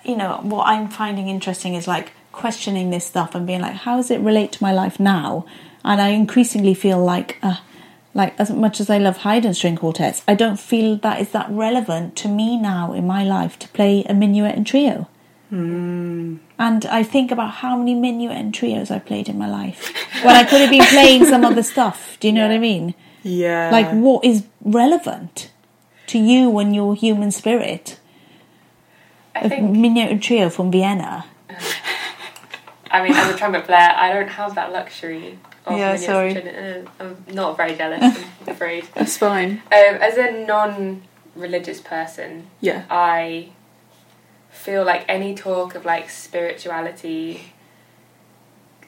you 0.08 0.16
know 0.16 0.40
what 0.44 0.68
I'm 0.68 0.88
finding 0.90 1.28
interesting 1.28 1.76
is 1.76 1.88
like 1.88 2.12
questioning 2.32 2.90
this 2.90 3.06
stuff 3.06 3.36
and 3.36 3.46
being 3.48 3.62
like, 3.62 3.74
how 3.74 3.98
does 3.98 4.12
it 4.12 4.22
relate 4.22 4.52
to 4.54 4.64
my 4.64 4.72
life 4.72 5.00
now? 5.00 5.46
And 5.84 6.02
I 6.02 6.10
increasingly 6.10 6.74
feel 6.74 7.04
like, 7.04 7.38
uh, 7.42 7.58
like 8.14 8.40
as 8.40 8.50
much 8.50 8.80
as 8.80 8.90
I 8.90 8.98
love 8.98 9.18
Haydn 9.18 9.54
string 9.54 9.76
quartets, 9.76 10.24
I 10.28 10.36
don't 10.36 10.60
feel 10.60 10.98
that 10.98 11.20
is 11.22 11.32
that 11.32 11.50
relevant 11.50 12.16
to 12.18 12.28
me 12.28 12.58
now 12.58 12.94
in 12.94 13.08
my 13.08 13.24
life 13.24 13.58
to 13.60 13.68
play 13.70 14.04
a 14.04 14.14
minuet 14.14 14.56
and 14.56 14.66
trio. 14.66 15.08
And 16.60 16.86
I 16.86 17.04
think 17.04 17.32
about 17.32 17.52
how 17.56 17.78
many 17.78 17.96
minuet 17.96 18.36
and 18.36 18.54
trios 18.54 18.92
I 18.92 19.00
played 19.00 19.30
in 19.30 19.38
my 19.38 19.48
life 19.48 19.94
when 20.24 20.36
I 20.36 20.44
could 20.44 20.62
have 20.62 20.70
been 20.70 20.86
playing 20.86 21.26
some 21.26 21.46
other 21.46 21.64
stuff. 21.64 22.18
Do 22.20 22.28
you 22.28 22.34
know 22.34 22.42
what 22.48 22.52
I 22.54 22.60
mean? 22.60 22.96
Yeah. 23.24 23.70
Like, 23.72 23.90
what 23.92 24.26
is 24.26 24.46
relevant 24.62 25.52
to 26.08 26.20
you 26.20 26.58
and 26.60 26.76
your 26.76 26.96
human 26.96 27.32
spirit? 27.32 27.98
I 29.44 29.50
think. 29.50 30.22
trio 30.22 30.50
from 30.50 30.72
Vienna. 30.72 31.26
I 32.92 33.04
mean, 33.04 33.14
as 33.14 33.34
a 33.34 33.38
trumpet 33.38 33.66
player, 33.66 33.94
I 33.96 34.14
don't 34.14 34.30
have 34.30 34.56
that 34.56 34.72
luxury. 34.72 35.40
Of 35.66 35.78
Yeah, 35.78 35.96
sorry. 35.98 36.36
I'm 37.00 37.26
not 37.34 37.58
very 37.58 37.76
jealous. 37.76 38.02
I'm 38.02 38.48
afraid. 38.48 38.88
That's 38.96 39.18
fine. 39.18 39.62
Um, 39.72 39.96
as 40.02 40.18
a 40.18 40.32
non-religious 40.46 41.82
person, 41.82 42.48
Yeah. 42.62 42.86
I 42.90 43.50
feel 44.50 44.84
like 44.84 45.06
any 45.08 45.36
talk 45.36 45.76
of 45.76 45.86
like 45.86 46.10
spirituality, 46.10 47.54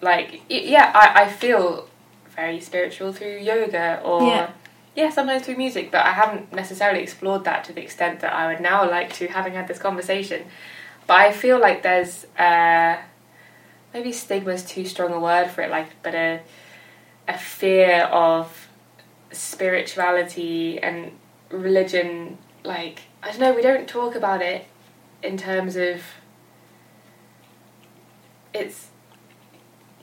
like 0.01 0.41
yeah, 0.49 0.91
I, 0.95 1.23
I 1.23 1.27
feel 1.29 1.87
very 2.35 2.59
spiritual 2.59 3.11
through 3.11 3.37
yoga 3.39 4.01
or 4.03 4.23
Yeah. 4.23 4.49
Yeah, 4.99 5.09
sometimes 5.09 5.43
through 5.43 5.55
music, 5.55 5.91
but 5.91 6.05
I 6.05 6.11
haven't 6.11 6.51
necessarily 6.51 7.01
explored 7.01 7.45
that 7.45 7.63
to 7.63 7.73
the 7.73 7.81
extent 7.81 8.19
that 8.19 8.33
I 8.33 8.51
would 8.51 8.59
now 8.59 8.89
like 8.89 9.13
to, 9.13 9.27
having 9.27 9.53
had 9.53 9.65
this 9.65 9.79
conversation. 9.79 10.43
But 11.07 11.21
I 11.21 11.31
feel 11.31 11.57
like 11.57 11.83
there's 11.83 12.25
uh, 12.37 12.97
maybe 13.93 14.09
is 14.09 14.63
too 14.65 14.83
strong 14.83 15.13
a 15.13 15.19
word 15.19 15.51
for 15.51 15.61
it, 15.61 15.71
like 15.71 15.87
but 16.03 16.15
a 16.15 16.41
a 17.29 17.37
fear 17.37 18.09
of 18.11 18.67
spirituality 19.31 20.79
and 20.79 21.13
religion. 21.49 22.37
Like 22.65 23.03
I 23.23 23.31
don't 23.31 23.39
know, 23.39 23.53
we 23.53 23.61
don't 23.61 23.87
talk 23.87 24.15
about 24.15 24.41
it 24.41 24.67
in 25.23 25.37
terms 25.37 25.77
of 25.77 26.01
it's 28.53 28.87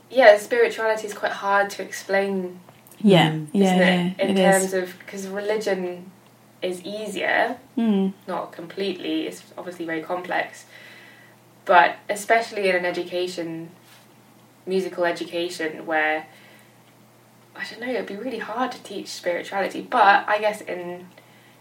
yeah, 0.09 0.39
spirituality 0.39 1.07
is 1.07 1.13
quite 1.13 1.33
hard 1.33 1.69
to 1.71 1.83
explain 1.83 2.61
Yeah, 3.01 3.31
Mm. 3.31 3.47
yeah, 3.53 3.65
isn't 3.65 3.79
yeah. 3.79 4.07
it? 4.07 4.21
In 4.21 4.31
it 4.39 4.43
terms 4.43 4.65
is. 4.67 4.75
of 4.75 4.99
because 5.01 5.27
religion 5.29 6.11
is 6.63 6.83
easier, 6.83 7.57
Mm. 7.77 8.13
not 8.27 8.53
completely. 8.53 9.27
It's 9.27 9.43
obviously 9.59 9.85
very 9.85 10.03
complex, 10.03 10.65
but 11.65 11.97
especially 12.09 12.69
in 12.69 12.77
an 12.77 12.85
education, 12.87 13.71
musical 14.67 15.05
education, 15.05 15.87
where 15.87 16.27
I 17.59 17.65
don't 17.71 17.81
know, 17.81 17.89
it'd 17.91 18.07
be 18.07 18.17
really 18.17 18.39
hard 18.39 18.71
to 18.73 18.83
teach 18.83 19.09
spirituality. 19.09 19.81
But 19.81 20.29
I 20.29 20.39
guess 20.39 20.61
in 20.61 21.07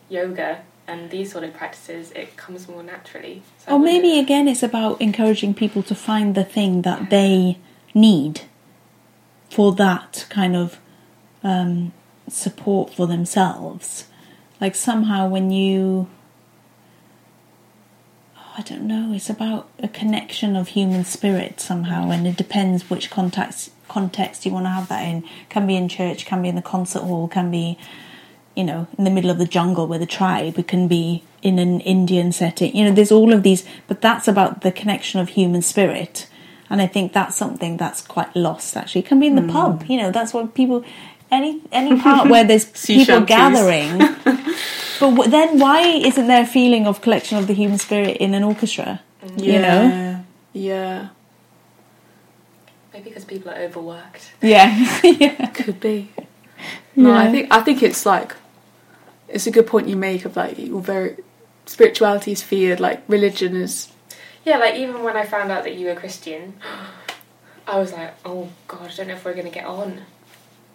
yoga 0.10 0.60
and 0.88 1.10
these 1.10 1.32
sort 1.32 1.44
of 1.46 1.54
practices, 1.54 2.12
it 2.12 2.36
comes 2.36 2.68
more 2.68 2.84
naturally. 2.84 3.42
So 3.66 3.74
Or 3.74 3.80
maybe 3.80 4.20
again, 4.20 4.48
it's 4.50 4.62
about 4.62 5.00
encouraging 5.02 5.54
people 5.54 5.82
to 5.84 5.96
find 5.96 6.36
the 6.36 6.44
thing 6.44 6.82
that 6.82 7.10
they 7.10 7.58
need 7.94 8.42
for 9.50 9.74
that 9.76 10.26
kind 10.30 10.56
of 10.56 10.80
um, 11.46 11.94
support 12.28 12.94
for 12.94 13.08
themselves. 13.08 14.08
Like 14.60 14.76
somehow, 14.76 15.30
when 15.30 15.52
you, 15.52 16.08
oh, 18.38 18.54
I 18.58 18.62
don't 18.64 18.88
know, 18.88 19.14
it's 19.14 19.30
about 19.30 19.70
a 19.80 19.88
connection 19.88 20.58
of 20.58 20.70
human 20.70 21.06
spirit 21.06 21.62
somehow, 21.62 22.10
and 22.10 22.28
it 22.28 22.36
depends 22.36 22.90
which 22.90 23.10
context 23.10 23.72
context 23.88 24.46
you 24.46 24.52
want 24.52 24.66
to 24.66 24.72
have 24.72 24.90
that 24.90 25.08
in. 25.08 25.24
Can 25.48 25.68
be 25.68 25.76
in 25.76 25.88
church, 25.88 26.26
can 26.26 26.42
be 26.42 26.50
in 26.50 26.56
the 26.56 26.62
concert 26.62 27.04
hall, 27.04 27.28
can 27.28 27.52
be 27.52 27.78
you 28.56 28.64
know, 28.64 28.88
in 28.98 29.04
the 29.04 29.12
middle 29.12 29.30
of 29.30 29.38
the 29.38 29.46
jungle 29.46 29.86
with 29.86 30.02
a 30.02 30.06
tribe. 30.06 30.58
It 30.58 30.68
can 30.68 30.88
be 30.88 31.24
in 31.42 31.60
an 31.60 31.82
Indian 31.82 32.32
setting. 32.32 32.76
You 32.76 32.86
know, 32.86 32.94
there's 32.94 33.12
all 33.12 33.34
of 33.34 33.44
these, 33.44 33.66
but 33.88 34.02
that's 34.02 34.28
about 34.28 34.62
the 34.62 34.72
connection 34.72 35.20
of 35.20 35.30
human 35.30 35.62
spirit. 35.62 36.28
And 36.70 36.82
I 36.82 36.88
think 36.88 37.14
that's 37.14 37.36
something 37.36 37.78
that's 37.78 38.02
quite 38.02 38.36
lost. 38.36 38.76
Actually, 38.76 39.02
it 39.02 39.08
can 39.08 39.20
be 39.20 39.28
in 39.28 39.36
the 39.36 39.54
pub. 39.54 39.84
You 39.88 39.98
know, 39.98 40.12
that's 40.12 40.34
what 40.34 40.56
people. 40.56 40.84
Any 41.36 41.62
any 41.72 42.00
part 42.00 42.30
where 42.30 42.44
there's 42.46 42.66
people 42.88 43.22
gathering, 43.22 43.98
but 45.00 45.10
w- 45.18 45.30
then 45.30 45.60
why 45.60 45.82
isn't 45.82 46.28
there 46.28 46.44
a 46.44 46.46
feeling 46.48 46.88
of 46.88 47.02
collection 47.02 47.38
of 47.38 47.48
the 47.48 47.54
human 47.54 47.78
spirit 47.78 48.18
in 48.18 48.34
an 48.34 48.44
orchestra? 48.44 49.02
You 49.38 49.60
know, 49.60 49.82
Yeah. 49.84 50.22
Yeah. 50.54 51.08
maybe 52.94 53.10
because 53.10 53.26
people 53.26 53.52
are 53.52 53.60
overworked. 53.68 54.32
yeah, 54.42 54.70
yeah, 55.04 55.48
Could 55.48 55.80
be. 55.80 56.10
No, 56.96 57.14
I 57.14 57.30
think 57.32 57.52
I 57.52 57.60
think 57.62 57.84
it's 57.84 58.06
like 58.06 58.34
it's 59.28 59.48
a 59.48 59.52
good 59.52 59.68
point 59.68 59.88
you 59.90 59.98
make 59.98 60.24
of 60.26 60.38
like 60.38 60.58
you're 60.58 60.80
very 60.80 61.18
spirituality 61.66 62.32
is 62.32 62.42
feared, 62.42 62.80
like 62.80 63.04
religion 63.10 63.56
is 63.56 63.90
Yeah, 64.46 64.58
like 64.58 64.76
even 64.76 65.04
when 65.04 65.18
I 65.18 65.26
found 65.26 65.52
out 65.52 65.64
that 65.66 65.76
you 65.76 65.88
were 65.88 65.96
Christian, 65.96 66.54
I 67.68 67.80
was 67.80 67.92
like, 67.92 68.14
oh 68.24 68.48
god, 68.68 68.92
I 68.92 68.96
don't 68.96 69.08
know 69.10 69.16
if 69.16 69.26
we're 69.26 69.34
going 69.34 69.52
to 69.52 69.58
get 69.60 69.66
on. 69.66 70.02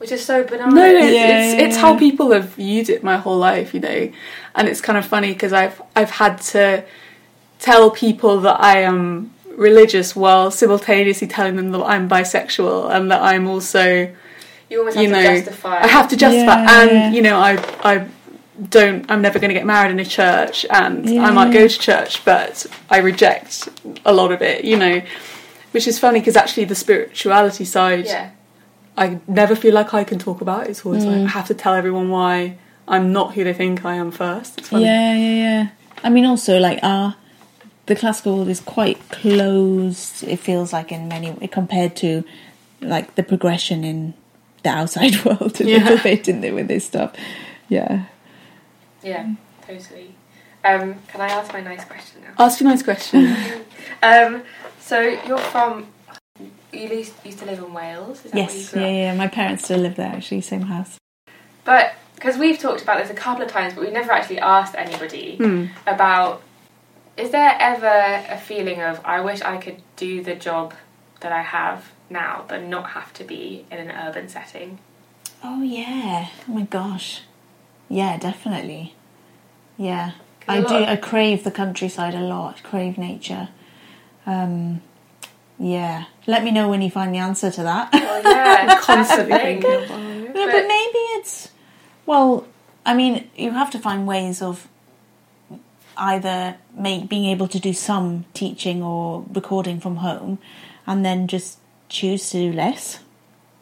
Which 0.01 0.13
is 0.13 0.25
so 0.25 0.45
bananas. 0.45 0.75
No, 0.75 0.81
no, 0.81 0.99
it's, 0.99 1.15
Yeah, 1.15 1.43
it's, 1.43 1.55
yeah, 1.55 1.61
it's 1.67 1.77
yeah. 1.77 1.83
how 1.83 1.99
people 1.99 2.33
have 2.33 2.47
viewed 2.55 2.89
it 2.89 3.05
my 3.05 3.19
whole 3.19 3.37
life, 3.37 3.75
you 3.75 3.81
know. 3.81 4.11
And 4.55 4.67
it's 4.67 4.81
kind 4.81 4.97
of 4.97 5.05
funny 5.05 5.33
because 5.35 5.53
I've 5.53 5.81
I've 5.95 6.11
had 6.11 6.41
to 6.55 6.85
tell 7.59 7.91
people 7.91 8.41
that 8.41 8.59
I 8.61 8.79
am 8.79 9.31
religious 9.55 10.17
while 10.17 10.51
simultaneously 10.51 11.27
telling 11.27 11.57
them 11.57 11.71
that 11.73 11.83
I'm 11.85 12.09
bisexual 12.09 12.91
and 12.95 13.11
that 13.11 13.21
I'm 13.21 13.47
also 13.47 14.11
You 14.71 14.79
almost 14.79 14.97
have 14.97 15.03
you 15.05 15.11
to 15.11 15.15
know 15.17 15.35
justify. 15.37 15.81
I 15.83 15.87
have 15.87 16.09
to 16.09 16.17
justify 16.17 16.63
Yeah. 16.63 16.83
and 16.83 17.15
you 17.15 17.21
know 17.21 17.37
I 17.39 17.53
I 17.85 18.07
don't 18.71 19.11
I'm 19.11 19.21
never 19.21 19.39
going 19.39 19.51
to 19.51 19.55
get 19.61 19.67
married 19.67 19.91
in 19.91 20.01
a 20.01 20.05
church 20.05 20.65
and 20.71 21.07
I 21.07 21.13
Yeah. 21.13 21.31
might 21.31 21.53
go 21.53 21.69
to 21.69 21.79
church 21.79 22.25
but 22.25 22.65
I 22.89 22.99
reject 22.99 23.69
a 24.07 24.13
lot 24.15 24.33
of 24.33 24.41
it, 24.41 24.65
you 24.65 24.79
know. 24.79 25.03
Which 25.73 25.87
is 25.87 25.99
funny 25.99 26.21
because 26.21 26.37
actually 26.37 26.65
the 26.65 26.75
spirituality 26.75 27.67
side 27.67 28.07
Yeah. 28.07 28.31
I 29.01 29.19
never 29.27 29.57
feel 29.57 29.75
like 29.75 29.95
I 29.95 30.05
can 30.05 30.19
talk 30.19 30.41
about. 30.43 30.65
It. 30.67 30.71
It's 30.71 30.85
always 30.87 31.05
Mm. 31.05 31.07
like 31.13 31.23
I 31.25 31.31
have 31.39 31.47
to 31.49 31.55
tell 31.55 31.75
everyone 31.75 32.11
why 32.11 32.59
I'm 32.87 33.13
not 33.13 33.35
who 33.35 33.43
they 33.45 33.55
think 33.55 33.85
I 33.85 33.95
am 33.97 34.11
first. 34.11 34.59
It's 34.59 34.69
funny. 34.69 34.85
Yeah, 34.85 35.15
yeah, 35.17 35.35
yeah. 35.45 35.69
I 36.05 36.11
mean, 36.11 36.27
also 36.27 36.59
like 36.61 36.79
our 36.83 37.17
the 37.87 37.97
classical 37.97 38.37
world 38.37 38.49
is 38.49 38.61
quite 38.61 38.99
closed. 39.09 40.23
It 40.25 40.37
feels 40.39 40.73
like 40.73 40.93
in 40.93 41.09
many 41.09 41.33
compared 41.49 41.97
to 41.97 42.23
like 42.81 43.15
the 43.17 43.23
progression 43.23 43.85
in 43.85 44.15
the 44.63 44.71
outside 44.71 45.17
world 45.25 45.61
a 45.61 45.65
Yeah. 45.65 45.79
little 45.79 45.99
bit 45.99 46.29
in 46.29 46.41
there 46.43 46.55
with 46.55 46.69
this 46.69 46.85
stuff. 46.85 47.13
Yeah. 47.69 48.05
Yeah, 49.03 49.35
totally. 49.67 50.15
Um, 50.63 50.97
can 51.09 51.21
I 51.23 51.29
ask 51.29 51.53
my 51.55 51.63
nice 51.63 51.85
question 51.87 52.21
now? 52.23 52.45
Ask 52.45 52.61
your 52.61 52.69
nice 52.69 52.83
question. 52.83 53.35
Um, 54.03 54.43
so 54.81 55.01
you're 55.01 55.37
from. 55.53 55.87
You 56.73 56.89
used, 56.89 57.13
used 57.25 57.39
to 57.41 57.47
live 57.47 57.59
in 57.59 57.73
Wales. 57.73 58.25
Is 58.25 58.33
that 58.33 58.35
where 58.35 58.51
you 58.51 58.61
Yes. 58.61 58.75
Yeah, 58.75 58.89
yeah. 58.89 59.15
My 59.15 59.29
parents 59.29 59.65
still 59.65 59.81
live 59.81 59.97
there 59.97 60.13
actually, 60.13 60.41
same 60.41 60.63
house. 60.63 60.97
But 61.65 61.95
because 62.15 62.37
we've 62.37 62.59
talked 62.59 62.83
about 62.83 63.01
this 63.01 63.11
a 63.11 63.15
couple 63.15 63.45
of 63.45 63.51
times, 63.51 63.75
but 63.75 63.83
we've 63.83 63.93
never 63.93 64.13
actually 64.13 64.39
asked 64.39 64.75
anybody 64.77 65.37
Hmm. 65.37 65.67
about. 65.87 66.43
Is 67.17 67.31
there 67.31 67.57
ever 67.59 68.25
a 68.31 68.39
feeling 68.39 68.81
of 68.81 69.01
I 69.05 69.21
wish 69.21 69.43
I 69.43 69.57
could 69.59 69.83
do 69.97 70.23
the 70.23 70.35
job 70.35 70.75
that 71.21 71.33
I 71.33 71.43
have 71.43 71.93
now, 72.09 72.45
but 72.49 72.63
not 72.63 72.91
have 72.91 73.13
to 73.15 73.25
be 73.25 73.67
in 73.71 73.79
an 73.79 73.91
urban 73.91 74.29
setting? 74.29 74.79
Oh 75.43 75.63
yeah. 75.63 76.29
Oh 76.49 76.53
my 76.53 76.63
gosh. 76.63 77.23
Yeah, 77.89 78.17
definitely. 78.17 78.95
Yeah. 79.77 80.13
I 80.49 80.61
do 80.63 80.75
I 80.75 80.97
crave 80.97 81.45
the 81.45 81.51
countryside 81.51 82.15
a 82.15 82.21
lot. 82.21 82.63
Crave 82.63 82.97
nature. 82.97 83.49
Um 84.27 84.83
yeah. 85.61 86.05
Let 86.27 86.43
me 86.45 86.51
know 86.51 86.69
when 86.69 86.81
you 86.83 86.91
find 86.91 87.15
the 87.15 87.19
answer 87.19 87.51
to 87.51 87.63
that. 87.63 87.93
Well, 87.93 88.23
yeah, 88.25 88.79
Constantly 88.81 89.29
that's 89.31 89.63
the 89.63 89.69
thinking 89.69 89.85
about 89.85 90.01
it. 90.01 90.35
No, 90.35 90.47
But- 90.47 90.53
but 90.53 90.67
maybe 90.69 90.99
it's 91.19 91.51
well. 92.07 92.47
I 92.87 92.95
mean, 92.95 93.29
you 93.37 93.51
have 93.51 93.71
to 93.73 93.79
find 93.79 94.07
ways 94.07 94.41
of 94.43 94.67
either 95.97 96.57
make 96.75 97.09
being 97.09 97.27
able 97.27 97.47
to 97.49 97.59
do 97.61 97.73
some 97.73 98.25
teaching 98.33 98.83
or 98.83 99.25
recording 99.35 99.81
from 99.81 99.97
home, 99.97 100.39
and 100.87 101.05
then 101.05 101.27
just 101.29 101.59
choose 101.89 102.31
to 102.31 102.39
do 102.39 102.53
less. 102.53 103.01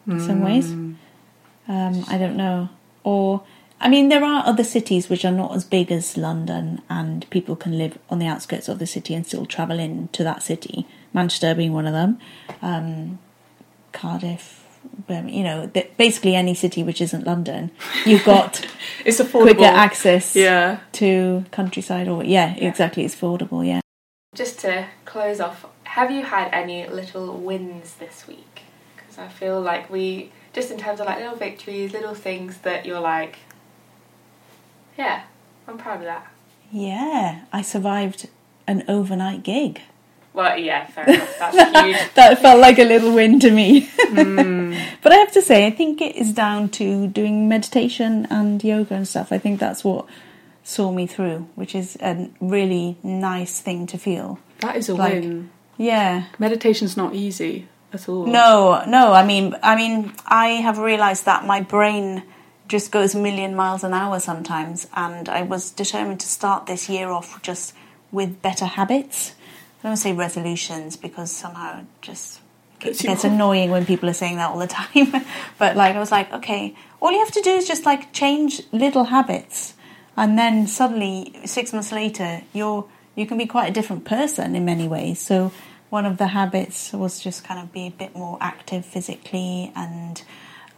In 0.06 0.20
some 0.20 0.40
ways, 0.42 0.70
um, 0.70 0.96
I 2.08 2.16
don't 2.16 2.36
know, 2.36 2.70
or 3.04 3.42
I 3.78 3.90
mean, 3.90 4.08
there 4.08 4.24
are 4.24 4.42
other 4.46 4.64
cities 4.64 5.10
which 5.10 5.22
are 5.24 5.30
not 5.32 5.54
as 5.54 5.64
big 5.64 5.92
as 5.92 6.16
London, 6.16 6.80
and 6.88 7.28
people 7.28 7.56
can 7.56 7.76
live 7.76 7.98
on 8.08 8.18
the 8.18 8.26
outskirts 8.26 8.68
of 8.68 8.78
the 8.78 8.86
city 8.86 9.14
and 9.14 9.26
still 9.26 9.44
travel 9.44 9.78
in 9.78 10.08
to 10.12 10.24
that 10.24 10.42
city. 10.42 10.86
Manchester 11.18 11.54
being 11.54 11.72
one 11.72 11.86
of 11.86 11.92
them, 11.92 12.18
um, 12.62 13.18
Cardiff, 13.92 14.64
Birmingham, 15.08 15.34
you 15.38 15.42
know, 15.44 15.66
th- 15.66 15.90
basically 15.96 16.34
any 16.36 16.54
city 16.54 16.82
which 16.84 17.00
isn't 17.00 17.24
London, 17.26 17.70
you've 18.06 18.24
got 18.24 18.64
It's 19.04 19.18
affordable. 19.20 19.42
quicker 19.56 19.64
access 19.64 20.36
Yeah. 20.36 20.78
to 20.92 21.44
countryside. 21.50 22.06
Or 22.08 22.22
yeah, 22.24 22.54
exactly, 22.56 23.04
it's 23.04 23.16
affordable. 23.16 23.66
Yeah. 23.66 23.80
Just 24.34 24.60
to 24.60 24.86
close 25.04 25.40
off, 25.40 25.66
have 25.84 26.10
you 26.12 26.22
had 26.24 26.48
any 26.52 26.86
little 26.88 27.36
wins 27.36 27.94
this 27.94 28.26
week? 28.28 28.62
Because 28.96 29.18
I 29.18 29.26
feel 29.28 29.60
like 29.60 29.90
we, 29.90 30.30
just 30.52 30.70
in 30.70 30.78
terms 30.78 31.00
of 31.00 31.06
like 31.06 31.18
little 31.18 31.34
victories, 31.36 31.92
little 31.92 32.14
things 32.14 32.58
that 32.58 32.86
you're 32.86 33.00
like, 33.00 33.38
yeah, 34.96 35.22
I'm 35.66 35.78
proud 35.78 35.98
of 35.98 36.04
that. 36.04 36.26
Yeah, 36.70 37.40
I 37.52 37.62
survived 37.62 38.28
an 38.68 38.84
overnight 38.86 39.42
gig. 39.42 39.80
Well, 40.38 40.56
yeah, 40.56 40.86
fair 40.86 41.04
enough. 41.04 41.36
That's 41.38 41.56
huge. 41.84 42.14
that 42.14 42.38
felt 42.40 42.60
like 42.60 42.78
a 42.78 42.84
little 42.84 43.12
win 43.12 43.40
to 43.40 43.50
me. 43.50 43.88
Mm. 43.88 44.80
but 45.02 45.10
I 45.12 45.16
have 45.16 45.32
to 45.32 45.42
say, 45.42 45.66
I 45.66 45.70
think 45.70 46.00
it 46.00 46.14
is 46.14 46.32
down 46.32 46.68
to 46.78 47.08
doing 47.08 47.48
meditation 47.48 48.26
and 48.30 48.62
yoga 48.62 48.94
and 48.94 49.08
stuff. 49.08 49.32
I 49.32 49.38
think 49.38 49.58
that's 49.58 49.82
what 49.82 50.06
saw 50.62 50.92
me 50.92 51.08
through, 51.08 51.48
which 51.56 51.74
is 51.74 51.96
a 52.00 52.30
really 52.40 52.98
nice 53.02 53.60
thing 53.60 53.86
to 53.88 53.98
feel. 53.98 54.38
That 54.60 54.76
is 54.76 54.88
a 54.88 54.94
Like- 54.94 55.14
win. 55.14 55.50
Yeah. 55.76 56.26
Meditation's 56.38 56.96
not 56.96 57.14
easy 57.16 57.66
at 57.92 58.08
all. 58.08 58.26
No, 58.26 58.84
no. 58.86 59.12
I 59.12 59.24
mean, 59.26 59.56
I 59.62 59.74
mean, 59.74 60.12
I 60.26 60.48
have 60.62 60.78
realised 60.78 61.24
that 61.24 61.44
my 61.46 61.60
brain 61.62 62.22
just 62.68 62.92
goes 62.92 63.14
a 63.14 63.18
million 63.18 63.56
miles 63.56 63.82
an 63.82 63.92
hour 63.94 64.20
sometimes, 64.20 64.86
and 64.94 65.28
I 65.28 65.42
was 65.42 65.70
determined 65.70 66.20
to 66.20 66.28
start 66.28 66.66
this 66.66 66.88
year 66.88 67.08
off 67.10 67.40
just 67.42 67.74
with 68.12 68.40
better 68.42 68.66
habits. 68.66 69.32
I 69.78 69.82
don't 69.82 69.90
want 69.90 69.98
to 69.98 70.02
say 70.02 70.12
resolutions 70.12 70.96
because 70.96 71.30
somehow 71.30 71.80
it 71.80 71.86
just 72.02 72.40
it 72.80 72.98
gets 72.98 73.24
annoying 73.24 73.70
when 73.70 73.86
people 73.86 74.08
are 74.08 74.14
saying 74.14 74.36
that 74.36 74.50
all 74.50 74.58
the 74.58 74.66
time. 74.66 75.24
but 75.58 75.76
like, 75.76 75.94
I 75.94 75.98
was 75.98 76.10
like, 76.10 76.32
okay, 76.32 76.74
all 77.00 77.12
you 77.12 77.18
have 77.20 77.32
to 77.32 77.42
do 77.42 77.50
is 77.50 77.66
just 77.66 77.86
like 77.86 78.12
change 78.12 78.62
little 78.72 79.04
habits, 79.04 79.74
and 80.16 80.38
then 80.38 80.66
suddenly 80.66 81.32
six 81.44 81.72
months 81.72 81.92
later, 81.92 82.42
you're 82.52 82.88
you 83.14 83.26
can 83.26 83.38
be 83.38 83.46
quite 83.46 83.68
a 83.68 83.72
different 83.72 84.04
person 84.04 84.54
in 84.54 84.64
many 84.64 84.86
ways. 84.86 85.20
So 85.20 85.52
one 85.90 86.06
of 86.06 86.18
the 86.18 86.28
habits 86.28 86.92
was 86.92 87.18
just 87.20 87.44
kind 87.44 87.60
of 87.60 87.72
be 87.72 87.86
a 87.86 87.90
bit 87.90 88.14
more 88.14 88.38
active 88.40 88.84
physically 88.84 89.72
and 89.74 90.22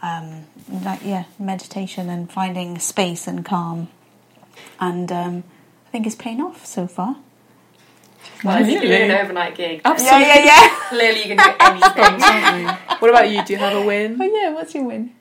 um, 0.01 0.45
like 0.69 1.01
yeah, 1.03 1.25
meditation 1.37 2.09
and 2.09 2.31
finding 2.31 2.79
space 2.79 3.27
and 3.27 3.45
calm, 3.45 3.89
and 4.79 5.11
um, 5.11 5.43
I 5.87 5.89
think 5.91 6.05
it's 6.05 6.15
paying 6.15 6.41
off 6.41 6.65
so 6.65 6.87
far. 6.87 7.17
Well, 8.43 8.61
if 8.61 8.67
you're 8.67 8.81
Really? 8.81 8.97
doing 8.97 9.11
an 9.11 9.17
overnight 9.23 9.55
gig, 9.55 9.81
Absolutely. 9.85 10.21
Yeah, 10.27 10.37
yeah, 10.39 10.45
yeah. 10.45 10.75
clearly 10.89 11.19
you 11.27 11.35
can 11.35 11.37
do 11.37 11.53
anything. 11.59 12.77
What 12.99 13.09
about 13.09 13.29
you? 13.29 13.43
Do 13.45 13.53
you 13.53 13.59
have 13.59 13.75
a 13.75 13.85
win? 13.85 14.17
Oh 14.21 14.25
yeah, 14.25 14.49
what's 14.53 14.73
your 14.75 14.83
win? 14.85 15.11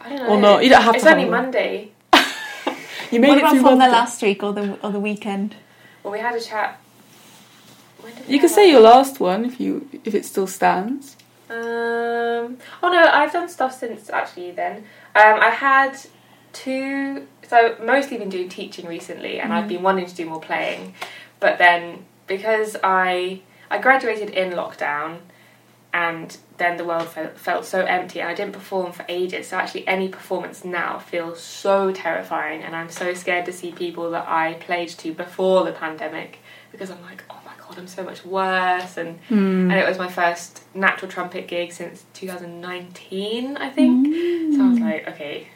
I 0.00 0.08
don't 0.10 0.18
know. 0.18 0.28
Or 0.28 0.40
not, 0.40 0.64
you 0.64 0.70
don't 0.70 0.82
have 0.82 0.94
it's 0.94 1.04
to 1.04 1.10
have 1.10 1.18
only. 1.18 1.30
Monday. 1.30 1.90
You 3.10 3.20
made 3.20 3.28
What 3.28 3.38
it 3.38 3.40
about 3.40 3.50
through 3.52 3.60
from 3.62 3.78
the 3.78 3.88
last 3.88 4.20
week 4.22 4.42
or 4.42 4.52
the 4.52 4.78
or 4.84 4.90
the 4.92 5.00
weekend? 5.00 5.54
Well, 6.02 6.12
we 6.12 6.18
had 6.20 6.34
a 6.34 6.40
chat. 6.40 6.78
When 8.02 8.14
did 8.14 8.28
You 8.28 8.38
can 8.38 8.50
say 8.50 8.64
our- 8.66 8.72
your 8.72 8.80
last 8.82 9.18
one 9.18 9.46
if 9.46 9.58
you 9.58 9.88
if 10.04 10.14
it 10.14 10.26
still 10.26 10.46
stands. 10.46 11.16
Um. 11.48 12.58
Oh 12.82 12.90
no, 12.90 13.02
I've 13.10 13.32
done 13.32 13.48
stuff 13.48 13.78
since 13.78 14.10
actually. 14.10 14.50
Then 14.50 14.76
um, 15.16 15.40
I 15.40 15.48
had 15.50 15.96
two. 16.52 17.26
So 17.48 17.76
mostly 17.82 18.18
been 18.18 18.28
doing 18.28 18.48
teaching 18.48 18.86
recently, 18.86 19.40
and 19.40 19.52
I've 19.52 19.64
mm. 19.64 19.68
been 19.68 19.82
wanting 19.82 20.06
to 20.06 20.14
do 20.14 20.26
more 20.26 20.40
playing, 20.40 20.94
but 21.40 21.58
then 21.58 22.04
because 22.26 22.76
I 22.84 23.40
I 23.70 23.78
graduated 23.78 24.30
in 24.30 24.52
lockdown, 24.52 25.18
and 25.92 26.36
then 26.58 26.76
the 26.76 26.84
world 26.84 27.08
felt, 27.08 27.38
felt 27.38 27.64
so 27.64 27.84
empty, 27.84 28.20
and 28.20 28.28
I 28.28 28.34
didn't 28.34 28.52
perform 28.52 28.92
for 28.92 29.04
ages. 29.08 29.48
So 29.48 29.56
actually, 29.56 29.88
any 29.88 30.08
performance 30.08 30.64
now 30.64 30.98
feels 30.98 31.40
so 31.40 31.92
terrifying, 31.92 32.62
and 32.62 32.76
I'm 32.76 32.90
so 32.90 33.14
scared 33.14 33.46
to 33.46 33.52
see 33.52 33.72
people 33.72 34.10
that 34.10 34.28
I 34.28 34.54
played 34.54 34.90
to 34.90 35.12
before 35.12 35.64
the 35.64 35.72
pandemic 35.72 36.40
because 36.70 36.90
I'm 36.90 37.02
like, 37.02 37.24
oh 37.30 37.40
my 37.46 37.52
god, 37.58 37.78
I'm 37.78 37.86
so 37.86 38.04
much 38.04 38.24
worse, 38.24 38.98
and 38.98 39.18
hmm. 39.28 39.70
and 39.70 39.72
it 39.72 39.88
was 39.88 39.98
my 39.98 40.08
first 40.08 40.62
natural 40.74 41.10
trumpet 41.10 41.48
gig 41.48 41.72
since 41.72 42.04
2019, 42.12 43.56
I 43.56 43.70
think. 43.70 44.06
So 44.54 44.62
I 44.62 44.68
was 44.68 44.78
hmm. 44.78 44.84
like, 44.84 45.08
okay, 45.08 45.48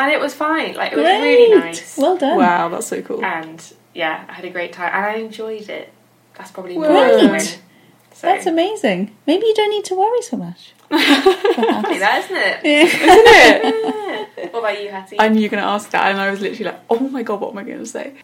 and 0.00 0.10
it 0.10 0.18
was 0.18 0.34
fine. 0.34 0.74
Like 0.74 0.92
it 0.92 0.96
was 0.96 1.04
really 1.04 1.54
nice, 1.54 1.98
Well 1.98 2.16
done. 2.16 2.38
Wow, 2.38 2.70
that's 2.70 2.86
so 2.86 3.02
cool. 3.02 3.22
and 3.22 3.62
yeah, 3.94 4.24
I 4.28 4.32
had 4.32 4.44
a 4.46 4.50
great 4.50 4.72
time, 4.72 4.90
and 4.94 5.04
I 5.04 5.14
enjoyed 5.16 5.68
it. 5.68 5.92
That's 6.36 6.50
probably 6.50 6.76
Great. 6.76 6.88
more 6.88 7.24
of 7.24 7.30
win. 7.30 7.40
So, 7.40 8.26
That's 8.26 8.46
amazing. 8.46 9.14
Maybe 9.26 9.46
you 9.46 9.54
don't 9.54 9.70
need 9.70 9.84
to 9.86 9.94
worry 9.94 10.22
so 10.22 10.36
much. 10.36 10.72
funny 10.88 11.98
that, 11.98 12.24
isn't 12.24 12.36
it? 12.36 12.56
Yeah. 12.64 14.26
What 14.50 14.60
about 14.60 14.82
you, 14.82 14.88
Hattie? 14.88 15.16
I 15.18 15.28
knew 15.28 15.40
you 15.40 15.46
were 15.46 15.50
going 15.50 15.62
to 15.62 15.68
ask 15.68 15.90
that, 15.90 16.10
and 16.10 16.20
I 16.20 16.30
was 16.30 16.40
literally 16.40 16.72
like, 16.72 16.80
"Oh 16.88 16.98
my 16.98 17.22
god, 17.22 17.40
what 17.40 17.52
am 17.52 17.58
I 17.58 17.62
going 17.62 17.78
to 17.78 17.86
say?" 17.86 18.14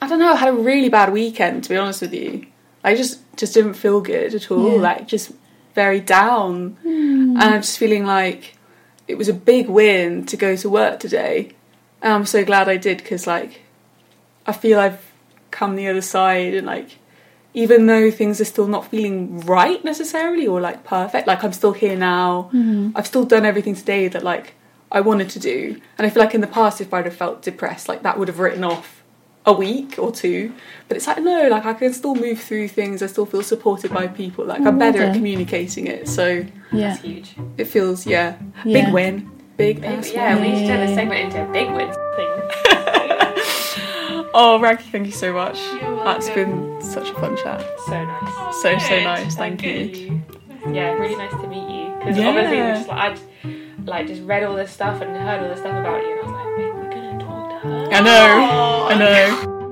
I 0.00 0.08
don't 0.08 0.18
know. 0.18 0.32
I 0.32 0.36
had 0.36 0.50
a 0.50 0.52
really 0.52 0.88
bad 0.88 1.12
weekend, 1.12 1.64
to 1.64 1.70
be 1.70 1.76
honest 1.76 2.02
with 2.02 2.14
you. 2.14 2.46
I 2.84 2.94
just 2.94 3.20
just 3.36 3.54
didn't 3.54 3.74
feel 3.74 4.00
good 4.00 4.34
at 4.34 4.50
all. 4.50 4.74
Yeah. 4.74 4.80
Like 4.80 5.08
just 5.08 5.32
very 5.74 6.00
down, 6.00 6.76
hmm. 6.82 7.36
and 7.40 7.42
I'm 7.42 7.62
just 7.62 7.78
feeling 7.78 8.04
like 8.04 8.53
it 9.06 9.16
was 9.16 9.28
a 9.28 9.34
big 9.34 9.68
win 9.68 10.26
to 10.26 10.36
go 10.36 10.56
to 10.56 10.68
work 10.68 11.00
today, 11.00 11.52
and 12.02 12.12
I'm 12.12 12.26
so 12.26 12.44
glad 12.44 12.68
I 12.68 12.76
did 12.76 12.98
because 12.98 13.26
like 13.26 13.62
I 14.46 14.52
feel 14.52 14.78
I've 14.78 15.12
come 15.50 15.76
the 15.76 15.88
other 15.88 16.02
side, 16.02 16.54
and 16.54 16.66
like 16.66 16.98
even 17.54 17.86
though 17.86 18.10
things 18.10 18.40
are 18.40 18.44
still 18.44 18.66
not 18.66 18.90
feeling 18.90 19.40
right 19.40 19.82
necessarily 19.84 20.46
or 20.46 20.60
like 20.60 20.82
perfect, 20.82 21.28
like 21.28 21.44
I'm 21.44 21.52
still 21.52 21.72
here 21.72 21.96
now. 21.96 22.50
Mm-hmm. 22.52 22.90
I've 22.96 23.06
still 23.06 23.24
done 23.24 23.46
everything 23.46 23.76
today 23.76 24.08
that 24.08 24.24
like 24.24 24.54
I 24.90 25.00
wanted 25.00 25.30
to 25.30 25.38
do. 25.38 25.80
And 25.96 26.06
I 26.06 26.10
feel 26.10 26.22
like 26.22 26.34
in 26.34 26.40
the 26.40 26.48
past, 26.48 26.80
if 26.80 26.92
I'd 26.92 27.04
have 27.04 27.14
felt 27.14 27.42
depressed, 27.42 27.88
like 27.88 28.02
that 28.02 28.18
would 28.18 28.26
have 28.26 28.40
written 28.40 28.64
off 28.64 29.03
a 29.46 29.52
week 29.52 29.96
or 29.98 30.10
two. 30.10 30.52
But 30.88 30.96
it's 30.96 31.06
like, 31.06 31.22
no, 31.22 31.48
like 31.48 31.64
I 31.66 31.74
can 31.74 31.92
still 31.92 32.14
move 32.14 32.40
through 32.40 32.68
things. 32.68 33.02
I 33.02 33.06
still 33.06 33.26
feel 33.26 33.42
supported 33.42 33.92
by 33.92 34.06
people. 34.08 34.44
Like 34.46 34.60
I'm 34.62 34.78
better 34.78 35.02
at 35.02 35.14
communicating 35.14 35.86
it. 35.86 36.08
So 36.08 36.44
Yeah. 36.72 36.90
That's 36.90 37.00
huge. 37.02 37.34
it 37.58 37.64
feels, 37.66 38.06
yeah, 38.06 38.36
Yeah. 38.64 38.84
big 38.84 38.92
win. 38.94 39.30
Big, 39.56 39.80
Big, 39.80 39.84
ass 39.90 40.12
yeah, 40.12 40.34
win. 40.34 40.50
we 40.52 40.58
should 40.58 40.66
turn 40.66 40.80
this 40.86 40.94
segment 40.96 41.20
into 41.32 41.48
a 41.48 41.52
big 41.52 41.68
win 41.70 41.92
thing. 42.16 42.30
Oh, 44.36 44.58
Rakhi, 44.60 44.90
thank 44.90 45.06
you 45.06 45.12
so 45.12 45.32
much. 45.32 45.60
You're 45.80 46.02
That's 46.04 46.26
welcome. 46.26 46.70
been 46.78 46.82
such 46.82 47.08
a 47.10 47.14
fun 47.14 47.36
chat. 47.36 47.64
So 47.86 48.04
nice. 48.04 48.62
So, 48.62 48.78
so 48.78 49.00
nice. 49.04 49.36
Thank 49.36 49.62
you. 49.62 50.22
Yeah, 50.72 50.92
really 50.94 51.14
nice 51.14 51.30
to 51.30 51.46
meet 51.46 51.68
you. 51.68 51.94
Because 52.00 52.16
Yeah. 52.18 52.28
obviously, 52.30 52.56
just, 52.56 52.88
like, 52.88 52.98
I'd 52.98 53.86
like 53.86 54.06
just 54.08 54.22
read 54.22 54.42
all 54.42 54.56
this 54.56 54.72
stuff 54.72 55.00
and 55.02 55.16
heard 55.16 55.40
all 55.40 55.48
this 55.50 55.60
stuff 55.60 55.76
about 55.78 56.02
you, 56.02 56.18
and 56.20 56.28
I 56.30 56.32
was 56.32 56.32
like, 56.34 56.43
I 57.64 58.02
know. 58.02 58.86
I 58.90 58.98
know. 58.98 59.63